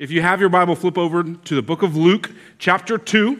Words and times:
If 0.00 0.10
you 0.10 0.22
have 0.22 0.40
your 0.40 0.48
Bible, 0.48 0.76
flip 0.76 0.96
over 0.96 1.22
to 1.22 1.54
the 1.54 1.60
book 1.60 1.82
of 1.82 1.94
Luke, 1.94 2.30
chapter 2.58 2.96
2. 2.96 3.38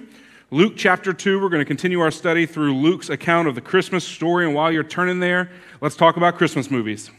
Luke 0.51 0.75
chapter 0.77 1.15
2, 1.15 1.41
we're 1.41 1.49
going 1.49 1.63
to 1.63 1.65
continue 1.65 2.01
our 2.01 2.11
study 2.11 2.45
through 2.45 2.77
Luke's 2.77 3.09
account 3.09 3.49
of 3.49 3.55
the 3.55 3.63
Christmas 3.63 4.05
story. 4.05 4.45
And 4.45 4.55
while 4.55 4.71
you're 4.71 4.85
turning 4.85 5.21
there, 5.21 5.51
let's 5.81 5.97
talk 5.97 6.19
about 6.19 6.37
Christmas 6.37 6.71
movies. 6.71 7.11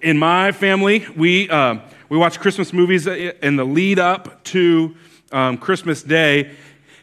In 0.00 0.16
my 0.16 0.50
family, 0.50 1.06
we, 1.14 1.50
uh, 1.50 1.80
we 2.08 2.16
watch 2.16 2.40
Christmas 2.40 2.72
movies 2.72 3.06
in 3.06 3.56
the 3.56 3.66
lead 3.66 3.98
up 3.98 4.42
to 4.44 4.96
um, 5.30 5.58
Christmas 5.58 6.02
Day. 6.02 6.56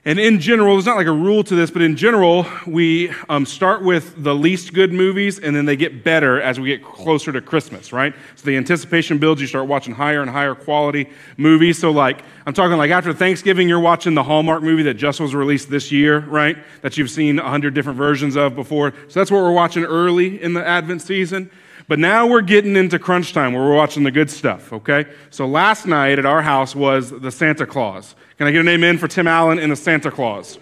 And 0.07 0.19
in 0.19 0.39
general, 0.39 0.75
there's 0.75 0.85
not 0.85 0.97
like 0.97 1.07
a 1.07 1.11
rule 1.11 1.43
to 1.43 1.55
this, 1.55 1.71
but 1.71 1.81
in 1.81 1.95
general, 1.95 2.45
we 2.67 3.11
um, 3.27 3.43
start 3.43 3.83
with 3.83 4.13
the 4.23 4.35
least 4.35 4.71
good 4.71 4.93
movies 4.93 5.39
and 5.39 5.55
then 5.55 5.65
they 5.65 5.75
get 5.75 6.03
better 6.03 6.39
as 6.39 6.59
we 6.59 6.67
get 6.67 6.83
closer 6.83 7.31
to 7.31 7.41
Christmas, 7.41 7.91
right? 7.91 8.13
So 8.35 8.45
the 8.45 8.55
anticipation 8.55 9.17
builds, 9.17 9.41
you 9.41 9.47
start 9.47 9.67
watching 9.67 9.95
higher 9.95 10.21
and 10.21 10.29
higher 10.29 10.53
quality 10.53 11.09
movies. 11.37 11.79
So, 11.79 11.89
like, 11.89 12.21
I'm 12.45 12.53
talking 12.53 12.77
like 12.77 12.91
after 12.91 13.13
Thanksgiving, 13.13 13.67
you're 13.67 13.79
watching 13.79 14.13
the 14.13 14.21
Hallmark 14.21 14.61
movie 14.61 14.83
that 14.83 14.93
just 14.93 15.19
was 15.19 15.33
released 15.33 15.71
this 15.71 15.91
year, 15.91 16.19
right? 16.19 16.55
That 16.83 16.97
you've 16.97 17.09
seen 17.09 17.37
100 17.37 17.73
different 17.73 17.97
versions 17.97 18.35
of 18.35 18.55
before. 18.55 18.93
So 19.07 19.19
that's 19.19 19.31
what 19.31 19.41
we're 19.41 19.53
watching 19.53 19.85
early 19.85 20.39
in 20.39 20.53
the 20.53 20.63
Advent 20.63 21.01
season. 21.01 21.49
But 21.87 21.99
now 21.99 22.25
we're 22.25 22.41
getting 22.41 22.75
into 22.75 22.97
crunch 22.97 23.33
time 23.33 23.53
where 23.53 23.63
we're 23.63 23.75
watching 23.75 24.03
the 24.03 24.11
good 24.11 24.31
stuff, 24.31 24.73
okay? 24.73 25.05
So 25.29 25.45
last 25.45 25.85
night 25.85 26.17
at 26.17 26.25
our 26.25 26.41
house 26.41 26.75
was 26.75 27.11
the 27.11 27.31
Santa 27.31 27.67
Clause. 27.67 28.15
Can 28.37 28.47
I 28.47 28.51
get 28.51 28.61
an 28.61 28.67
amen 28.67 28.97
for 28.97 29.07
Tim 29.07 29.27
Allen 29.27 29.59
and 29.59 29.71
the 29.71 29.75
Santa 29.75 30.09
Clause? 30.09 30.57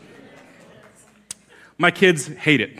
My 1.78 1.92
kids 1.92 2.28
hate 2.28 2.60
it. 2.60 2.78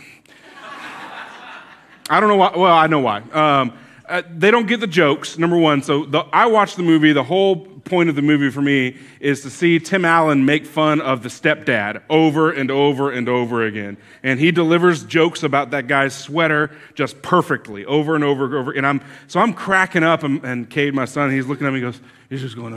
I 2.10 2.20
don't 2.20 2.28
know 2.28 2.36
why. 2.36 2.52
Well, 2.56 2.74
I 2.74 2.88
know 2.88 3.00
why. 3.00 3.22
Um, 3.32 3.74
uh, 4.14 4.22
they 4.38 4.52
don't 4.52 4.68
get 4.68 4.80
the 4.80 4.86
jokes, 4.86 5.40
number 5.40 5.58
one. 5.58 5.82
So 5.82 6.06
the, 6.06 6.20
I 6.32 6.46
watched 6.46 6.78
the 6.78 6.84
movie. 6.84 7.14
The 7.14 7.24
whole 7.24 7.56
point 7.56 8.10
of 8.10 8.16
the 8.16 8.22
movie 8.22 8.52
for 8.52 8.62
me 8.62 8.96
is 9.20 9.42
to 9.42 9.50
see 9.50 9.80
Tim 9.80 10.06
Allen 10.06 10.46
make 10.46 10.68
fun 10.68 11.02
of 11.02 11.24
the 11.24 11.30
stepdad 11.30 12.04
over 12.12 12.52
and 12.52 12.70
over 12.70 13.12
and 13.12 13.28
over 13.28 13.66
again. 13.66 13.98
And 14.22 14.40
he 14.40 14.52
delivers 14.52 15.04
jokes 15.04 15.42
about 15.42 15.72
that 15.72 15.88
guy's 15.88 16.14
sweater 16.14 16.70
just 16.94 17.24
perfectly 17.24 17.86
over 17.86 18.14
and 18.14 18.24
over 18.24 18.46
and 18.46 18.54
over. 18.54 18.72
And 18.72 18.86
I'm, 18.86 19.02
so 19.26 19.40
I'm 19.40 19.52
cracking 19.52 20.04
up, 20.04 20.22
and, 20.22 20.44
and 20.46 20.70
Cade, 20.70 20.94
my 20.94 21.06
son, 21.06 21.32
he's 21.32 21.48
looking 21.48 21.66
at 21.66 21.74
me 21.74 21.82
and 21.82 21.92
goes, 21.92 22.02
he's 22.30 22.42
just 22.42 22.56
going. 22.56 22.76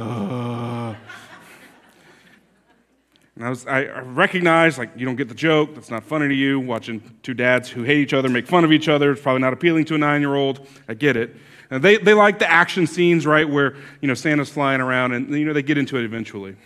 I, 3.38 3.50
was, 3.50 3.66
I 3.66 3.84
recognized, 4.00 4.78
like, 4.78 4.90
you 4.96 5.04
don't 5.04 5.16
get 5.16 5.28
the 5.28 5.34
joke. 5.34 5.74
That's 5.74 5.90
not 5.90 6.04
funny 6.04 6.26
to 6.26 6.34
you. 6.34 6.58
Watching 6.58 7.02
two 7.22 7.34
dads 7.34 7.68
who 7.68 7.82
hate 7.82 7.98
each 7.98 8.14
other 8.14 8.30
make 8.30 8.46
fun 8.46 8.64
of 8.64 8.72
each 8.72 8.88
other. 8.88 9.12
It's 9.12 9.20
probably 9.20 9.42
not 9.42 9.52
appealing 9.52 9.84
to 9.86 9.94
a 9.94 9.98
nine 9.98 10.22
year 10.22 10.34
old. 10.34 10.66
I 10.88 10.94
get 10.94 11.16
it. 11.16 11.36
And 11.70 11.82
they, 11.82 11.98
they 11.98 12.14
like 12.14 12.38
the 12.38 12.50
action 12.50 12.86
scenes, 12.86 13.26
right, 13.26 13.48
where, 13.48 13.76
you 14.00 14.08
know, 14.08 14.14
Santa's 14.14 14.48
flying 14.48 14.80
around 14.80 15.12
and, 15.12 15.28
you 15.30 15.44
know, 15.44 15.52
they 15.52 15.62
get 15.62 15.76
into 15.76 15.98
it 15.98 16.04
eventually. 16.04 16.56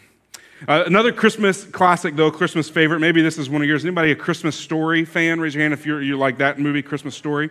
Uh, 0.69 0.85
another 0.87 1.11
Christmas 1.11 1.65
classic, 1.65 2.15
though, 2.15 2.31
Christmas 2.31 2.69
favorite. 2.69 3.01
Maybe 3.01 3.23
this 3.23 3.39
is 3.39 3.49
one 3.49 3.63
of 3.63 3.69
yours. 3.69 3.85
Anybody 3.85 4.13
a 4.13 4.17
Christmas 4.17 4.55
Story 4.55 5.05
fan? 5.05 5.41
Raise 5.41 5.55
your 5.55 5.63
hand 5.63 5.73
if 5.75 5.87
you're, 5.87 6.03
you 6.03 6.19
like 6.19 6.39
that 6.39 6.59
movie, 6.59 6.83
Christmas 6.83 7.17
Story. 7.17 7.51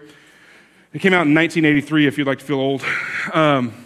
It 0.93 0.99
came 0.99 1.13
out 1.13 1.25
in 1.27 1.33
1983, 1.33 2.07
if 2.07 2.17
you'd 2.17 2.27
like 2.27 2.39
to 2.39 2.45
feel 2.45 2.59
old. 2.59 2.83
Um, 3.33 3.85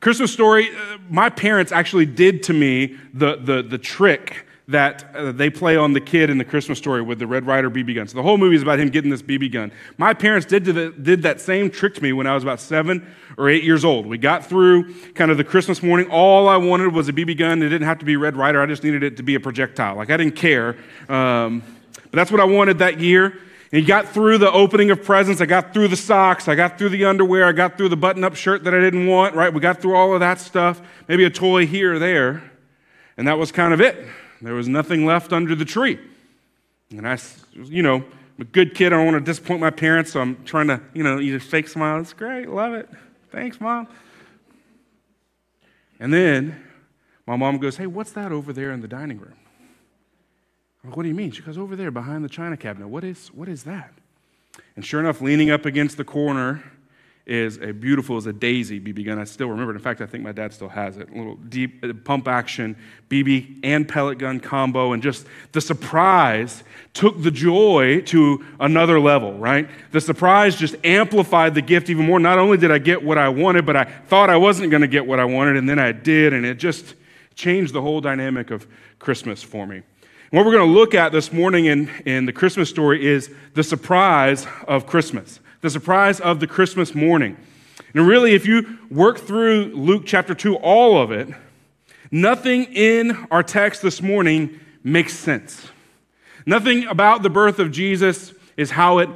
Christmas 0.00 0.32
Story, 0.32 0.70
uh, 0.74 0.96
my 1.10 1.28
parents 1.28 1.72
actually 1.72 2.06
did 2.06 2.42
to 2.44 2.54
me 2.54 2.96
the, 3.12 3.36
the, 3.36 3.62
the 3.62 3.76
trick 3.76 4.46
that 4.70 5.04
uh, 5.14 5.32
they 5.32 5.50
play 5.50 5.76
on 5.76 5.92
the 5.92 6.00
kid 6.00 6.30
in 6.30 6.38
the 6.38 6.44
Christmas 6.44 6.78
story 6.78 7.02
with 7.02 7.18
the 7.18 7.26
Red 7.26 7.46
Ryder 7.46 7.70
BB 7.70 7.94
gun. 7.94 8.08
So 8.08 8.16
the 8.16 8.22
whole 8.22 8.38
movie 8.38 8.56
is 8.56 8.62
about 8.62 8.78
him 8.78 8.88
getting 8.88 9.10
this 9.10 9.22
BB 9.22 9.52
gun. 9.52 9.72
My 9.98 10.14
parents 10.14 10.46
did, 10.46 10.64
the, 10.64 10.90
did 10.90 11.22
that 11.22 11.40
same 11.40 11.70
trick 11.70 11.94
to 11.94 12.02
me 12.02 12.12
when 12.12 12.26
I 12.26 12.34
was 12.34 12.42
about 12.42 12.60
seven 12.60 13.06
or 13.36 13.48
eight 13.48 13.64
years 13.64 13.84
old. 13.84 14.06
We 14.06 14.18
got 14.18 14.46
through 14.46 14.94
kind 15.12 15.30
of 15.30 15.36
the 15.36 15.44
Christmas 15.44 15.82
morning. 15.82 16.10
All 16.10 16.48
I 16.48 16.56
wanted 16.56 16.94
was 16.94 17.08
a 17.08 17.12
BB 17.12 17.38
gun. 17.38 17.62
It 17.62 17.68
didn't 17.68 17.86
have 17.86 17.98
to 17.98 18.04
be 18.04 18.16
Red 18.16 18.36
Ryder. 18.36 18.60
I 18.60 18.66
just 18.66 18.84
needed 18.84 19.02
it 19.02 19.16
to 19.16 19.22
be 19.22 19.34
a 19.34 19.40
projectile. 19.40 19.96
Like 19.96 20.10
I 20.10 20.16
didn't 20.16 20.36
care. 20.36 20.76
Um, 21.08 21.62
but 21.94 22.12
that's 22.12 22.30
what 22.30 22.40
I 22.40 22.44
wanted 22.44 22.78
that 22.78 23.00
year. 23.00 23.26
And 23.72 23.80
he 23.80 23.82
got 23.82 24.08
through 24.08 24.38
the 24.38 24.50
opening 24.50 24.90
of 24.90 25.04
presents. 25.04 25.40
I 25.40 25.46
got 25.46 25.72
through 25.72 25.88
the 25.88 25.96
socks. 25.96 26.48
I 26.48 26.56
got 26.56 26.76
through 26.76 26.88
the 26.88 27.04
underwear. 27.04 27.46
I 27.46 27.52
got 27.52 27.76
through 27.76 27.90
the 27.90 27.96
button 27.96 28.24
up 28.24 28.34
shirt 28.34 28.64
that 28.64 28.74
I 28.74 28.80
didn't 28.80 29.06
want, 29.06 29.36
right? 29.36 29.52
We 29.52 29.60
got 29.60 29.80
through 29.80 29.94
all 29.94 30.12
of 30.12 30.20
that 30.20 30.40
stuff. 30.40 30.80
Maybe 31.06 31.24
a 31.24 31.30
toy 31.30 31.66
here 31.66 31.94
or 31.94 31.98
there. 32.00 32.42
And 33.16 33.28
that 33.28 33.38
was 33.38 33.52
kind 33.52 33.72
of 33.72 33.80
it. 33.80 34.06
There 34.40 34.54
was 34.54 34.68
nothing 34.68 35.04
left 35.04 35.32
under 35.32 35.54
the 35.54 35.64
tree. 35.64 35.98
And 36.90 37.06
I, 37.06 37.18
you 37.52 37.82
know, 37.82 37.96
I'm 37.96 38.40
a 38.40 38.44
good 38.44 38.74
kid. 38.74 38.92
I 38.92 38.96
don't 38.96 39.06
want 39.06 39.18
to 39.18 39.24
disappoint 39.24 39.60
my 39.60 39.70
parents, 39.70 40.12
so 40.12 40.20
I'm 40.20 40.42
trying 40.44 40.68
to, 40.68 40.80
you 40.94 41.02
know, 41.02 41.20
either 41.20 41.38
fake 41.38 41.68
smile. 41.68 42.00
It's 42.00 42.12
great. 42.12 42.48
Love 42.48 42.74
it. 42.74 42.88
Thanks, 43.30 43.60
Mom. 43.60 43.86
And 46.00 46.12
then 46.12 46.64
my 47.26 47.36
mom 47.36 47.58
goes, 47.58 47.76
Hey, 47.76 47.86
what's 47.86 48.12
that 48.12 48.32
over 48.32 48.52
there 48.52 48.72
in 48.72 48.80
the 48.80 48.88
dining 48.88 49.18
room? 49.18 49.34
I'm 50.82 50.90
like, 50.90 50.96
what 50.96 51.02
do 51.02 51.10
you 51.10 51.14
mean? 51.14 51.30
She 51.30 51.42
goes, 51.42 51.58
Over 51.58 51.76
there 51.76 51.90
behind 51.90 52.24
the 52.24 52.28
china 52.28 52.56
cabinet. 52.56 52.88
What 52.88 53.04
is, 53.04 53.28
what 53.28 53.48
is 53.48 53.64
that? 53.64 53.92
And 54.74 54.84
sure 54.84 55.00
enough, 55.00 55.20
leaning 55.20 55.50
up 55.50 55.66
against 55.66 55.96
the 55.96 56.04
corner 56.04 56.64
is 57.26 57.58
a 57.58 57.72
beautiful 57.72 58.16
as 58.16 58.26
a 58.26 58.32
daisy 58.32 58.80
BB 58.80 59.06
gun. 59.06 59.18
I 59.18 59.24
still 59.24 59.48
remember 59.48 59.72
it. 59.72 59.76
In 59.76 59.82
fact, 59.82 60.00
I 60.00 60.06
think 60.06 60.24
my 60.24 60.32
dad 60.32 60.52
still 60.52 60.68
has 60.68 60.96
it. 60.96 61.08
A 61.10 61.14
little 61.14 61.36
deep 61.36 61.84
uh, 61.84 61.92
pump 62.04 62.26
action 62.26 62.76
BB 63.08 63.60
and 63.62 63.88
pellet 63.88 64.18
gun 64.18 64.40
combo. 64.40 64.92
And 64.92 65.02
just 65.02 65.26
the 65.52 65.60
surprise 65.60 66.64
took 66.92 67.22
the 67.22 67.30
joy 67.30 68.00
to 68.06 68.44
another 68.58 68.98
level, 68.98 69.38
right? 69.38 69.68
The 69.92 70.00
surprise 70.00 70.56
just 70.56 70.74
amplified 70.84 71.54
the 71.54 71.62
gift 71.62 71.90
even 71.90 72.06
more. 72.06 72.18
Not 72.18 72.38
only 72.38 72.56
did 72.56 72.72
I 72.72 72.78
get 72.78 73.02
what 73.02 73.18
I 73.18 73.28
wanted, 73.28 73.64
but 73.64 73.76
I 73.76 73.84
thought 73.84 74.30
I 74.30 74.36
wasn't 74.36 74.70
going 74.70 74.82
to 74.82 74.88
get 74.88 75.06
what 75.06 75.20
I 75.20 75.24
wanted, 75.24 75.56
and 75.56 75.68
then 75.68 75.78
I 75.78 75.92
did. 75.92 76.32
And 76.32 76.44
it 76.44 76.58
just 76.58 76.94
changed 77.34 77.74
the 77.74 77.82
whole 77.82 78.00
dynamic 78.00 78.50
of 78.50 78.66
Christmas 78.98 79.42
for 79.42 79.66
me. 79.66 79.76
And 79.76 80.36
what 80.36 80.46
we're 80.46 80.52
going 80.52 80.68
to 80.68 80.74
look 80.74 80.94
at 80.94 81.12
this 81.12 81.32
morning 81.32 81.66
in, 81.66 81.88
in 82.06 82.24
the 82.24 82.32
Christmas 82.32 82.70
story 82.70 83.06
is 83.06 83.32
the 83.54 83.64
surprise 83.64 84.46
of 84.66 84.86
Christmas 84.86 85.40
the 85.60 85.70
surprise 85.70 86.20
of 86.20 86.40
the 86.40 86.46
Christmas 86.46 86.94
morning. 86.94 87.36
And 87.94 88.06
really, 88.06 88.34
if 88.34 88.46
you 88.46 88.78
work 88.90 89.18
through 89.18 89.74
Luke 89.74 90.04
chapter 90.06 90.34
2, 90.34 90.56
all 90.56 91.02
of 91.02 91.10
it, 91.10 91.28
nothing 92.10 92.64
in 92.64 93.26
our 93.30 93.42
text 93.42 93.82
this 93.82 94.00
morning 94.00 94.60
makes 94.82 95.14
sense. 95.14 95.68
Nothing 96.46 96.86
about 96.86 97.22
the 97.22 97.30
birth 97.30 97.58
of 97.58 97.70
Jesus 97.70 98.32
is 98.56 98.70
how 98.70 98.98
it 98.98 99.08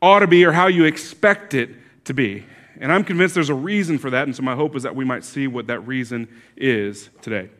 ought 0.00 0.20
to 0.20 0.26
be 0.26 0.44
or 0.44 0.52
how 0.52 0.68
you 0.68 0.84
expect 0.84 1.54
it 1.54 1.70
to 2.04 2.14
be. 2.14 2.44
And 2.80 2.92
I'm 2.92 3.02
convinced 3.02 3.34
there's 3.34 3.48
a 3.48 3.54
reason 3.54 3.98
for 3.98 4.10
that, 4.10 4.24
and 4.24 4.36
so 4.36 4.42
my 4.42 4.54
hope 4.54 4.76
is 4.76 4.84
that 4.84 4.94
we 4.94 5.04
might 5.04 5.24
see 5.24 5.48
what 5.48 5.66
that 5.66 5.80
reason 5.80 6.28
is 6.56 7.10
today. 7.22 7.50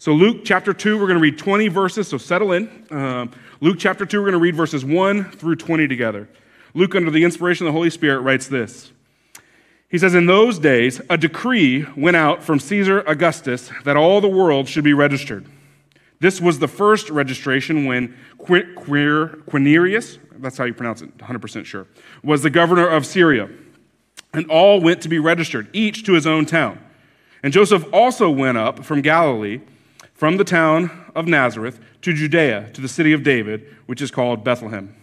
So, 0.00 0.12
Luke 0.12 0.40
chapter 0.44 0.74
2, 0.74 0.98
we're 0.98 1.06
going 1.06 1.16
to 1.16 1.22
read 1.22 1.38
20 1.38 1.68
verses, 1.68 2.08
so 2.08 2.18
settle 2.18 2.52
in. 2.52 2.68
Uh, 2.90 3.26
Luke 3.60 3.76
chapter 3.78 4.04
2, 4.04 4.18
we're 4.18 4.30
going 4.30 4.32
to 4.32 4.38
read 4.38 4.56
verses 4.56 4.84
1 4.84 5.30
through 5.30 5.56
20 5.56 5.86
together. 5.86 6.28
Luke, 6.76 6.96
under 6.96 7.10
the 7.10 7.22
inspiration 7.22 7.66
of 7.66 7.72
the 7.72 7.76
Holy 7.76 7.90
Spirit, 7.90 8.20
writes 8.20 8.48
this. 8.48 8.90
He 9.88 9.96
says, 9.96 10.12
In 10.12 10.26
those 10.26 10.58
days, 10.58 11.00
a 11.08 11.16
decree 11.16 11.86
went 11.96 12.16
out 12.16 12.42
from 12.42 12.58
Caesar 12.58 13.00
Augustus 13.06 13.70
that 13.84 13.96
all 13.96 14.20
the 14.20 14.28
world 14.28 14.68
should 14.68 14.82
be 14.82 14.92
registered. 14.92 15.46
This 16.18 16.40
was 16.40 16.58
the 16.58 16.66
first 16.66 17.10
registration 17.10 17.84
when 17.84 18.16
Quirinius, 18.38 20.18
that's 20.38 20.58
how 20.58 20.64
you 20.64 20.74
pronounce 20.74 21.00
it, 21.00 21.16
100% 21.18 21.64
sure, 21.64 21.86
was 22.24 22.42
the 22.42 22.50
governor 22.50 22.88
of 22.88 23.06
Syria. 23.06 23.48
And 24.32 24.50
all 24.50 24.80
went 24.80 25.00
to 25.02 25.08
be 25.08 25.20
registered, 25.20 25.68
each 25.72 26.02
to 26.06 26.14
his 26.14 26.26
own 26.26 26.44
town. 26.44 26.80
And 27.44 27.52
Joseph 27.52 27.84
also 27.92 28.28
went 28.28 28.58
up 28.58 28.84
from 28.84 29.00
Galilee, 29.00 29.60
from 30.12 30.38
the 30.38 30.44
town 30.44 30.90
of 31.14 31.28
Nazareth, 31.28 31.78
to 32.02 32.12
Judea, 32.12 32.70
to 32.72 32.80
the 32.80 32.88
city 32.88 33.12
of 33.12 33.22
David, 33.22 33.64
which 33.86 34.02
is 34.02 34.10
called 34.10 34.42
Bethlehem 34.42 34.96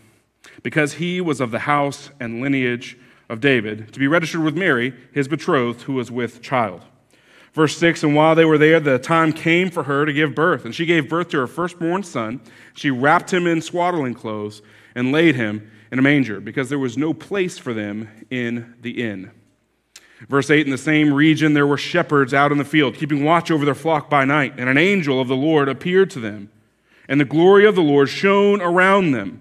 because 0.63 0.93
he 0.93 1.21
was 1.21 1.41
of 1.41 1.51
the 1.51 1.59
house 1.59 2.09
and 2.19 2.41
lineage 2.41 2.97
of 3.29 3.39
David, 3.39 3.93
to 3.93 3.99
be 3.99 4.07
registered 4.07 4.43
with 4.43 4.57
Mary, 4.57 4.93
his 5.13 5.27
betrothed, 5.27 5.83
who 5.83 5.93
was 5.93 6.11
with 6.11 6.41
child. 6.41 6.81
Verse 7.53 7.77
6 7.77 8.03
And 8.03 8.15
while 8.15 8.35
they 8.35 8.45
were 8.45 8.57
there, 8.57 8.79
the 8.79 8.99
time 8.99 9.33
came 9.33 9.69
for 9.69 9.83
her 9.83 10.05
to 10.05 10.13
give 10.13 10.35
birth. 10.35 10.65
And 10.65 10.75
she 10.75 10.85
gave 10.85 11.09
birth 11.09 11.29
to 11.29 11.37
her 11.37 11.47
firstborn 11.47 12.03
son. 12.03 12.41
She 12.73 12.91
wrapped 12.91 13.33
him 13.33 13.47
in 13.47 13.61
swaddling 13.61 14.13
clothes 14.13 14.61
and 14.95 15.11
laid 15.11 15.35
him 15.35 15.69
in 15.91 15.99
a 15.99 16.01
manger, 16.01 16.39
because 16.39 16.69
there 16.69 16.79
was 16.79 16.97
no 16.97 17.13
place 17.13 17.57
for 17.57 17.73
them 17.73 18.09
in 18.29 18.75
the 18.81 19.01
inn. 19.03 19.31
Verse 20.29 20.49
8 20.49 20.65
In 20.65 20.71
the 20.71 20.77
same 20.77 21.13
region, 21.13 21.53
there 21.53 21.67
were 21.67 21.77
shepherds 21.77 22.33
out 22.33 22.51
in 22.51 22.57
the 22.57 22.65
field, 22.65 22.95
keeping 22.95 23.23
watch 23.23 23.51
over 23.51 23.65
their 23.65 23.75
flock 23.75 24.09
by 24.09 24.23
night. 24.23 24.53
And 24.57 24.69
an 24.69 24.77
angel 24.77 25.19
of 25.19 25.27
the 25.27 25.35
Lord 25.35 25.67
appeared 25.67 26.09
to 26.11 26.19
them. 26.19 26.49
And 27.07 27.19
the 27.19 27.25
glory 27.25 27.65
of 27.65 27.75
the 27.75 27.81
Lord 27.81 28.07
shone 28.07 28.61
around 28.61 29.11
them 29.11 29.40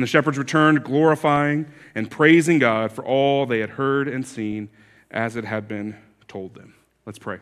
And 0.00 0.02
the 0.02 0.08
shepherds 0.08 0.38
returned, 0.38 0.82
glorifying 0.82 1.70
and 1.94 2.10
praising 2.10 2.58
God 2.58 2.90
for 2.90 3.04
all 3.04 3.44
they 3.44 3.58
had 3.58 3.68
heard 3.68 4.08
and 4.08 4.26
seen 4.26 4.70
as 5.10 5.36
it 5.36 5.44
had 5.44 5.68
been 5.68 5.94
told 6.26 6.54
them. 6.54 6.72
Let's 7.04 7.18
pray. 7.18 7.36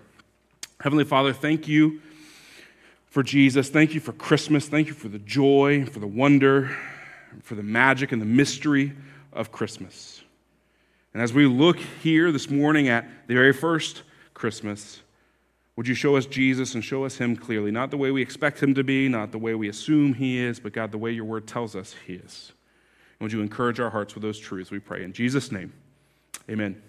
Heavenly 0.81 1.05
Father, 1.05 1.33
thank 1.33 1.69
you 1.69 2.01
for 3.07 3.23
Jesus. 3.23 3.69
Thank 3.69 3.95
you 3.95 4.01
for 4.01 4.11
Christmas. 4.13 4.67
Thank 4.67 4.89
you 4.89 4.93
for 4.93 5.07
the 5.07 5.21
joy, 5.21 5.87
for 5.87 6.01
the 6.01 6.09
wonder, 6.09 6.77
for 7.45 7.55
the 7.55 7.63
magic 7.63 8.11
and 8.11 8.21
the 8.21 8.27
mystery 8.27 8.93
of 9.33 9.53
Christmas. 9.53 10.21
And 11.15 11.23
as 11.23 11.33
we 11.33 11.47
look 11.47 11.79
here 11.79 12.33
this 12.33 12.51
morning 12.51 12.89
at 12.89 13.09
the 13.29 13.35
very 13.35 13.53
first 13.53 14.03
Christmas, 14.35 15.01
would 15.79 15.87
you 15.87 15.95
show 15.95 16.17
us 16.17 16.27
Jesus 16.27 16.75
and 16.75 16.85
show 16.85 17.05
us 17.05 17.19
him 17.19 17.37
clearly? 17.37 17.71
Not 17.71 17.93
the 17.93 17.97
way 17.97 18.11
we 18.11 18.21
expect 18.21 18.61
him 18.61 18.75
to 18.75 18.83
be, 18.83 19.09
not 19.09 19.31
the 19.31 19.39
way 19.39 19.55
we 19.55 19.69
assume 19.69 20.13
he 20.13 20.37
is, 20.37 20.59
but 20.59 20.73
God, 20.73 20.91
the 20.91 20.99
way 20.99 21.13
your 21.13 21.25
word 21.25 21.47
tells 21.47 21.77
us 21.77 21.95
he 22.05 22.15
is. 22.15 22.53
And 23.21 23.27
would 23.27 23.33
you 23.33 23.41
encourage 23.43 23.79
our 23.79 23.89
hearts 23.89 24.13
with 24.13 24.23
those 24.23 24.41
truths, 24.41 24.73
we 24.73 24.81
pray. 24.81 25.05
In 25.05 25.13
Jesus' 25.13 25.53
name, 25.53 25.73
amen. 26.51 26.83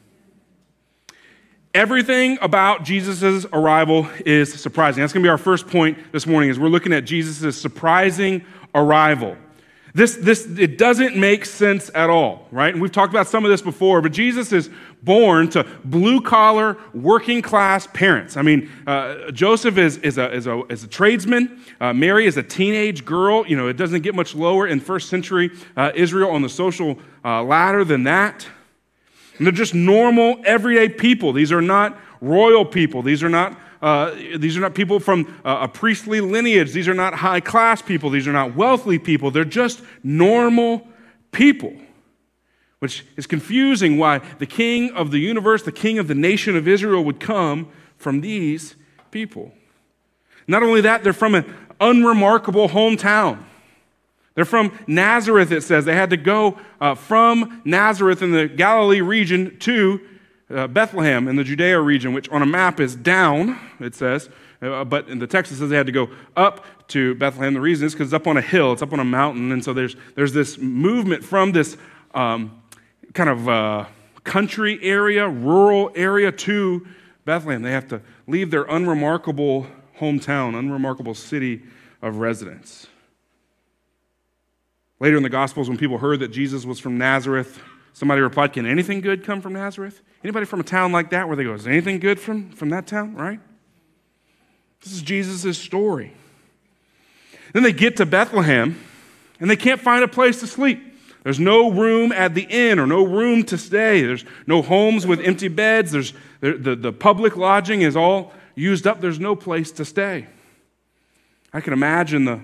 Everything 1.76 2.40
about 2.42 2.84
Jesus' 2.84 3.46
arrival 3.54 4.10
is 4.26 4.52
surprising. 4.52 5.02
That's 5.02 5.14
going 5.14 5.22
to 5.22 5.28
be 5.28 5.30
our 5.30 5.38
first 5.38 5.68
point 5.68 6.12
this 6.12 6.26
morning 6.26 6.50
as 6.50 6.58
we're 6.58 6.70
looking 6.70 6.92
at 6.92 7.06
Jesus' 7.06 7.62
surprising 7.62 8.44
arrival. 8.74 9.38
This, 9.94 10.16
this, 10.16 10.46
it 10.46 10.78
doesn't 10.78 11.16
make 11.16 11.46
sense 11.46 11.90
at 11.96 12.10
all, 12.10 12.48
right? 12.52 12.72
And 12.72 12.82
we've 12.82 12.92
talked 12.92 13.12
about 13.12 13.28
some 13.28 13.44
of 13.44 13.50
this 13.50 13.62
before, 13.62 14.02
but 14.02 14.12
Jesus 14.12 14.54
is 14.54 14.70
born 15.02 15.50
to 15.50 15.66
blue 15.84 16.22
collar, 16.22 16.78
working 16.94 17.42
class 17.42 17.88
parents. 17.88 18.38
I 18.38 18.44
mean, 18.44 18.70
uh, 18.86 19.32
Joseph 19.32 19.78
is, 19.78 19.98
is, 19.98 20.20
a, 20.20 20.32
is, 20.32 20.46
a, 20.46 20.62
is 20.66 20.84
a 20.84 20.88
tradesman. 20.88 21.60
Uh, 21.82 21.94
Mary 21.94 22.28
is 22.28 22.38
a 22.38 22.44
teenage 22.44 23.04
girl. 23.04 23.48
You 23.48 23.58
know, 23.58 23.68
it 23.68 23.78
doesn't 23.78 24.02
get 24.02 24.14
much 24.14 24.36
lower 24.36 24.68
in 24.68 24.80
first 24.80 25.10
century 25.10 25.52
uh, 25.76 25.92
Israel 25.96 26.30
on 26.32 26.44
the 26.44 26.50
social 26.50 27.00
uh, 27.26 27.42
ladder 27.42 27.84
than 27.84 28.04
that. 28.04 28.48
And 29.38 29.48
they're 29.48 29.54
just 29.54 29.74
normal, 29.74 30.40
everyday 30.46 30.90
people. 30.90 31.34
These 31.34 31.52
are 31.52 31.62
not 31.62 31.98
royal 32.22 32.66
people. 32.66 33.02
These 33.02 33.24
are 33.24 33.30
not 33.30 33.58
uh, 33.81 34.12
these 34.38 34.58
are 34.58 34.62
not 34.62 34.76
people 34.76 35.00
from 35.00 35.40
uh, 35.46 35.60
a 35.62 35.68
priestly 35.68 36.20
lineage. 36.20 36.74
These 36.74 36.88
are 36.88 36.94
not 36.94 37.14
high 37.14 37.40
class 37.40 37.81
people. 37.81 38.10
These 38.10 38.28
are 38.28 38.34
not 38.34 38.56
wealthy 38.56 39.00
people. 39.00 39.31
They're 39.31 39.46
just 39.46 39.81
normal 40.04 40.88
people, 41.31 41.74
which 42.80 43.06
is 43.16 43.26
confusing 43.26 43.98
why 43.98 44.20
the 44.40 44.46
king 44.46 44.92
of 44.92 45.12
the 45.12 45.20
universe, 45.20 45.64
the 45.64 45.72
king 45.72 45.98
of 45.98 46.08
the 46.08 46.16
nation 46.16 46.58
of 46.58 46.68
Israel, 46.68 47.04
would 47.06 47.20
come 47.20 47.70
from 47.96 48.22
these 48.22 48.76
people. 49.12 49.54
Not 50.48 50.64
only 50.64 50.81
that, 50.81 51.04
they're 51.04 51.14
from 51.14 51.36
an 51.36 51.46
unremarkable 51.80 52.70
hometown. 52.70 53.44
They're 54.36 54.46
from 54.46 54.78
Nazareth, 54.88 55.52
it 55.52 55.64
says. 55.64 55.86
They 55.86 55.96
had 55.96 56.10
to 56.12 56.18
go 56.18 56.60
uh, 56.80 56.96
from 56.96 57.62
Nazareth 57.66 58.22
in 58.22 58.31
the 58.31 58.48
Galilee 58.48 59.02
region 59.02 59.58
to 59.60 60.02
uh, 60.54 60.68
Bethlehem 60.68 61.28
in 61.28 61.36
the 61.36 61.44
Judea 61.44 61.80
region, 61.80 62.13
which 62.13 62.30
on 62.30 62.42
a 62.42 62.46
map 62.46 62.80
is 62.80 62.96
down, 62.96 63.60
it 63.80 63.96
says, 63.96 64.30
uh, 64.62 64.84
but 64.84 65.07
in 65.07 65.19
the 65.19 65.28
text 65.28 65.51
it 65.51 65.56
says 65.56 65.69
they 65.69 65.78
had 65.78 65.86
to 65.86 65.92
go 65.92 66.10
up 66.36 66.66
to 66.90 67.16
Bethlehem. 67.16 67.54
The 67.54 67.62
reason 67.62 67.86
is 67.86 67.94
because 67.94 68.07
it's 68.07 68.13
up 68.13 68.28
on 68.28 68.38
a 68.38 68.42
hill, 68.42 68.74
it's 68.74 68.81
up 68.81 68.94
on 68.94 69.00
a 69.00 69.06
mountain, 69.06 69.51
and 69.51 69.63
so 69.63 69.74
there's, 69.74 69.96
there's 70.16 70.34
this 70.34 70.57
movement 70.57 71.24
from 71.24 71.51
this 71.51 71.78
um, 72.13 72.62
kind 73.13 73.30
of 73.30 73.48
uh, 73.48 73.86
country 74.24 74.80
area, 74.81 75.28
rural 75.28 75.92
area 75.96 76.31
to 76.31 76.86
Bethlehem. 77.25 77.62
They 77.62 77.72
have 77.72 77.88
to 77.90 78.02
leave 78.28 78.52
their 78.52 78.63
unremarkable 78.63 79.68
hometown, 80.00 80.57
unremarkable 80.57 81.13
city 81.13 81.62
of 82.02 82.18
residence. 82.18 82.88
Later 85.00 85.18
in 85.18 85.24
the 85.24 85.30
Gospels, 85.30 85.69
when 85.69 85.78
people 85.78 85.98
heard 85.98 86.19
that 86.19 86.30
Jesus 86.30 86.66
was 86.66 86.80
from 86.80 86.98
Nazareth, 86.98 87.62
somebody 88.00 88.22
replied, 88.22 88.54
Can 88.54 88.66
anything 88.66 89.01
good 89.01 89.25
come 89.25 89.42
from 89.42 89.54
Nazareth? 89.54 90.01
Anybody 90.24 90.46
from 90.46 90.62
a 90.62 90.63
town 90.63 90.94
like 90.94 91.10
that 91.10 91.28
where 91.28 91.36
they 91.36 91.44
go, 91.44 91.54
is 91.54 91.68
anything 91.68 92.00
good 92.00 92.19
from, 92.19 92.50
from 92.51 92.69
that 92.69 92.88
town, 92.88 93.13
right? 93.13 93.42
This 94.81 94.94
is 94.94 95.01
Jesus' 95.01 95.57
story. 95.57 96.13
Then 97.54 97.63
they 97.63 97.74
get 97.74 97.98
to 97.98 98.06
Bethlehem 98.06 98.80
and 99.42 99.50
they 99.50 99.57
can't 99.57 99.81
find 99.81 100.04
a 100.04 100.07
place 100.07 100.40
to 100.40 100.48
sleep. 100.48 100.81
There's 101.24 101.40
no 101.40 101.72
room 101.72 102.13
at 102.13 102.34
the 102.34 102.44
inn 102.44 102.80
or 102.80 102.88
no 102.88 103.06
room 103.06 103.44
to 103.44 103.57
stay. 103.57 104.02
There's 104.02 104.24
no 104.48 104.62
homes 104.62 105.06
with 105.06 105.19
empty 105.19 105.50
beds. 105.50 105.92
There's, 105.92 106.13
the, 106.40 106.54
the, 106.54 106.75
the 106.75 106.94
public 106.94 107.36
lodging 107.36 107.81
is 107.81 107.98
all 107.98 108.31
used 108.56 108.88
up. 108.88 109.02
There's 109.02 109.19
no 109.19 109.36
place 109.36 109.72
to 109.74 109.84
stay. 109.84 110.28
I 111.52 111.60
can 111.60 111.74
imagine 111.74 112.24
the 112.24 112.40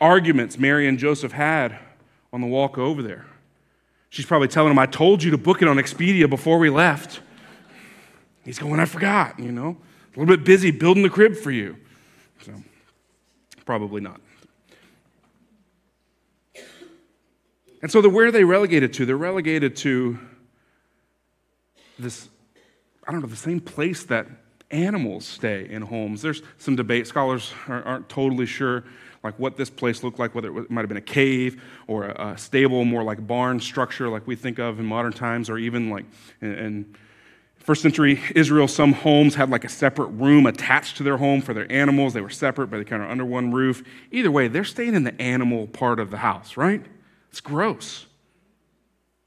arguments 0.00 0.58
Mary 0.58 0.88
and 0.88 0.98
Joseph 0.98 1.32
had 1.32 1.78
on 2.32 2.40
the 2.40 2.46
walk 2.48 2.78
over 2.78 3.02
there. 3.02 3.26
She's 4.10 4.26
probably 4.26 4.48
telling 4.48 4.70
him, 4.70 4.78
I 4.78 4.86
told 4.86 5.22
you 5.22 5.30
to 5.32 5.38
book 5.38 5.62
it 5.62 5.68
on 5.68 5.76
Expedia 5.76 6.28
before 6.28 6.58
we 6.58 6.70
left. 6.70 7.20
He's 8.44 8.58
going, 8.58 8.80
I 8.80 8.86
forgot, 8.86 9.38
you 9.38 9.52
know, 9.52 9.76
a 10.16 10.18
little 10.18 10.36
bit 10.36 10.44
busy 10.44 10.70
building 10.70 11.02
the 11.02 11.10
crib 11.10 11.36
for 11.36 11.50
you. 11.50 11.76
So, 12.42 12.54
probably 13.66 14.00
not. 14.00 14.20
And 17.82 17.90
so, 17.90 18.00
the, 18.00 18.08
where 18.08 18.26
are 18.26 18.32
they 18.32 18.44
relegated 18.44 18.92
to? 18.94 19.06
They're 19.06 19.16
relegated 19.16 19.76
to 19.76 20.18
this, 21.98 22.28
I 23.06 23.12
don't 23.12 23.20
know, 23.20 23.26
the 23.26 23.36
same 23.36 23.60
place 23.60 24.04
that 24.04 24.26
animals 24.70 25.26
stay 25.26 25.68
in 25.68 25.82
homes. 25.82 26.22
There's 26.22 26.42
some 26.56 26.74
debate. 26.76 27.06
Scholars 27.06 27.52
aren't 27.68 28.08
totally 28.08 28.46
sure 28.46 28.84
like 29.24 29.38
what 29.38 29.56
this 29.56 29.70
place 29.70 30.02
looked 30.02 30.18
like, 30.18 30.34
whether 30.34 30.56
it 30.58 30.70
might 30.70 30.82
have 30.82 30.88
been 30.88 30.96
a 30.96 31.00
cave 31.00 31.62
or 31.86 32.04
a, 32.04 32.36
stable, 32.38 32.84
more 32.84 33.02
like 33.02 33.26
barn 33.26 33.60
structure, 33.60 34.08
like 34.08 34.26
we 34.26 34.36
think 34.36 34.58
of 34.58 34.78
in 34.78 34.86
modern 34.86 35.12
times, 35.12 35.50
or 35.50 35.58
even 35.58 35.90
like 35.90 36.04
in, 36.40 36.94
first 37.56 37.82
century 37.82 38.20
Israel, 38.34 38.68
some 38.68 38.92
homes 38.92 39.34
had 39.34 39.50
like 39.50 39.64
a 39.64 39.68
separate 39.68 40.06
room 40.06 40.46
attached 40.46 40.96
to 40.96 41.02
their 41.02 41.16
home 41.16 41.42
for 41.42 41.52
their 41.52 41.70
animals. 41.70 42.14
They 42.14 42.20
were 42.20 42.30
separate, 42.30 42.68
but 42.68 42.78
they 42.78 42.84
kind 42.84 43.02
of 43.02 43.10
under 43.10 43.24
one 43.24 43.52
roof. 43.52 43.82
Either 44.10 44.30
way, 44.30 44.48
they're 44.48 44.64
staying 44.64 44.94
in 44.94 45.04
the 45.04 45.20
animal 45.20 45.66
part 45.66 46.00
of 46.00 46.10
the 46.10 46.18
house, 46.18 46.56
right? 46.56 46.84
It's 47.30 47.40
gross. 47.40 48.06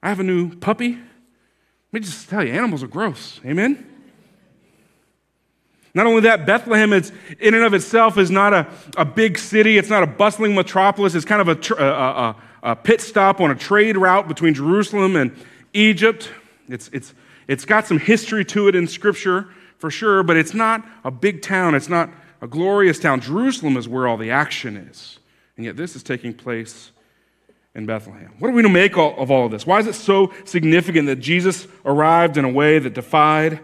I 0.01 0.09
have 0.09 0.19
a 0.19 0.23
new 0.23 0.55
puppy. 0.55 0.93
Let 0.93 1.93
me 1.93 1.99
just 1.99 2.29
tell 2.29 2.43
you, 2.43 2.53
animals 2.53 2.81
are 2.81 2.87
gross. 2.87 3.39
Amen? 3.45 3.90
Not 5.93 6.05
only 6.05 6.21
that, 6.21 6.45
Bethlehem 6.45 6.93
is, 6.93 7.11
in 7.39 7.53
and 7.53 7.63
of 7.63 7.73
itself 7.73 8.17
is 8.17 8.31
not 8.31 8.53
a, 8.53 8.67
a 8.95 9.03
big 9.03 9.37
city. 9.37 9.77
It's 9.77 9.89
not 9.89 10.03
a 10.03 10.07
bustling 10.07 10.55
metropolis. 10.55 11.15
It's 11.15 11.25
kind 11.25 11.41
of 11.41 11.49
a, 11.49 11.83
a, 11.83 11.89
a, 11.89 12.35
a 12.63 12.75
pit 12.75 13.01
stop 13.01 13.41
on 13.41 13.51
a 13.51 13.55
trade 13.55 13.97
route 13.97 14.27
between 14.27 14.53
Jerusalem 14.53 15.15
and 15.15 15.35
Egypt. 15.73 16.31
It's, 16.69 16.89
it's, 16.93 17.13
it's 17.47 17.65
got 17.65 17.87
some 17.87 17.99
history 17.99 18.45
to 18.45 18.69
it 18.69 18.75
in 18.75 18.87
Scripture, 18.87 19.49
for 19.79 19.91
sure, 19.91 20.23
but 20.23 20.37
it's 20.37 20.53
not 20.53 20.85
a 21.03 21.11
big 21.11 21.41
town. 21.41 21.75
It's 21.75 21.89
not 21.89 22.09
a 22.39 22.47
glorious 22.47 22.99
town. 22.99 23.19
Jerusalem 23.19 23.75
is 23.75 23.89
where 23.89 24.07
all 24.07 24.15
the 24.15 24.31
action 24.31 24.77
is. 24.77 25.19
And 25.57 25.65
yet 25.65 25.75
this 25.75 25.95
is 25.95 26.03
taking 26.03 26.33
place 26.33 26.91
in 27.73 27.85
Bethlehem. 27.85 28.33
What 28.39 28.49
are 28.49 28.51
we 28.51 28.61
to 28.61 28.69
make 28.69 28.97
of 28.97 29.31
all 29.31 29.45
of 29.45 29.51
this? 29.51 29.65
Why 29.65 29.79
is 29.79 29.87
it 29.87 29.95
so 29.95 30.31
significant 30.45 31.07
that 31.07 31.17
Jesus 31.17 31.67
arrived 31.83 32.37
in 32.37 32.45
a 32.45 32.49
way 32.49 32.79
that 32.79 32.93
defied 32.93 33.59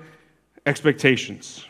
expectations? 0.65 1.66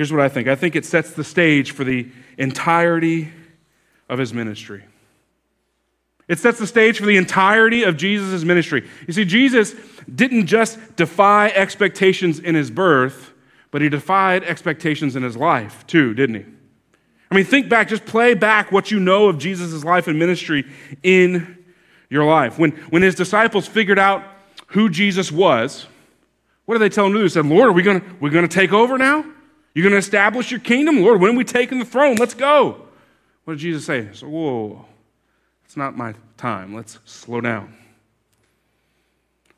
Here's 0.00 0.10
what 0.10 0.22
I 0.22 0.30
think 0.30 0.48
I 0.48 0.54
think 0.54 0.76
it 0.76 0.86
sets 0.86 1.10
the 1.10 1.22
stage 1.22 1.72
for 1.72 1.84
the 1.84 2.08
entirety 2.38 3.28
of 4.08 4.18
his 4.18 4.32
ministry. 4.32 4.82
It 6.26 6.38
sets 6.38 6.58
the 6.58 6.66
stage 6.66 6.98
for 6.98 7.04
the 7.04 7.18
entirety 7.18 7.82
of 7.82 7.98
Jesus' 7.98 8.42
ministry. 8.42 8.88
You 9.06 9.12
see, 9.12 9.26
Jesus 9.26 9.74
didn't 10.14 10.46
just 10.46 10.78
defy 10.96 11.48
expectations 11.48 12.38
in 12.38 12.54
his 12.54 12.70
birth, 12.70 13.34
but 13.70 13.82
he 13.82 13.90
defied 13.90 14.42
expectations 14.42 15.16
in 15.16 15.22
his 15.22 15.36
life 15.36 15.86
too, 15.86 16.14
didn't 16.14 16.36
he? 16.36 16.46
I 17.30 17.34
mean, 17.34 17.44
think 17.44 17.68
back, 17.68 17.90
just 17.90 18.06
play 18.06 18.32
back 18.32 18.72
what 18.72 18.90
you 18.90 19.00
know 19.00 19.28
of 19.28 19.36
Jesus' 19.36 19.84
life 19.84 20.08
and 20.08 20.18
ministry 20.18 20.64
in 21.02 21.58
your 22.08 22.24
life. 22.24 22.58
When, 22.58 22.70
when 22.88 23.02
his 23.02 23.14
disciples 23.14 23.68
figured 23.68 23.98
out 23.98 24.24
who 24.68 24.88
Jesus 24.88 25.30
was, 25.30 25.86
What 26.64 26.76
did 26.76 26.80
they 26.80 26.88
tell 26.88 27.04
him 27.04 27.12
to 27.12 27.18
do? 27.18 27.22
They 27.24 27.28
said, 27.28 27.44
Lord, 27.44 27.68
are 27.68 27.72
we 27.72 27.82
to 27.82 28.02
we 28.18 28.30
to 28.30 28.48
take 28.48 28.72
over 28.72 28.96
now? 28.96 29.26
You're 29.74 29.84
going 29.84 29.92
to 29.92 29.98
establish 29.98 30.50
your 30.50 30.60
kingdom? 30.60 31.00
Lord, 31.00 31.20
when 31.20 31.34
are 31.34 31.36
we 31.36 31.44
taking 31.44 31.78
the 31.78 31.84
throne? 31.84 32.16
Let's 32.16 32.34
go. 32.34 32.86
What 33.44 33.54
did 33.54 33.60
Jesus 33.60 33.84
say? 33.84 34.08
Said, 34.12 34.28
whoa, 34.28 34.84
it's 35.64 35.76
not 35.76 35.96
my 35.96 36.14
time. 36.36 36.74
Let's 36.74 36.98
slow 37.04 37.40
down. 37.40 37.76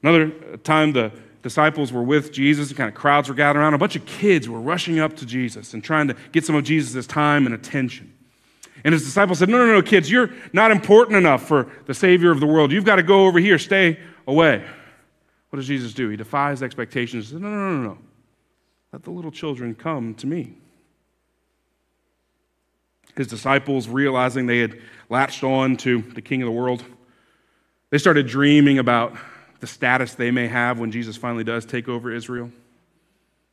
Another 0.02 0.30
time 0.58 0.92
the 0.92 1.12
disciples 1.42 1.92
were 1.92 2.02
with 2.02 2.32
Jesus 2.32 2.68
and 2.68 2.76
kind 2.76 2.88
of 2.88 2.94
crowds 2.94 3.28
were 3.28 3.34
gathering 3.34 3.62
around. 3.62 3.74
A 3.74 3.78
bunch 3.78 3.96
of 3.96 4.04
kids 4.04 4.48
were 4.48 4.60
rushing 4.60 4.98
up 4.98 5.16
to 5.16 5.26
Jesus 5.26 5.74
and 5.74 5.82
trying 5.82 6.08
to 6.08 6.16
get 6.32 6.44
some 6.44 6.56
of 6.56 6.64
Jesus' 6.64 7.06
time 7.06 7.46
and 7.46 7.54
attention. 7.54 8.12
And 8.84 8.92
his 8.92 9.04
disciples 9.04 9.38
said, 9.38 9.48
No, 9.48 9.58
no, 9.58 9.66
no, 9.66 9.82
kids, 9.82 10.10
you're 10.10 10.30
not 10.52 10.70
important 10.70 11.16
enough 11.16 11.46
for 11.46 11.70
the 11.86 11.94
Savior 11.94 12.30
of 12.30 12.40
the 12.40 12.46
world. 12.46 12.72
You've 12.72 12.84
got 12.84 12.96
to 12.96 13.02
go 13.02 13.26
over 13.26 13.38
here, 13.38 13.58
stay 13.58 13.98
away. 14.26 14.64
What 15.50 15.58
does 15.58 15.68
Jesus 15.68 15.94
do? 15.94 16.08
He 16.08 16.16
defies 16.16 16.62
expectations. 16.62 17.26
He 17.26 17.30
says, 17.32 17.40
No, 17.40 17.48
no, 17.48 17.76
no, 17.76 17.82
no. 17.82 17.98
Let 18.92 19.04
the 19.04 19.10
little 19.10 19.30
children 19.30 19.74
come 19.74 20.14
to 20.16 20.26
me. 20.26 20.54
His 23.16 23.26
disciples, 23.26 23.88
realizing 23.88 24.46
they 24.46 24.60
had 24.60 24.80
latched 25.08 25.44
on 25.44 25.76
to 25.78 26.02
the 26.02 26.22
king 26.22 26.42
of 26.42 26.46
the 26.46 26.52
world, 26.52 26.84
they 27.90 27.98
started 27.98 28.26
dreaming 28.26 28.78
about 28.78 29.16
the 29.60 29.66
status 29.66 30.14
they 30.14 30.30
may 30.30 30.48
have 30.48 30.78
when 30.78 30.90
Jesus 30.90 31.16
finally 31.16 31.44
does 31.44 31.64
take 31.64 31.88
over 31.88 32.10
Israel. 32.10 32.50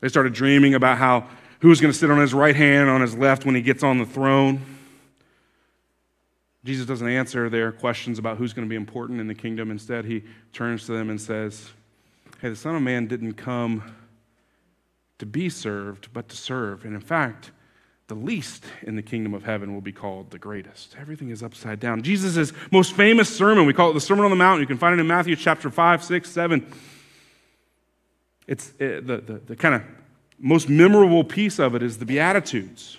They 0.02 0.08
started 0.08 0.34
dreaming 0.34 0.76
about 0.76 0.98
how 0.98 1.28
who's 1.60 1.82
going 1.82 1.92
to 1.92 1.98
sit 1.98 2.10
on 2.10 2.20
his 2.20 2.34
right 2.34 2.56
hand, 2.56 2.90
on 2.90 3.02
his 3.02 3.16
left 3.16 3.46
when 3.46 3.54
he 3.54 3.62
gets 3.62 3.84
on 3.84 3.98
the 3.98 4.06
throne. 4.06 4.62
Jesus 6.64 6.86
doesn't 6.86 7.08
answer 7.08 7.50
their 7.50 7.72
questions 7.72 8.18
about 8.18 8.38
who's 8.38 8.54
going 8.54 8.68
to 8.68 8.70
be 8.70 8.76
important 8.76 9.20
in 9.20 9.28
the 9.28 9.36
kingdom. 9.36 9.72
Instead, 9.72 10.06
he 10.06 10.24
turns 10.54 10.86
to 10.86 10.94
them 10.94 11.10
and 11.10 11.20
says, 11.20 11.70
Hey, 12.42 12.50
the 12.50 12.56
Son 12.56 12.76
of 12.76 12.82
Man 12.82 13.08
didn't 13.08 13.34
come 13.34 13.84
to 15.20 15.26
be 15.26 15.50
served, 15.50 16.10
but 16.14 16.28
to 16.30 16.36
serve. 16.36 16.86
And 16.86 16.96
in 16.96 17.02
fact, 17.02 17.52
the 18.08 18.16
least 18.16 18.66
in 18.82 18.96
the 18.96 19.04
kingdom 19.04 19.34
of 19.36 19.44
heaven 19.44 19.74
will 19.74 19.82
be 19.82 19.92
called 19.92 20.32
the 20.32 20.40
greatest. 20.40 20.96
Everything 21.00 21.30
is 21.30 21.44
upside 21.44 21.80
down. 21.80 22.02
Jesus' 22.02 22.52
most 22.72 22.94
famous 22.94 23.34
sermon, 23.34 23.68
we 23.68 23.74
call 23.74 23.92
it 23.92 23.94
the 23.94 24.02
Sermon 24.02 24.26
on 24.26 24.32
the 24.32 24.38
Mount. 24.38 24.60
You 24.60 24.68
can 24.68 24.80
find 24.80 24.96
it 24.96 25.00
in 25.00 25.08
Matthew 25.08 25.36
chapter 25.36 25.70
5, 25.70 26.04
6, 26.04 26.30
7. 26.30 26.74
It's 28.48 28.70
uh, 28.82 29.00
the, 29.04 29.24
the, 29.26 29.42
the 29.46 29.56
kind 29.56 29.76
of 29.76 29.84
most 30.40 30.70
memorable 30.70 31.24
piece 31.24 31.60
of 31.60 31.76
it 31.76 31.84
is 31.84 32.00
the 32.00 32.06
Beatitudes. 32.06 32.98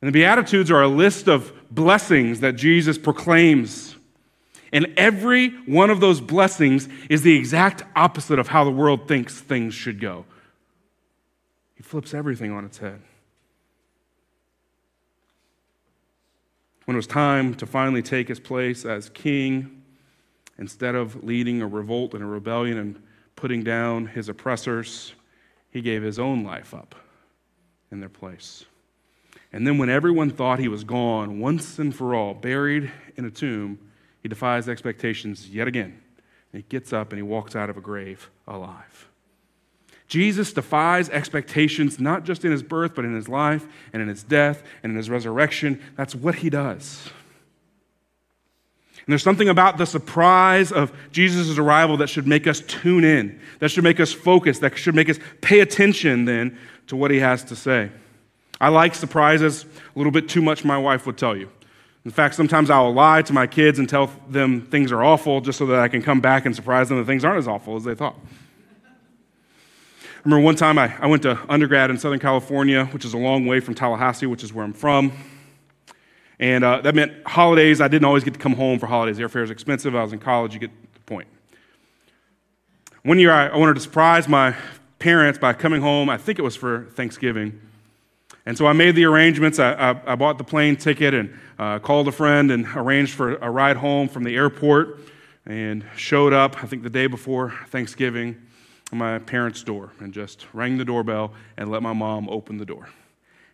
And 0.00 0.08
the 0.08 0.12
Beatitudes 0.12 0.70
are 0.72 0.82
a 0.82 0.88
list 0.88 1.28
of 1.28 1.52
blessings 1.70 2.40
that 2.40 2.56
Jesus 2.56 2.98
proclaims. 2.98 3.94
And 4.72 4.92
every 4.96 5.50
one 5.66 5.90
of 5.90 6.00
those 6.00 6.20
blessings 6.20 6.88
is 7.08 7.22
the 7.22 7.36
exact 7.36 7.84
opposite 7.94 8.40
of 8.40 8.48
how 8.48 8.64
the 8.64 8.72
world 8.72 9.06
thinks 9.06 9.40
things 9.40 9.72
should 9.72 10.00
go. 10.00 10.24
He 11.74 11.82
flips 11.82 12.14
everything 12.14 12.52
on 12.52 12.64
its 12.64 12.78
head. 12.78 13.00
when 16.84 16.94
it 16.94 16.98
was 16.98 17.06
time 17.06 17.54
to 17.54 17.66
finally 17.66 18.02
take 18.02 18.28
his 18.28 18.40
place 18.40 18.84
as 18.84 19.08
king, 19.10 19.82
instead 20.58 20.94
of 20.94 21.24
leading 21.24 21.62
a 21.62 21.66
revolt 21.66 22.14
and 22.14 22.22
a 22.22 22.26
rebellion 22.26 22.78
and 22.78 23.02
putting 23.36 23.62
down 23.64 24.06
his 24.06 24.28
oppressors, 24.28 25.14
he 25.70 25.80
gave 25.80 26.02
his 26.02 26.18
own 26.18 26.44
life 26.44 26.74
up 26.74 26.94
in 27.90 28.00
their 28.00 28.08
place. 28.08 28.64
And 29.52 29.66
then, 29.66 29.78
when 29.78 29.88
everyone 29.88 30.30
thought 30.30 30.58
he 30.58 30.68
was 30.68 30.84
gone 30.84 31.38
once 31.38 31.78
and 31.78 31.94
for 31.94 32.14
all, 32.14 32.34
buried 32.34 32.90
in 33.16 33.24
a 33.24 33.30
tomb, 33.30 33.78
he 34.20 34.28
defies 34.28 34.68
expectations 34.68 35.48
yet 35.48 35.68
again. 35.68 36.00
And 36.52 36.62
he 36.62 36.66
gets 36.68 36.92
up 36.92 37.12
and 37.12 37.18
he 37.18 37.22
walks 37.22 37.54
out 37.54 37.70
of 37.70 37.76
a 37.76 37.80
grave 37.80 38.30
alive. 38.48 39.08
Jesus 40.14 40.52
defies 40.52 41.08
expectations, 41.08 41.98
not 41.98 42.22
just 42.22 42.44
in 42.44 42.52
his 42.52 42.62
birth, 42.62 42.94
but 42.94 43.04
in 43.04 43.16
his 43.16 43.28
life 43.28 43.66
and 43.92 44.00
in 44.00 44.06
his 44.06 44.22
death 44.22 44.62
and 44.84 44.92
in 44.92 44.96
his 44.96 45.10
resurrection. 45.10 45.82
That's 45.96 46.14
what 46.14 46.36
he 46.36 46.50
does. 46.50 47.10
And 48.94 49.06
there's 49.08 49.24
something 49.24 49.48
about 49.48 49.76
the 49.76 49.86
surprise 49.86 50.70
of 50.70 50.92
Jesus' 51.10 51.58
arrival 51.58 51.96
that 51.96 52.06
should 52.06 52.28
make 52.28 52.46
us 52.46 52.60
tune 52.60 53.02
in, 53.02 53.40
that 53.58 53.72
should 53.72 53.82
make 53.82 53.98
us 53.98 54.12
focus, 54.12 54.60
that 54.60 54.78
should 54.78 54.94
make 54.94 55.10
us 55.10 55.18
pay 55.40 55.58
attention 55.58 56.26
then 56.26 56.56
to 56.86 56.94
what 56.94 57.10
he 57.10 57.18
has 57.18 57.42
to 57.46 57.56
say. 57.56 57.90
I 58.60 58.68
like 58.68 58.94
surprises 58.94 59.64
a 59.64 59.98
little 59.98 60.12
bit 60.12 60.28
too 60.28 60.42
much, 60.42 60.64
my 60.64 60.78
wife 60.78 61.06
would 61.06 61.18
tell 61.18 61.36
you. 61.36 61.50
In 62.04 62.12
fact, 62.12 62.36
sometimes 62.36 62.70
I 62.70 62.78
will 62.78 62.94
lie 62.94 63.22
to 63.22 63.32
my 63.32 63.48
kids 63.48 63.80
and 63.80 63.88
tell 63.88 64.12
them 64.28 64.60
things 64.60 64.92
are 64.92 65.02
awful 65.02 65.40
just 65.40 65.58
so 65.58 65.66
that 65.66 65.80
I 65.80 65.88
can 65.88 66.02
come 66.02 66.20
back 66.20 66.46
and 66.46 66.54
surprise 66.54 66.88
them 66.88 66.98
that 66.98 67.04
things 67.04 67.24
aren't 67.24 67.38
as 67.38 67.48
awful 67.48 67.74
as 67.74 67.82
they 67.82 67.96
thought 67.96 68.14
remember 70.24 70.42
one 70.42 70.56
time 70.56 70.78
I, 70.78 70.94
I 71.00 71.06
went 71.06 71.22
to 71.22 71.38
undergrad 71.50 71.90
in 71.90 71.98
Southern 71.98 72.18
California, 72.18 72.86
which 72.86 73.04
is 73.04 73.12
a 73.12 73.18
long 73.18 73.44
way 73.46 73.60
from 73.60 73.74
Tallahassee, 73.74 74.26
which 74.26 74.42
is 74.42 74.52
where 74.52 74.64
I'm 74.64 74.72
from. 74.72 75.12
And 76.38 76.64
uh, 76.64 76.80
that 76.80 76.94
meant 76.94 77.12
holidays. 77.26 77.80
I 77.80 77.88
didn't 77.88 78.06
always 78.06 78.24
get 78.24 78.34
to 78.34 78.40
come 78.40 78.54
home 78.54 78.78
for 78.78 78.86
holidays. 78.86 79.18
Airfare 79.18 79.44
is 79.44 79.50
expensive. 79.50 79.94
I 79.94 80.02
was 80.02 80.12
in 80.12 80.18
college. 80.18 80.54
You 80.54 80.60
get 80.60 80.70
the 80.94 81.00
point. 81.00 81.28
One 83.02 83.18
year, 83.18 83.32
I, 83.32 83.48
I 83.48 83.56
wanted 83.56 83.74
to 83.74 83.80
surprise 83.80 84.26
my 84.26 84.56
parents 84.98 85.38
by 85.38 85.52
coming 85.52 85.82
home. 85.82 86.08
I 86.08 86.16
think 86.16 86.38
it 86.38 86.42
was 86.42 86.56
for 86.56 86.86
Thanksgiving. 86.92 87.60
And 88.46 88.56
so 88.56 88.66
I 88.66 88.72
made 88.72 88.94
the 88.94 89.04
arrangements. 89.04 89.58
I, 89.58 89.72
I, 89.72 90.12
I 90.12 90.14
bought 90.16 90.38
the 90.38 90.44
plane 90.44 90.76
ticket 90.76 91.12
and 91.12 91.38
uh, 91.58 91.78
called 91.80 92.08
a 92.08 92.12
friend 92.12 92.50
and 92.50 92.66
arranged 92.74 93.12
for 93.12 93.36
a 93.36 93.50
ride 93.50 93.76
home 93.76 94.08
from 94.08 94.24
the 94.24 94.36
airport 94.36 95.00
and 95.44 95.84
showed 95.96 96.32
up, 96.32 96.62
I 96.64 96.66
think, 96.66 96.82
the 96.82 96.90
day 96.90 97.06
before 97.06 97.52
Thanksgiving 97.68 98.40
my 98.94 99.18
parents' 99.18 99.62
door 99.62 99.92
and 100.00 100.12
just 100.12 100.46
rang 100.52 100.78
the 100.78 100.84
doorbell 100.84 101.32
and 101.56 101.70
let 101.70 101.82
my 101.82 101.92
mom 101.92 102.28
open 102.28 102.56
the 102.58 102.64
door. 102.64 102.88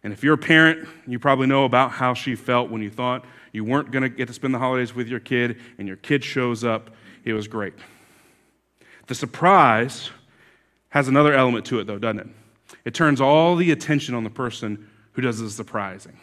And 0.03 0.13
if 0.13 0.25
you're 0.25 0.35
a 0.35 0.39
parent, 0.39 0.89
you 1.07 1.19
probably 1.19 1.47
know 1.47 1.65
about 1.65 1.93
how 1.93 2.15
she 2.15 2.35
felt 2.35 2.71
when 2.71 2.83
you 2.83 2.91
thought 2.91 3.25
you 3.53 3.65
weren't 3.65 3.91
going 3.91 4.03
to 4.03 4.09
get 4.09 4.29
to 4.29 4.33
spend 4.33 4.55
the 4.55 4.59
holidays 4.59 4.95
with 4.95 5.09
your 5.09 5.21
kid 5.21 5.59
and 5.79 5.87
your 5.87 5.97
kid 5.97 6.25
shows 6.25 6.65
up. 6.65 6.91
It 7.25 7.33
was 7.33 7.49
great. 7.49 7.75
The 9.09 9.15
surprise 9.15 10.11
has 10.91 11.09
another 11.09 11.35
element 11.35 11.67
to 11.67 11.81
it, 11.81 11.87
though, 11.87 11.99
doesn't 11.99 12.21
it? 12.21 12.29
It 12.85 12.95
turns 12.95 13.21
all 13.21 13.57
the 13.57 13.73
attention 13.73 14.15
on 14.15 14.25
the 14.25 14.31
person 14.31 14.89
who 15.13 15.23
does 15.23 15.41
the 15.41 15.51
surprising 15.51 16.19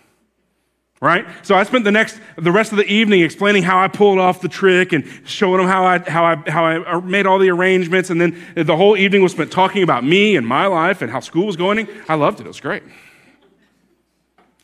right? 1.01 1.25
So 1.43 1.55
i 1.55 1.63
spent 1.63 1.83
the 1.83 1.91
next 1.91 2.19
the 2.37 2.51
rest 2.51 2.71
of 2.71 2.77
the 2.77 2.85
evening 2.85 3.21
explaining 3.21 3.63
how 3.63 3.79
i 3.79 3.87
pulled 3.87 4.19
off 4.19 4.41
the 4.41 4.47
trick 4.47 4.93
and 4.93 5.05
showing 5.25 5.57
them 5.57 5.67
how 5.67 5.85
i 5.85 5.99
how 5.99 6.25
i 6.25 6.35
how 6.49 6.65
i 6.65 6.99
made 7.01 7.25
all 7.25 7.39
the 7.39 7.49
arrangements. 7.49 8.09
And 8.09 8.19
then 8.19 8.43
the 8.55 8.75
whole 8.75 8.97
evening 8.97 9.21
was 9.21 9.31
spent 9.31 9.51
talking 9.51 9.83
about 9.83 10.03
me 10.03 10.35
and 10.35 10.45
my 10.45 10.65
life 10.65 11.01
and 11.01 11.11
how 11.11 11.19
school 11.19 11.45
was 11.45 11.55
going. 11.55 11.87
I 12.07 12.15
loved 12.15 12.39
it. 12.39 12.45
It 12.45 12.49
was 12.49 12.59
great. 12.59 12.83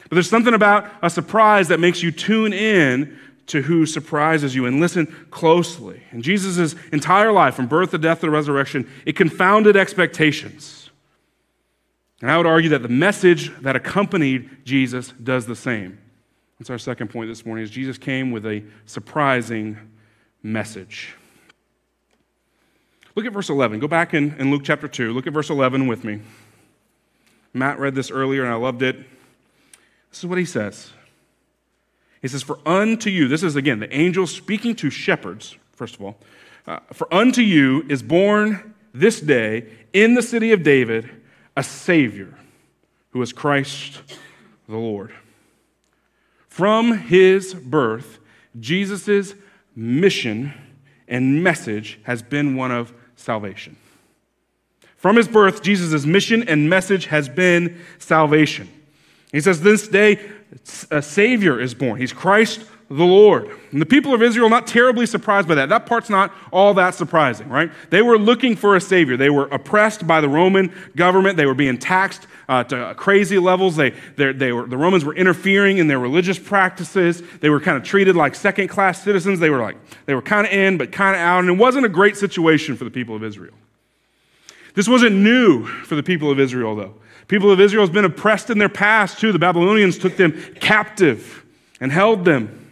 But 0.10 0.16
there's 0.16 0.30
something 0.30 0.54
about 0.54 0.92
a 1.02 1.10
surprise 1.10 1.68
that 1.70 1.80
makes 1.80 2.04
you 2.04 2.12
tune 2.12 2.54
in 2.54 3.20
to 3.46 3.62
who 3.62 3.86
surprises 3.86 4.56
you 4.56 4.66
and 4.66 4.80
listen 4.80 5.28
closely. 5.30 6.02
And 6.12 6.24
jesus' 6.24 6.76
entire 6.92 7.32
life 7.32 7.56
from 7.56 7.68
birth 7.68 7.92
to 7.92 7.98
death 7.98 8.22
to 8.22 8.30
resurrection 8.30 8.90
it 9.06 9.16
confounded 9.16 9.76
expectations. 9.76 10.90
And 12.22 12.32
i 12.32 12.38
would 12.38 12.48
argue 12.48 12.70
that 12.70 12.82
the 12.82 12.90
message 12.90 13.52
that 13.62 13.76
accompanied 13.76 14.66
jesus 14.66 15.14
does 15.22 15.46
the 15.46 15.56
same 15.56 16.00
that's 16.64 16.70
our 16.70 16.78
second 16.78 17.10
point 17.10 17.30
this 17.30 17.46
morning 17.46 17.62
is 17.62 17.70
Jesus 17.70 17.98
came 17.98 18.32
with 18.32 18.46
a 18.46 18.64
surprising 18.86 19.78
message. 20.44 21.14
Look 23.16 23.26
at 23.26 23.34
verse 23.34 23.50
11. 23.50 23.82
Go 23.82 23.90
back 23.90 24.14
in, 24.14 24.34
in 24.40 24.50
Luke 24.50 24.62
chapter 24.64 24.88
2. 24.88 25.12
Look 25.12 25.28
at 25.28 25.34
verse 25.34 25.50
11 25.50 25.88
with 25.88 26.06
me. 26.06 26.22
Matt 27.54 27.80
read 27.80 27.96
this 27.96 28.10
earlier 28.10 28.46
and 28.46 28.54
I 28.54 28.56
loved 28.56 28.82
it. 28.82 28.96
This 30.10 30.20
is 30.20 30.26
what 30.26 30.38
he 30.38 30.46
says. 30.46 30.94
He 32.22 32.30
says, 32.30 32.44
For 32.44 32.58
unto 32.66 33.10
you, 33.10 33.28
this 33.28 33.44
is 33.44 33.58
again 33.58 33.80
the 33.80 33.94
angel 33.94 34.26
speaking 34.26 34.74
to 34.78 34.90
shepherds, 34.90 35.58
first 35.74 35.96
of 35.96 36.02
all. 36.02 36.18
Uh, 36.66 36.80
For 36.94 37.14
unto 37.14 37.42
you 37.42 37.86
is 37.90 38.02
born 38.02 38.74
this 38.94 39.20
day 39.20 39.68
in 39.92 40.14
the 40.14 40.24
city 40.24 40.54
of 40.54 40.64
David 40.64 41.10
a 41.58 41.64
Savior 41.64 42.34
who 43.10 43.22
is 43.22 43.34
Christ 43.34 44.02
the 44.70 44.78
Lord. 44.78 45.14
From 46.54 47.00
his 47.00 47.56
birth, 47.56 48.20
Jesus' 48.60 49.34
mission 49.76 50.54
and 51.08 51.44
message 51.44 52.00
has 52.04 52.22
been 52.22 52.56
one 52.56 52.70
of 52.70 52.94
salvation. 53.16 53.76
From 54.96 55.16
his 55.16 55.28
birth, 55.28 55.64
Jesus' 55.64 56.06
mission 56.06 56.48
and 56.48 56.70
message 56.70 57.08
has 57.08 57.28
been 57.28 57.82
salvation. 57.98 58.70
He 59.32 59.42
says, 59.42 59.62
This 59.62 59.88
day, 59.88 60.20
a 60.92 61.02
Savior 61.02 61.60
is 61.60 61.74
born. 61.74 62.00
He's 62.00 62.14
Christ 62.14 62.62
the 62.98 63.04
Lord. 63.06 63.50
And 63.72 63.82
the 63.82 63.86
people 63.86 64.14
of 64.14 64.22
Israel 64.22 64.50
not 64.50 64.68
terribly 64.68 65.06
surprised 65.06 65.48
by 65.48 65.56
that. 65.56 65.70
That 65.70 65.86
part's 65.86 66.10
not 66.10 66.34
all 66.52 66.74
that 66.76 66.94
surprising, 66.96 67.50
right? 67.50 67.72
They 67.90 68.02
were 68.02 68.18
looking 68.18 68.56
for 68.56 68.76
a 68.76 68.82
Savior. 68.82 69.18
They 69.18 69.30
were 69.30 69.46
oppressed 69.46 70.06
by 70.06 70.22
the 70.22 70.30
Roman 70.30 70.74
government, 70.96 71.38
they 71.38 71.46
were 71.46 71.54
being 71.54 71.78
taxed 71.78 72.28
uh, 72.48 72.64
to 72.66 72.94
crazy 72.96 73.40
levels. 73.40 73.76
They, 73.76 73.92
they 74.16 74.52
were, 74.52 74.68
the 74.68 74.78
Romans 74.78 75.06
were 75.06 75.16
interfering 75.16 75.78
in 75.78 75.88
their 75.88 76.00
religious 76.00 76.38
practices. 76.38 77.24
They 77.40 77.50
were 77.50 77.60
kind 77.60 77.78
of 77.78 77.84
treated 77.84 78.16
like 78.16 78.36
second 78.36 78.68
class 78.68 79.02
citizens. 79.02 79.40
They 79.40 79.50
were 79.50 79.62
like, 79.62 79.78
they 80.06 80.14
were 80.14 80.22
kind 80.22 80.46
of 80.46 80.54
in, 80.54 80.78
but 80.78 80.92
kind 80.92 81.16
of 81.16 81.22
out. 81.22 81.40
And 81.40 81.50
it 81.50 81.58
wasn't 81.58 81.86
a 81.86 81.90
great 81.90 82.18
situation 82.18 82.76
for 82.76 82.84
the 82.84 82.92
people 82.92 83.16
of 83.16 83.24
Israel. 83.24 83.54
This 84.76 84.88
wasn't 84.88 85.16
new 85.16 85.66
for 85.66 85.96
the 85.96 86.04
people 86.04 86.32
of 86.32 86.40
Israel, 86.40 86.76
though. 86.76 86.96
People 87.28 87.52
of 87.52 87.60
Israel 87.60 87.84
has 87.84 87.90
been 87.90 88.06
oppressed 88.06 88.50
in 88.50 88.58
their 88.58 88.70
past, 88.70 89.20
too. 89.20 89.32
The 89.32 89.40
Babylonians 89.40 89.98
took 89.98 90.18
them 90.18 90.34
captive 90.60 91.46
and 91.80 91.92
held 91.92 92.26
them. 92.26 92.63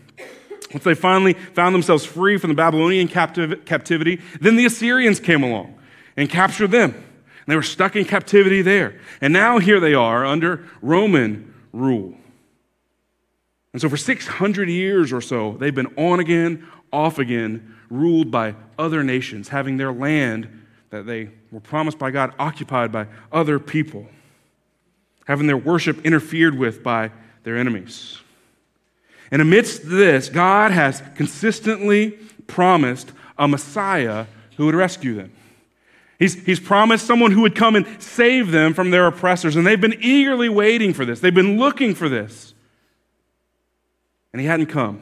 Once 0.74 0.84
they 0.84 0.94
finally 0.94 1.34
found 1.34 1.76
themselves 1.76 2.06
free 2.06 2.38
from 2.38 2.50
the 2.50 2.56
Babylonian 2.56 3.08
captiv- 3.08 3.66
captivity, 3.66 4.22
then 4.40 4.56
the 4.56 4.66
Assyrians 4.66 5.20
came 5.20 5.44
along 5.44 5.78
and 6.16 6.30
captured 6.30 6.72
them. 6.72 6.92
And 6.94 7.48
they 7.48 7.56
were 7.56 7.64
stuck 7.64 7.96
in 7.96 8.06
captivity 8.06 8.62
there. 8.62 9.00
And 9.20 9.34
now 9.34 9.60
here 9.60 9.80
they 9.80 9.94
are 9.94 10.26
under 10.26 10.66
Roman 10.82 11.54
rule. 11.74 12.16
And 13.74 13.82
so 13.82 13.90
for 13.90 13.98
600 13.98 14.70
years 14.70 15.14
or 15.14 15.22
so, 15.22 15.58
they've 15.60 15.74
been 15.74 15.94
on 15.98 16.20
again, 16.20 16.68
off 16.92 17.20
again, 17.20 17.76
ruled 17.90 18.32
by 18.32 18.56
other 18.78 19.04
nations, 19.04 19.50
having 19.50 19.78
their 19.78 19.92
land 19.92 20.48
that 20.90 21.06
they 21.06 21.30
were 21.52 21.60
promised 21.60 21.98
by 21.98 22.12
God 22.12 22.34
occupied 22.38 22.92
by 22.92 23.08
other 23.32 23.60
people, 23.60 24.08
having 25.26 25.48
their 25.48 25.58
worship 25.58 26.06
interfered 26.06 26.58
with 26.58 26.84
by 26.84 27.12
their 27.44 27.58
enemies. 27.58 28.21
And 29.32 29.42
amidst 29.42 29.90
this, 29.90 30.28
God 30.28 30.72
has 30.72 31.02
consistently 31.16 32.12
promised 32.48 33.12
a 33.38 33.48
Messiah 33.48 34.26
who 34.58 34.66
would 34.66 34.76
rescue 34.76 35.16
them. 35.16 35.32
He's, 36.20 36.36
he's 36.46 36.60
promised 36.60 37.08
someone 37.08 37.32
who 37.32 37.42
would 37.42 37.56
come 37.56 37.76
and 37.76 37.88
save 38.00 38.52
them 38.52 38.76
from 38.76 38.92
their 38.92 39.08
oppressors, 39.08 39.56
and 39.56 39.66
they've 39.66 39.82
been 39.82 39.98
eagerly 40.02 40.50
waiting 40.50 40.94
for 40.94 41.06
this. 41.06 41.20
They've 41.20 41.34
been 41.34 41.58
looking 41.58 41.96
for 41.96 42.10
this. 42.10 42.54
And 44.34 44.40
he 44.40 44.48
hadn't 44.48 44.68
come. 44.68 45.02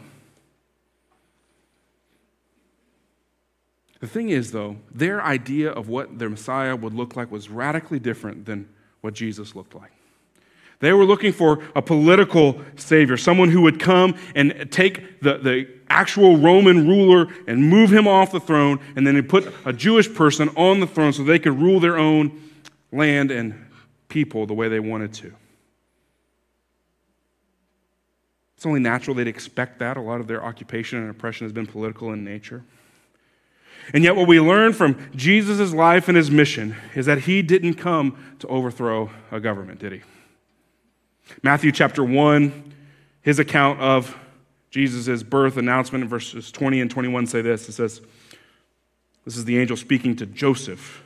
The 3.99 4.07
thing 4.07 4.29
is, 4.29 4.53
though, 4.53 4.77
their 4.93 5.21
idea 5.21 5.71
of 5.71 5.89
what 5.89 6.19
their 6.19 6.29
Messiah 6.29 6.75
would 6.75 6.93
look 6.93 7.17
like 7.17 7.29
was 7.29 7.49
radically 7.49 7.99
different 7.99 8.45
than 8.45 8.69
what 9.01 9.13
Jesus 9.13 9.55
looked 9.55 9.75
like. 9.75 9.91
They 10.79 10.93
were 10.93 11.03
looking 11.03 11.33
for 11.33 11.61
a 11.75 11.81
political 11.81 12.61
savior, 12.77 13.17
someone 13.17 13.49
who 13.49 13.61
would 13.61 13.79
come 13.79 14.15
and 14.33 14.69
take 14.71 15.19
the, 15.21 15.37
the 15.37 15.67
actual 15.89 16.37
Roman 16.37 16.87
ruler 16.87 17.27
and 17.47 17.69
move 17.69 17.91
him 17.91 18.07
off 18.07 18.31
the 18.31 18.39
throne, 18.39 18.79
and 18.95 19.05
then 19.05 19.21
put 19.23 19.53
a 19.65 19.73
Jewish 19.73 20.13
person 20.13 20.49
on 20.55 20.79
the 20.79 20.87
throne 20.87 21.11
so 21.11 21.23
they 21.23 21.39
could 21.39 21.59
rule 21.59 21.79
their 21.79 21.97
own 21.97 22.41
land 22.91 23.29
and 23.29 23.65
people 24.07 24.45
the 24.45 24.53
way 24.53 24.69
they 24.69 24.79
wanted 24.79 25.13
to. 25.15 25.33
It's 28.55 28.65
only 28.65 28.79
natural 28.79 29.15
they'd 29.15 29.27
expect 29.27 29.79
that. 29.79 29.97
A 29.97 30.01
lot 30.01 30.19
of 30.19 30.27
their 30.27 30.43
occupation 30.43 30.99
and 30.99 31.09
oppression 31.09 31.45
has 31.45 31.53
been 31.53 31.65
political 31.65 32.11
in 32.13 32.23
nature. 32.23 32.63
And 33.93 34.03
yet, 34.03 34.15
what 34.15 34.27
we 34.27 34.39
learn 34.39 34.73
from 34.73 35.09
Jesus' 35.15 35.73
life 35.73 36.07
and 36.07 36.17
his 36.17 36.29
mission 36.29 36.75
is 36.93 37.05
that 37.05 37.19
he 37.19 37.41
didn't 37.41 37.75
come 37.75 38.17
to 38.39 38.47
overthrow 38.47 39.09
a 39.31 39.39
government, 39.39 39.79
did 39.79 39.93
he? 39.93 40.01
Matthew 41.43 41.71
chapter 41.71 42.03
1, 42.03 42.73
his 43.21 43.39
account 43.39 43.79
of 43.79 44.17
Jesus' 44.71 45.23
birth 45.23 45.57
announcement 45.57 46.03
in 46.03 46.09
verses 46.09 46.51
20 46.51 46.81
and 46.81 46.91
21 46.91 47.27
say 47.27 47.41
this. 47.41 47.67
It 47.69 47.73
says, 47.73 48.01
This 49.25 49.37
is 49.37 49.45
the 49.45 49.57
angel 49.57 49.77
speaking 49.77 50.15
to 50.17 50.25
Joseph. 50.25 51.03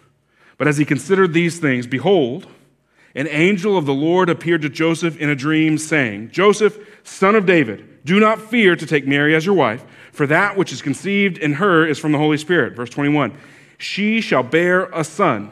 But 0.57 0.67
as 0.67 0.77
he 0.77 0.85
considered 0.85 1.33
these 1.33 1.59
things, 1.59 1.87
behold, 1.87 2.47
an 3.15 3.27
angel 3.27 3.77
of 3.77 3.85
the 3.85 3.93
Lord 3.93 4.29
appeared 4.29 4.61
to 4.63 4.69
Joseph 4.69 5.17
in 5.17 5.29
a 5.29 5.35
dream, 5.35 5.77
saying, 5.77 6.31
Joseph, 6.31 6.77
son 7.03 7.35
of 7.35 7.45
David, 7.45 8.03
do 8.05 8.19
not 8.19 8.41
fear 8.41 8.75
to 8.75 8.85
take 8.85 9.07
Mary 9.07 9.35
as 9.35 9.45
your 9.45 9.55
wife, 9.55 9.85
for 10.11 10.27
that 10.27 10.57
which 10.57 10.73
is 10.73 10.81
conceived 10.81 11.37
in 11.37 11.53
her 11.53 11.85
is 11.85 11.99
from 11.99 12.11
the 12.11 12.17
Holy 12.17 12.37
Spirit. 12.37 12.75
Verse 12.75 12.89
21 12.89 13.37
She 13.77 14.19
shall 14.19 14.43
bear 14.43 14.85
a 14.85 15.03
son, 15.03 15.51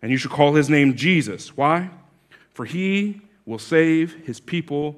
and 0.00 0.10
you 0.10 0.16
shall 0.16 0.30
call 0.30 0.54
his 0.54 0.70
name 0.70 0.94
Jesus. 0.94 1.56
Why? 1.56 1.90
For 2.52 2.64
he 2.64 3.20
will 3.46 3.58
save 3.58 4.24
his 4.26 4.40
people 4.40 4.96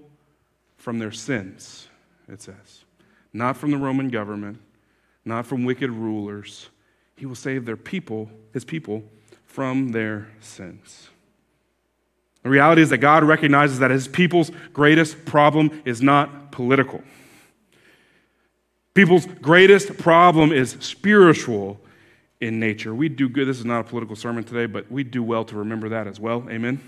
from 0.76 0.98
their 0.98 1.12
sins, 1.12 1.88
it 2.28 2.40
says. 2.42 2.84
Not 3.32 3.56
from 3.56 3.70
the 3.70 3.76
Roman 3.76 4.08
government, 4.08 4.60
not 5.24 5.46
from 5.46 5.64
wicked 5.64 5.90
rulers. 5.90 6.68
He 7.16 7.26
will 7.26 7.34
save 7.34 7.64
their 7.64 7.76
people, 7.76 8.30
his 8.52 8.64
people, 8.64 9.02
from 9.46 9.88
their 9.90 10.28
sins. 10.40 11.08
The 12.42 12.50
reality 12.50 12.82
is 12.82 12.90
that 12.90 12.98
God 12.98 13.24
recognizes 13.24 13.80
that 13.80 13.90
his 13.90 14.06
people's 14.06 14.52
greatest 14.72 15.24
problem 15.24 15.82
is 15.84 16.00
not 16.00 16.52
political. 16.52 17.02
People's 18.94 19.26
greatest 19.26 19.98
problem 19.98 20.52
is 20.52 20.76
spiritual 20.80 21.80
in 22.40 22.60
nature. 22.60 22.94
We 22.94 23.08
do 23.08 23.28
good. 23.28 23.48
This 23.48 23.58
is 23.58 23.64
not 23.64 23.80
a 23.80 23.84
political 23.84 24.14
sermon 24.14 24.44
today, 24.44 24.66
but 24.66 24.90
we 24.90 25.04
do 25.04 25.22
well 25.22 25.44
to 25.46 25.56
remember 25.56 25.88
that 25.88 26.06
as 26.06 26.20
well. 26.20 26.46
Amen. 26.48 26.80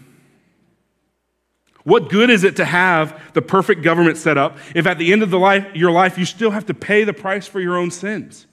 What 1.89 2.11
good 2.11 2.29
is 2.29 2.45
it 2.45 2.57
to 2.57 2.67
have 2.67 3.19
the 3.33 3.41
perfect 3.41 3.81
government 3.81 4.19
set 4.19 4.37
up 4.37 4.59
if 4.75 4.87
at 4.87 4.99
the 4.99 5.11
end 5.11 5.23
of 5.23 5.31
the 5.31 5.39
life, 5.39 5.67
your 5.75 5.91
life 5.91 6.19
you 6.19 6.27
still 6.27 6.51
have 6.51 6.67
to 6.67 6.75
pay 6.75 7.03
the 7.03 7.15
price 7.15 7.47
for 7.47 7.61
your 7.61 7.79
own 7.79 7.91
sins? 7.91 8.47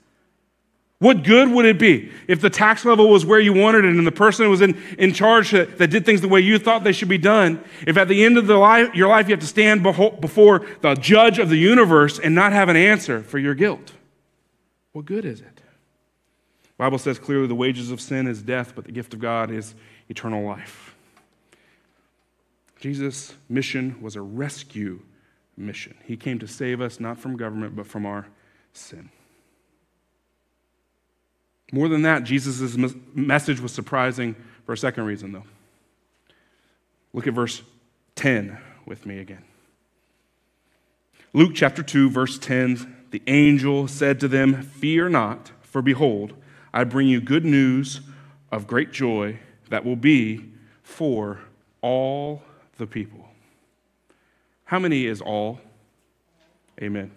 What 1.00 1.24
good 1.24 1.52
would 1.52 1.66
it 1.66 1.78
be 1.78 2.14
if 2.30 2.40
the 2.40 2.50
tax 2.50 2.86
level 2.86 3.10
was 3.10 3.26
where 3.26 3.42
you 3.42 3.52
wanted 3.52 3.84
it 3.84 3.94
and 3.94 4.08
the 4.08 4.12
person 4.14 4.50
was 4.50 4.62
in, 4.62 4.82
in 4.98 5.12
charge 5.12 5.52
that, 5.52 5.80
that 5.80 5.90
did 5.90 6.06
things 6.06 6.22
the 6.22 6.30
way 6.30 6.40
you 6.40 6.58
thought 6.58 6.86
they 6.86 6.94
should 6.94 7.10
be 7.10 7.18
done? 7.18 7.62
If 7.86 7.98
at 7.98 8.08
the 8.08 8.24
end 8.24 8.38
of 8.38 8.48
the 8.48 8.56
life, 8.56 8.96
your 8.96 9.10
life 9.10 9.28
you 9.28 9.34
have 9.34 9.42
to 9.42 9.48
stand 9.48 9.84
before 9.84 10.66
the 10.80 10.96
judge 10.96 11.38
of 11.38 11.50
the 11.50 11.58
universe 11.58 12.18
and 12.18 12.34
not 12.36 12.54
have 12.54 12.70
an 12.70 12.78
answer 12.78 13.22
for 13.22 13.38
your 13.38 13.54
guilt? 13.54 13.92
What 14.94 15.04
good 15.04 15.26
is 15.26 15.42
it? 15.42 15.58
The 15.58 16.78
Bible 16.78 17.00
says 17.00 17.20
clearly 17.20 17.48
the 17.48 17.56
wages 17.56 17.92
of 17.92 18.00
sin 18.00 18.28
is 18.28 18.42
death, 18.42 18.72
but 18.74 18.86
the 18.86 18.94
gift 18.94 19.14
of 19.14 19.20
God 19.20 19.52
is 19.52 19.76
eternal 20.08 20.46
life. 20.46 20.95
Jesus' 22.86 23.34
mission 23.50 24.00
was 24.00 24.16
a 24.16 24.22
rescue 24.22 25.00
mission. 25.58 25.96
He 26.04 26.16
came 26.16 26.38
to 26.38 26.48
save 26.48 26.82
us 26.82 27.00
not 27.00 27.18
from 27.18 27.36
government, 27.36 27.76
but 27.76 27.88
from 27.88 28.06
our 28.06 28.28
sin. 28.74 29.10
More 31.72 31.88
than 31.90 32.04
that, 32.04 32.26
Jesus' 32.26 32.78
message 33.16 33.60
was 33.60 33.74
surprising 33.74 34.36
for 34.68 34.74
a 34.74 34.78
second 34.78 35.06
reason, 35.06 35.32
though. 35.32 35.46
Look 37.12 37.26
at 37.26 37.34
verse 37.34 37.64
10 38.18 38.56
with 38.86 39.08
me 39.08 39.18
again. 39.18 39.44
Luke 41.34 41.54
chapter 41.56 41.82
2, 41.82 42.12
verse 42.12 42.38
10 42.38 42.98
the 43.10 43.24
angel 43.26 43.88
said 43.88 44.20
to 44.20 44.28
them, 44.28 44.62
Fear 44.62 45.10
not, 45.10 45.50
for 45.64 45.82
behold, 45.82 46.36
I 46.72 46.84
bring 46.84 47.08
you 47.08 47.20
good 47.20 47.46
news 47.46 48.02
of 48.52 48.68
great 48.68 48.92
joy 48.92 49.40
that 49.72 49.84
will 49.84 49.96
be 49.96 50.52
for 50.84 51.40
all 51.82 52.44
the 52.78 52.88
people. 52.88 53.26
How 54.66 54.80
many 54.80 55.06
is 55.06 55.22
all? 55.22 55.60
Amen. 56.82 57.12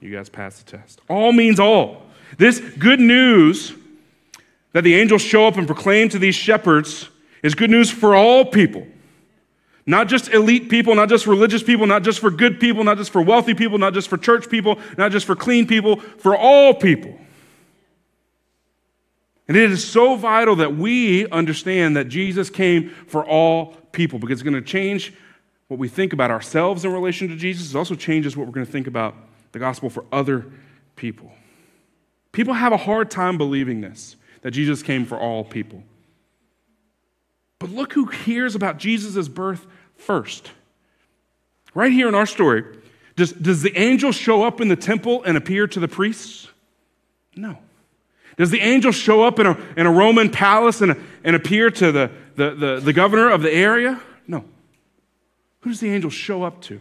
You 0.00 0.14
guys 0.14 0.28
passed 0.28 0.64
the 0.64 0.78
test. 0.78 1.00
All 1.08 1.32
means 1.32 1.58
all. 1.58 2.02
This 2.38 2.60
good 2.60 3.00
news 3.00 3.74
that 4.72 4.82
the 4.82 4.94
angels 4.94 5.22
show 5.22 5.46
up 5.46 5.56
and 5.56 5.66
proclaim 5.66 6.08
to 6.10 6.18
these 6.18 6.34
shepherds 6.34 7.08
is 7.42 7.54
good 7.54 7.70
news 7.70 7.90
for 7.90 8.14
all 8.14 8.44
people. 8.44 8.86
Not 9.86 10.08
just 10.08 10.28
elite 10.28 10.68
people, 10.68 10.94
not 10.96 11.08
just 11.08 11.26
religious 11.26 11.62
people, 11.62 11.86
not 11.86 12.02
just 12.02 12.18
for 12.18 12.30
good 12.30 12.58
people, 12.58 12.82
not 12.82 12.98
just 12.98 13.10
for 13.10 13.22
wealthy 13.22 13.54
people, 13.54 13.78
not 13.78 13.94
just 13.94 14.08
for 14.08 14.18
church 14.18 14.50
people, 14.50 14.78
not 14.98 15.12
just 15.12 15.26
for 15.26 15.36
clean 15.36 15.66
people, 15.66 15.96
for 16.00 16.36
all 16.36 16.74
people. 16.74 17.16
And 19.48 19.56
it 19.56 19.70
is 19.70 19.86
so 19.86 20.16
vital 20.16 20.56
that 20.56 20.76
we 20.76 21.28
understand 21.28 21.96
that 21.96 22.08
Jesus 22.08 22.50
came 22.50 22.90
for 23.06 23.24
all 23.24 23.76
people 23.96 24.20
because 24.20 24.34
it's 24.34 24.48
going 24.48 24.54
to 24.54 24.62
change 24.62 25.12
what 25.66 25.80
we 25.80 25.88
think 25.88 26.12
about 26.12 26.30
ourselves 26.30 26.84
in 26.84 26.92
relation 26.92 27.28
to 27.28 27.36
Jesus. 27.36 27.70
It 27.74 27.76
also 27.76 27.96
changes 27.96 28.36
what 28.36 28.46
we're 28.46 28.52
going 28.52 28.66
to 28.66 28.70
think 28.70 28.86
about 28.86 29.16
the 29.50 29.58
gospel 29.58 29.90
for 29.90 30.04
other 30.12 30.46
people. 30.94 31.32
People 32.30 32.54
have 32.54 32.72
a 32.72 32.76
hard 32.76 33.10
time 33.10 33.36
believing 33.36 33.80
this, 33.80 34.14
that 34.42 34.52
Jesus 34.52 34.82
came 34.82 35.04
for 35.04 35.18
all 35.18 35.42
people. 35.42 35.82
But 37.58 37.70
look 37.70 37.94
who 37.94 38.04
hears 38.06 38.54
about 38.54 38.78
Jesus' 38.78 39.26
birth 39.28 39.66
first. 39.96 40.52
Right 41.74 41.90
here 41.90 42.08
in 42.08 42.14
our 42.14 42.26
story, 42.26 42.64
does, 43.16 43.32
does 43.32 43.62
the 43.62 43.76
angel 43.76 44.12
show 44.12 44.44
up 44.44 44.60
in 44.60 44.68
the 44.68 44.76
temple 44.76 45.24
and 45.24 45.36
appear 45.36 45.66
to 45.66 45.80
the 45.80 45.88
priests? 45.88 46.48
No. 47.34 47.58
Does 48.36 48.50
the 48.50 48.60
angel 48.60 48.92
show 48.92 49.22
up 49.22 49.38
in 49.38 49.46
a, 49.46 49.58
in 49.76 49.86
a 49.86 49.90
Roman 49.90 50.30
palace 50.30 50.82
and, 50.82 51.02
and 51.24 51.34
appear 51.34 51.70
to 51.70 51.90
the, 51.90 52.10
the, 52.36 52.54
the, 52.54 52.80
the 52.80 52.92
governor 52.92 53.30
of 53.30 53.42
the 53.42 53.52
area? 53.52 54.00
No. 54.26 54.44
Who 55.60 55.70
does 55.70 55.80
the 55.80 55.90
angel 55.90 56.10
show 56.10 56.42
up 56.42 56.60
to? 56.62 56.80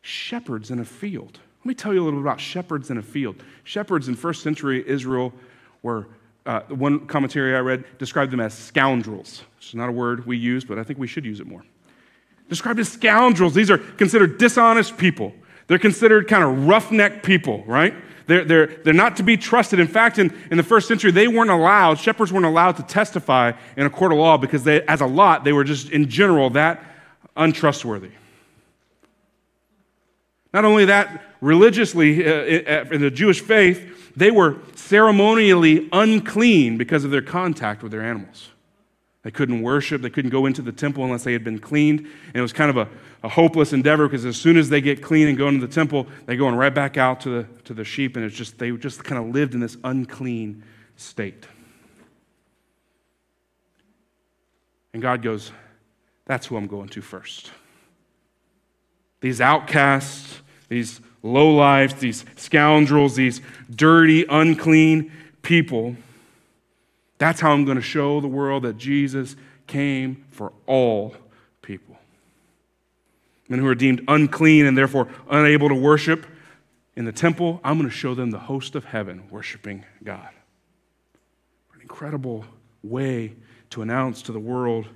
Shepherds 0.00 0.70
in 0.70 0.80
a 0.80 0.84
field. 0.84 1.38
Let 1.60 1.66
me 1.66 1.74
tell 1.74 1.92
you 1.92 2.02
a 2.02 2.04
little 2.04 2.20
bit 2.20 2.26
about 2.26 2.40
shepherds 2.40 2.90
in 2.90 2.96
a 2.96 3.02
field. 3.02 3.36
Shepherds 3.64 4.08
in 4.08 4.16
first 4.16 4.42
century 4.42 4.82
Israel 4.88 5.32
were, 5.82 6.08
uh, 6.46 6.60
one 6.68 7.06
commentary 7.06 7.54
I 7.54 7.60
read 7.60 7.84
described 7.98 8.32
them 8.32 8.40
as 8.40 8.54
scoundrels. 8.54 9.42
It's 9.58 9.74
not 9.74 9.88
a 9.88 9.92
word 9.92 10.26
we 10.26 10.38
use, 10.38 10.64
but 10.64 10.78
I 10.78 10.84
think 10.84 10.98
we 10.98 11.06
should 11.06 11.24
use 11.24 11.38
it 11.38 11.46
more. 11.46 11.62
Described 12.48 12.80
as 12.80 12.88
scoundrels. 12.88 13.54
These 13.54 13.70
are 13.70 13.78
considered 13.78 14.38
dishonest 14.38 14.96
people. 14.96 15.34
They're 15.66 15.78
considered 15.78 16.26
kind 16.26 16.42
of 16.42 16.66
roughneck 16.66 17.22
people, 17.22 17.62
right? 17.66 17.94
They're, 18.30 18.44
they're, 18.44 18.66
they're 18.84 18.94
not 18.94 19.16
to 19.16 19.24
be 19.24 19.36
trusted. 19.36 19.80
In 19.80 19.88
fact, 19.88 20.16
in, 20.20 20.32
in 20.52 20.56
the 20.56 20.62
first 20.62 20.86
century, 20.86 21.10
they 21.10 21.26
weren't 21.26 21.50
allowed, 21.50 21.98
shepherds 21.98 22.32
weren't 22.32 22.46
allowed 22.46 22.76
to 22.76 22.84
testify 22.84 23.50
in 23.76 23.86
a 23.86 23.90
court 23.90 24.12
of 24.12 24.18
law 24.18 24.36
because 24.36 24.62
they, 24.62 24.82
as 24.82 25.00
a 25.00 25.06
lot, 25.06 25.42
they 25.42 25.52
were 25.52 25.64
just 25.64 25.90
in 25.90 26.08
general 26.08 26.48
that 26.50 26.80
untrustworthy. 27.36 28.12
Not 30.54 30.64
only 30.64 30.84
that, 30.84 31.24
religiously, 31.40 32.24
uh, 32.24 32.84
in 32.92 33.00
the 33.00 33.10
Jewish 33.10 33.40
faith, 33.40 34.12
they 34.14 34.30
were 34.30 34.58
ceremonially 34.76 35.88
unclean 35.92 36.78
because 36.78 37.02
of 37.02 37.10
their 37.10 37.22
contact 37.22 37.82
with 37.82 37.90
their 37.90 38.02
animals. 38.02 38.50
They 39.22 39.30
couldn't 39.30 39.60
worship, 39.60 40.00
they 40.00 40.08
couldn't 40.08 40.30
go 40.30 40.46
into 40.46 40.62
the 40.62 40.72
temple 40.72 41.04
unless 41.04 41.24
they 41.24 41.34
had 41.34 41.44
been 41.44 41.58
cleaned. 41.58 42.00
And 42.00 42.36
it 42.36 42.40
was 42.40 42.54
kind 42.54 42.70
of 42.70 42.76
a, 42.78 42.88
a 43.22 43.28
hopeless 43.28 43.72
endeavor 43.74 44.08
because 44.08 44.24
as 44.24 44.36
soon 44.36 44.56
as 44.56 44.70
they 44.70 44.80
get 44.80 45.02
clean 45.02 45.28
and 45.28 45.36
go 45.36 45.48
into 45.48 45.66
the 45.66 45.72
temple, 45.72 46.06
they're 46.24 46.36
going 46.36 46.54
right 46.54 46.74
back 46.74 46.96
out 46.96 47.20
to 47.22 47.28
the, 47.30 47.46
to 47.64 47.74
the 47.74 47.84
sheep. 47.84 48.16
And 48.16 48.24
it's 48.24 48.34
just, 48.34 48.58
they 48.58 48.70
just 48.72 49.04
kind 49.04 49.22
of 49.22 49.34
lived 49.34 49.52
in 49.52 49.60
this 49.60 49.76
unclean 49.84 50.62
state. 50.96 51.46
And 54.92 55.02
God 55.02 55.22
goes, 55.22 55.52
That's 56.24 56.46
who 56.46 56.56
I'm 56.56 56.66
going 56.66 56.88
to 56.88 57.02
first. 57.02 57.50
These 59.20 59.40
outcasts, 59.42 60.40
these 60.68 61.00
lowlifes, 61.22 61.98
these 61.98 62.24
scoundrels, 62.36 63.16
these 63.16 63.40
dirty, 63.70 64.24
unclean 64.28 65.12
people. 65.42 65.96
That's 67.20 67.38
how 67.38 67.52
I'm 67.52 67.66
going 67.66 67.76
to 67.76 67.82
show 67.82 68.22
the 68.22 68.28
world 68.28 68.62
that 68.62 68.78
Jesus 68.78 69.36
came 69.66 70.24
for 70.30 70.54
all 70.66 71.14
people. 71.60 71.98
Men 73.46 73.58
who 73.58 73.66
are 73.66 73.74
deemed 73.74 74.02
unclean 74.08 74.64
and 74.64 74.76
therefore 74.76 75.06
unable 75.28 75.68
to 75.68 75.74
worship 75.74 76.24
in 76.96 77.04
the 77.04 77.12
temple, 77.12 77.60
I'm 77.62 77.76
going 77.76 77.90
to 77.90 77.94
show 77.94 78.14
them 78.14 78.30
the 78.30 78.38
host 78.38 78.74
of 78.74 78.86
heaven 78.86 79.28
worshiping 79.30 79.84
God. 80.02 80.30
An 81.74 81.82
incredible 81.82 82.46
way 82.82 83.34
to 83.68 83.82
announce 83.82 84.22
to 84.22 84.32
the 84.32 84.40
world 84.40 84.86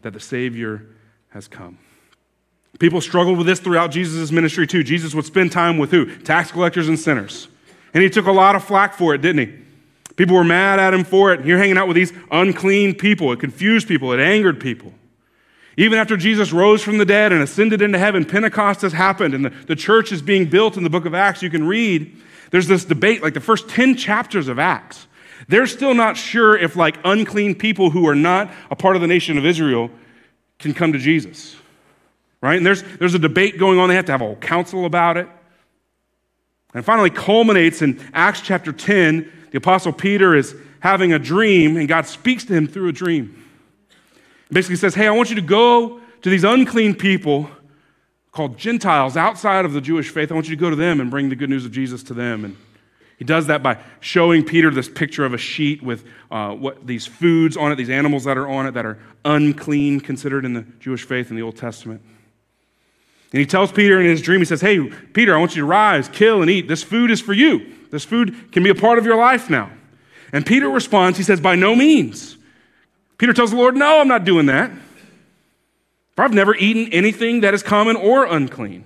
that 0.00 0.14
the 0.14 0.20
Savior 0.20 0.86
has 1.28 1.46
come. 1.46 1.76
People 2.78 3.02
struggled 3.02 3.36
with 3.36 3.46
this 3.46 3.60
throughout 3.60 3.90
Jesus' 3.90 4.32
ministry 4.32 4.66
too. 4.66 4.82
Jesus 4.82 5.14
would 5.14 5.26
spend 5.26 5.52
time 5.52 5.76
with 5.76 5.90
who? 5.90 6.06
Tax 6.20 6.50
collectors 6.50 6.88
and 6.88 6.98
sinners. 6.98 7.48
And 7.92 8.02
he 8.02 8.08
took 8.08 8.26
a 8.26 8.32
lot 8.32 8.56
of 8.56 8.64
flack 8.64 8.94
for 8.94 9.14
it, 9.14 9.20
didn't 9.20 9.46
he? 9.46 9.65
People 10.16 10.36
were 10.36 10.44
mad 10.44 10.78
at 10.78 10.94
him 10.94 11.04
for 11.04 11.32
it. 11.32 11.44
You're 11.44 11.58
hanging 11.58 11.78
out 11.78 11.88
with 11.88 11.94
these 11.94 12.12
unclean 12.30 12.94
people. 12.94 13.32
It 13.32 13.40
confused 13.40 13.86
people, 13.86 14.12
it 14.12 14.20
angered 14.20 14.60
people. 14.60 14.92
Even 15.78 15.98
after 15.98 16.16
Jesus 16.16 16.52
rose 16.52 16.82
from 16.82 16.96
the 16.96 17.04
dead 17.04 17.32
and 17.32 17.42
ascended 17.42 17.82
into 17.82 17.98
heaven, 17.98 18.24
Pentecost 18.24 18.80
has 18.80 18.94
happened 18.94 19.34
and 19.34 19.44
the, 19.44 19.50
the 19.50 19.76
church 19.76 20.10
is 20.10 20.22
being 20.22 20.46
built 20.46 20.78
in 20.78 20.84
the 20.84 20.90
book 20.90 21.04
of 21.04 21.14
Acts. 21.14 21.42
You 21.42 21.50
can 21.50 21.66
read, 21.66 22.16
there's 22.50 22.66
this 22.66 22.86
debate, 22.86 23.22
like 23.22 23.34
the 23.34 23.40
first 23.40 23.68
10 23.68 23.96
chapters 23.96 24.48
of 24.48 24.58
Acts. 24.58 25.06
They're 25.48 25.66
still 25.66 25.92
not 25.92 26.16
sure 26.16 26.56
if, 26.56 26.76
like, 26.76 26.96
unclean 27.04 27.56
people 27.56 27.90
who 27.90 28.08
are 28.08 28.14
not 28.14 28.50
a 28.70 28.74
part 28.74 28.96
of 28.96 29.02
the 29.02 29.08
nation 29.08 29.36
of 29.36 29.44
Israel 29.44 29.90
can 30.58 30.72
come 30.72 30.94
to 30.94 30.98
Jesus 30.98 31.56
right? 32.40 32.56
And 32.56 32.64
there's, 32.64 32.82
there's 32.98 33.14
a 33.14 33.18
debate 33.18 33.58
going 33.58 33.78
on. 33.78 33.88
They 33.88 33.96
have 33.96 34.04
to 34.06 34.12
have 34.12 34.20
a 34.20 34.24
whole 34.24 34.36
council 34.36 34.84
about 34.84 35.16
it. 35.16 35.28
And 36.74 36.84
finally 36.84 37.10
culminates 37.10 37.82
in 37.82 38.00
Acts 38.12 38.40
chapter 38.40 38.72
10. 38.72 39.32
The 39.56 39.62
Apostle 39.62 39.94
Peter 39.94 40.34
is 40.36 40.54
having 40.80 41.14
a 41.14 41.18
dream, 41.18 41.78
and 41.78 41.88
God 41.88 42.04
speaks 42.04 42.44
to 42.44 42.52
him 42.52 42.66
through 42.66 42.88
a 42.90 42.92
dream. 42.92 43.42
basically 44.52 44.76
says, 44.76 44.94
Hey, 44.94 45.06
I 45.06 45.12
want 45.12 45.30
you 45.30 45.36
to 45.36 45.40
go 45.40 45.98
to 46.20 46.28
these 46.28 46.44
unclean 46.44 46.94
people 46.94 47.48
called 48.32 48.58
Gentiles 48.58 49.16
outside 49.16 49.64
of 49.64 49.72
the 49.72 49.80
Jewish 49.80 50.10
faith. 50.10 50.30
I 50.30 50.34
want 50.34 50.46
you 50.46 50.54
to 50.54 50.60
go 50.60 50.68
to 50.68 50.76
them 50.76 51.00
and 51.00 51.10
bring 51.10 51.30
the 51.30 51.36
good 51.36 51.48
news 51.48 51.64
of 51.64 51.72
Jesus 51.72 52.02
to 52.02 52.12
them. 52.12 52.44
And 52.44 52.54
he 53.16 53.24
does 53.24 53.46
that 53.46 53.62
by 53.62 53.78
showing 54.00 54.44
Peter 54.44 54.70
this 54.70 54.90
picture 54.90 55.24
of 55.24 55.32
a 55.32 55.38
sheet 55.38 55.82
with 55.82 56.04
uh, 56.30 56.52
what 56.52 56.86
these 56.86 57.06
foods 57.06 57.56
on 57.56 57.72
it, 57.72 57.76
these 57.76 57.88
animals 57.88 58.24
that 58.24 58.36
are 58.36 58.46
on 58.46 58.66
it 58.66 58.72
that 58.72 58.84
are 58.84 58.98
unclean, 59.24 60.00
considered 60.00 60.44
in 60.44 60.52
the 60.52 60.66
Jewish 60.80 61.04
faith 61.04 61.30
in 61.30 61.36
the 61.36 61.42
Old 61.42 61.56
Testament. 61.56 62.02
And 63.32 63.40
he 63.40 63.46
tells 63.46 63.72
Peter 63.72 64.02
in 64.02 64.06
his 64.06 64.20
dream, 64.20 64.40
he 64.40 64.44
says, 64.44 64.60
Hey, 64.60 64.86
Peter, 64.86 65.34
I 65.34 65.38
want 65.38 65.56
you 65.56 65.62
to 65.62 65.66
rise, 65.66 66.10
kill, 66.10 66.42
and 66.42 66.50
eat. 66.50 66.68
This 66.68 66.82
food 66.82 67.10
is 67.10 67.22
for 67.22 67.32
you. 67.32 67.72
This 67.90 68.04
food 68.04 68.52
can 68.52 68.62
be 68.62 68.70
a 68.70 68.74
part 68.74 68.98
of 68.98 69.04
your 69.04 69.16
life 69.16 69.48
now. 69.48 69.70
And 70.32 70.44
Peter 70.44 70.68
responds, 70.68 71.18
he 71.18 71.24
says, 71.24 71.40
By 71.40 71.54
no 71.54 71.74
means. 71.74 72.36
Peter 73.18 73.32
tells 73.32 73.50
the 73.50 73.56
Lord, 73.56 73.76
No, 73.76 74.00
I'm 74.00 74.08
not 74.08 74.24
doing 74.24 74.46
that. 74.46 74.70
For 76.14 76.24
I've 76.24 76.34
never 76.34 76.54
eaten 76.56 76.92
anything 76.92 77.40
that 77.42 77.54
is 77.54 77.62
common 77.62 77.94
or 77.94 78.24
unclean. 78.24 78.84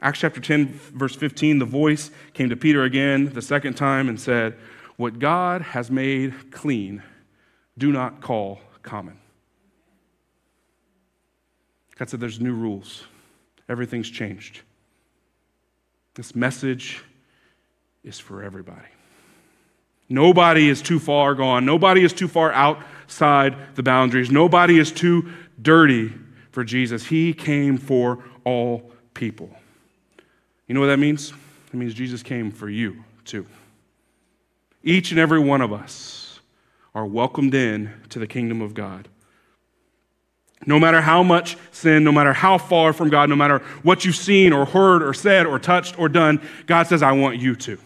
Acts 0.00 0.18
chapter 0.18 0.40
10, 0.40 0.68
verse 0.94 1.14
15, 1.14 1.58
the 1.58 1.64
voice 1.64 2.10
came 2.32 2.50
to 2.50 2.56
Peter 2.56 2.82
again 2.82 3.32
the 3.32 3.42
second 3.42 3.74
time 3.74 4.08
and 4.08 4.20
said, 4.20 4.56
What 4.96 5.18
God 5.18 5.62
has 5.62 5.90
made 5.90 6.50
clean, 6.50 7.02
do 7.78 7.92
not 7.92 8.20
call 8.20 8.60
common. 8.82 9.18
God 11.96 12.10
said, 12.10 12.20
There's 12.20 12.40
new 12.40 12.54
rules, 12.54 13.04
everything's 13.68 14.10
changed. 14.10 14.62
This 16.14 16.34
message 16.34 17.02
is 18.04 18.18
for 18.18 18.42
everybody. 18.42 18.88
Nobody 20.08 20.68
is 20.68 20.82
too 20.82 20.98
far 20.98 21.34
gone. 21.34 21.64
Nobody 21.64 22.04
is 22.04 22.12
too 22.12 22.28
far 22.28 22.52
outside 22.52 23.56
the 23.74 23.82
boundaries. 23.82 24.30
Nobody 24.30 24.78
is 24.78 24.92
too 24.92 25.30
dirty 25.60 26.12
for 26.50 26.62
Jesus. 26.62 27.06
He 27.06 27.32
came 27.32 27.78
for 27.78 28.22
all 28.44 28.92
people. 29.14 29.50
You 30.66 30.74
know 30.74 30.80
what 30.80 30.88
that 30.88 30.98
means? 30.98 31.32
It 31.72 31.74
means 31.74 31.94
Jesus 31.94 32.22
came 32.22 32.50
for 32.50 32.68
you, 32.68 33.02
too. 33.24 33.46
Each 34.82 35.10
and 35.10 35.18
every 35.18 35.40
one 35.40 35.62
of 35.62 35.72
us 35.72 36.40
are 36.94 37.06
welcomed 37.06 37.54
in 37.54 37.90
to 38.10 38.18
the 38.18 38.26
kingdom 38.26 38.60
of 38.60 38.74
God. 38.74 39.08
No 40.66 40.78
matter 40.78 41.00
how 41.00 41.22
much 41.22 41.56
sin, 41.72 42.04
no 42.04 42.12
matter 42.12 42.32
how 42.32 42.58
far 42.58 42.92
from 42.92 43.10
God, 43.10 43.28
no 43.28 43.36
matter 43.36 43.58
what 43.82 44.04
you've 44.04 44.16
seen 44.16 44.52
or 44.52 44.64
heard 44.64 45.02
or 45.02 45.12
said 45.12 45.46
or 45.46 45.58
touched 45.58 45.98
or 45.98 46.08
done, 46.08 46.40
God 46.66 46.86
says, 46.86 47.02
I 47.02 47.12
want 47.12 47.38
you 47.38 47.54
to. 47.56 47.78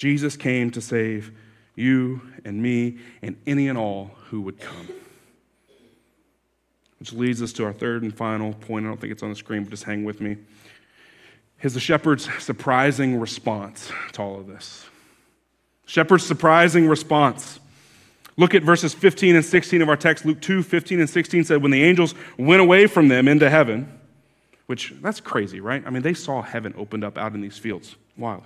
Jesus 0.00 0.34
came 0.34 0.70
to 0.70 0.80
save 0.80 1.30
you 1.76 2.22
and 2.46 2.62
me 2.62 2.96
and 3.20 3.36
any 3.46 3.68
and 3.68 3.76
all 3.76 4.12
who 4.30 4.40
would 4.40 4.58
come. 4.58 4.88
Which 6.98 7.12
leads 7.12 7.42
us 7.42 7.52
to 7.54 7.66
our 7.66 7.74
third 7.74 8.02
and 8.02 8.16
final 8.16 8.54
point. 8.54 8.86
I 8.86 8.88
don't 8.88 8.98
think 8.98 9.12
it's 9.12 9.22
on 9.22 9.28
the 9.28 9.36
screen, 9.36 9.62
but 9.62 9.68
just 9.68 9.84
hang 9.84 10.04
with 10.04 10.22
me. 10.22 10.38
Is 11.60 11.74
the 11.74 11.80
shepherd's 11.80 12.26
surprising 12.42 13.20
response 13.20 13.92
to 14.12 14.22
all 14.22 14.40
of 14.40 14.46
this. 14.46 14.86
Shepherd's 15.84 16.24
surprising 16.24 16.88
response. 16.88 17.60
Look 18.38 18.54
at 18.54 18.62
verses 18.62 18.94
15 18.94 19.36
and 19.36 19.44
16 19.44 19.82
of 19.82 19.90
our 19.90 19.98
text. 19.98 20.24
Luke 20.24 20.40
2 20.40 20.62
15 20.62 21.00
and 21.00 21.10
16 21.10 21.44
said, 21.44 21.62
When 21.62 21.72
the 21.72 21.84
angels 21.84 22.14
went 22.38 22.62
away 22.62 22.86
from 22.86 23.08
them 23.08 23.28
into 23.28 23.50
heaven, 23.50 24.00
which 24.64 24.94
that's 25.02 25.20
crazy, 25.20 25.60
right? 25.60 25.82
I 25.86 25.90
mean, 25.90 26.00
they 26.00 26.14
saw 26.14 26.40
heaven 26.40 26.72
opened 26.78 27.04
up 27.04 27.18
out 27.18 27.34
in 27.34 27.42
these 27.42 27.58
fields. 27.58 27.96
Wild. 28.16 28.44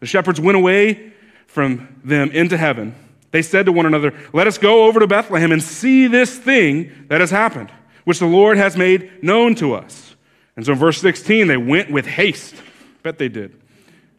The 0.00 0.06
shepherds 0.06 0.40
went 0.40 0.56
away 0.56 1.12
from 1.46 2.00
them 2.02 2.30
into 2.30 2.56
heaven. 2.56 2.94
They 3.30 3.42
said 3.42 3.66
to 3.66 3.72
one 3.72 3.86
another, 3.86 4.12
Let 4.32 4.46
us 4.46 4.58
go 4.58 4.84
over 4.84 5.00
to 5.00 5.06
Bethlehem 5.06 5.52
and 5.52 5.62
see 5.62 6.06
this 6.06 6.36
thing 6.36 7.06
that 7.08 7.20
has 7.20 7.30
happened, 7.30 7.70
which 8.04 8.18
the 8.18 8.26
Lord 8.26 8.56
has 8.56 8.76
made 8.76 9.22
known 9.22 9.54
to 9.56 9.74
us. 9.74 10.16
And 10.56 10.66
so 10.66 10.72
in 10.72 10.78
verse 10.78 11.00
16, 11.00 11.46
they 11.46 11.56
went 11.56 11.90
with 11.90 12.06
haste. 12.06 12.54
Bet 13.02 13.18
they 13.18 13.28
did. 13.28 13.52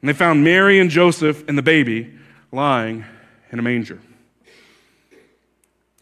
And 0.02 0.10
they 0.10 0.13
found 0.13 0.44
Mary 0.44 0.80
and 0.80 0.89
Joseph 0.89 1.48
and 1.48 1.58
the 1.58 1.62
baby 1.62 2.13
lying 2.52 3.06
in 3.52 3.60
a 3.60 3.62
manger. 3.62 4.00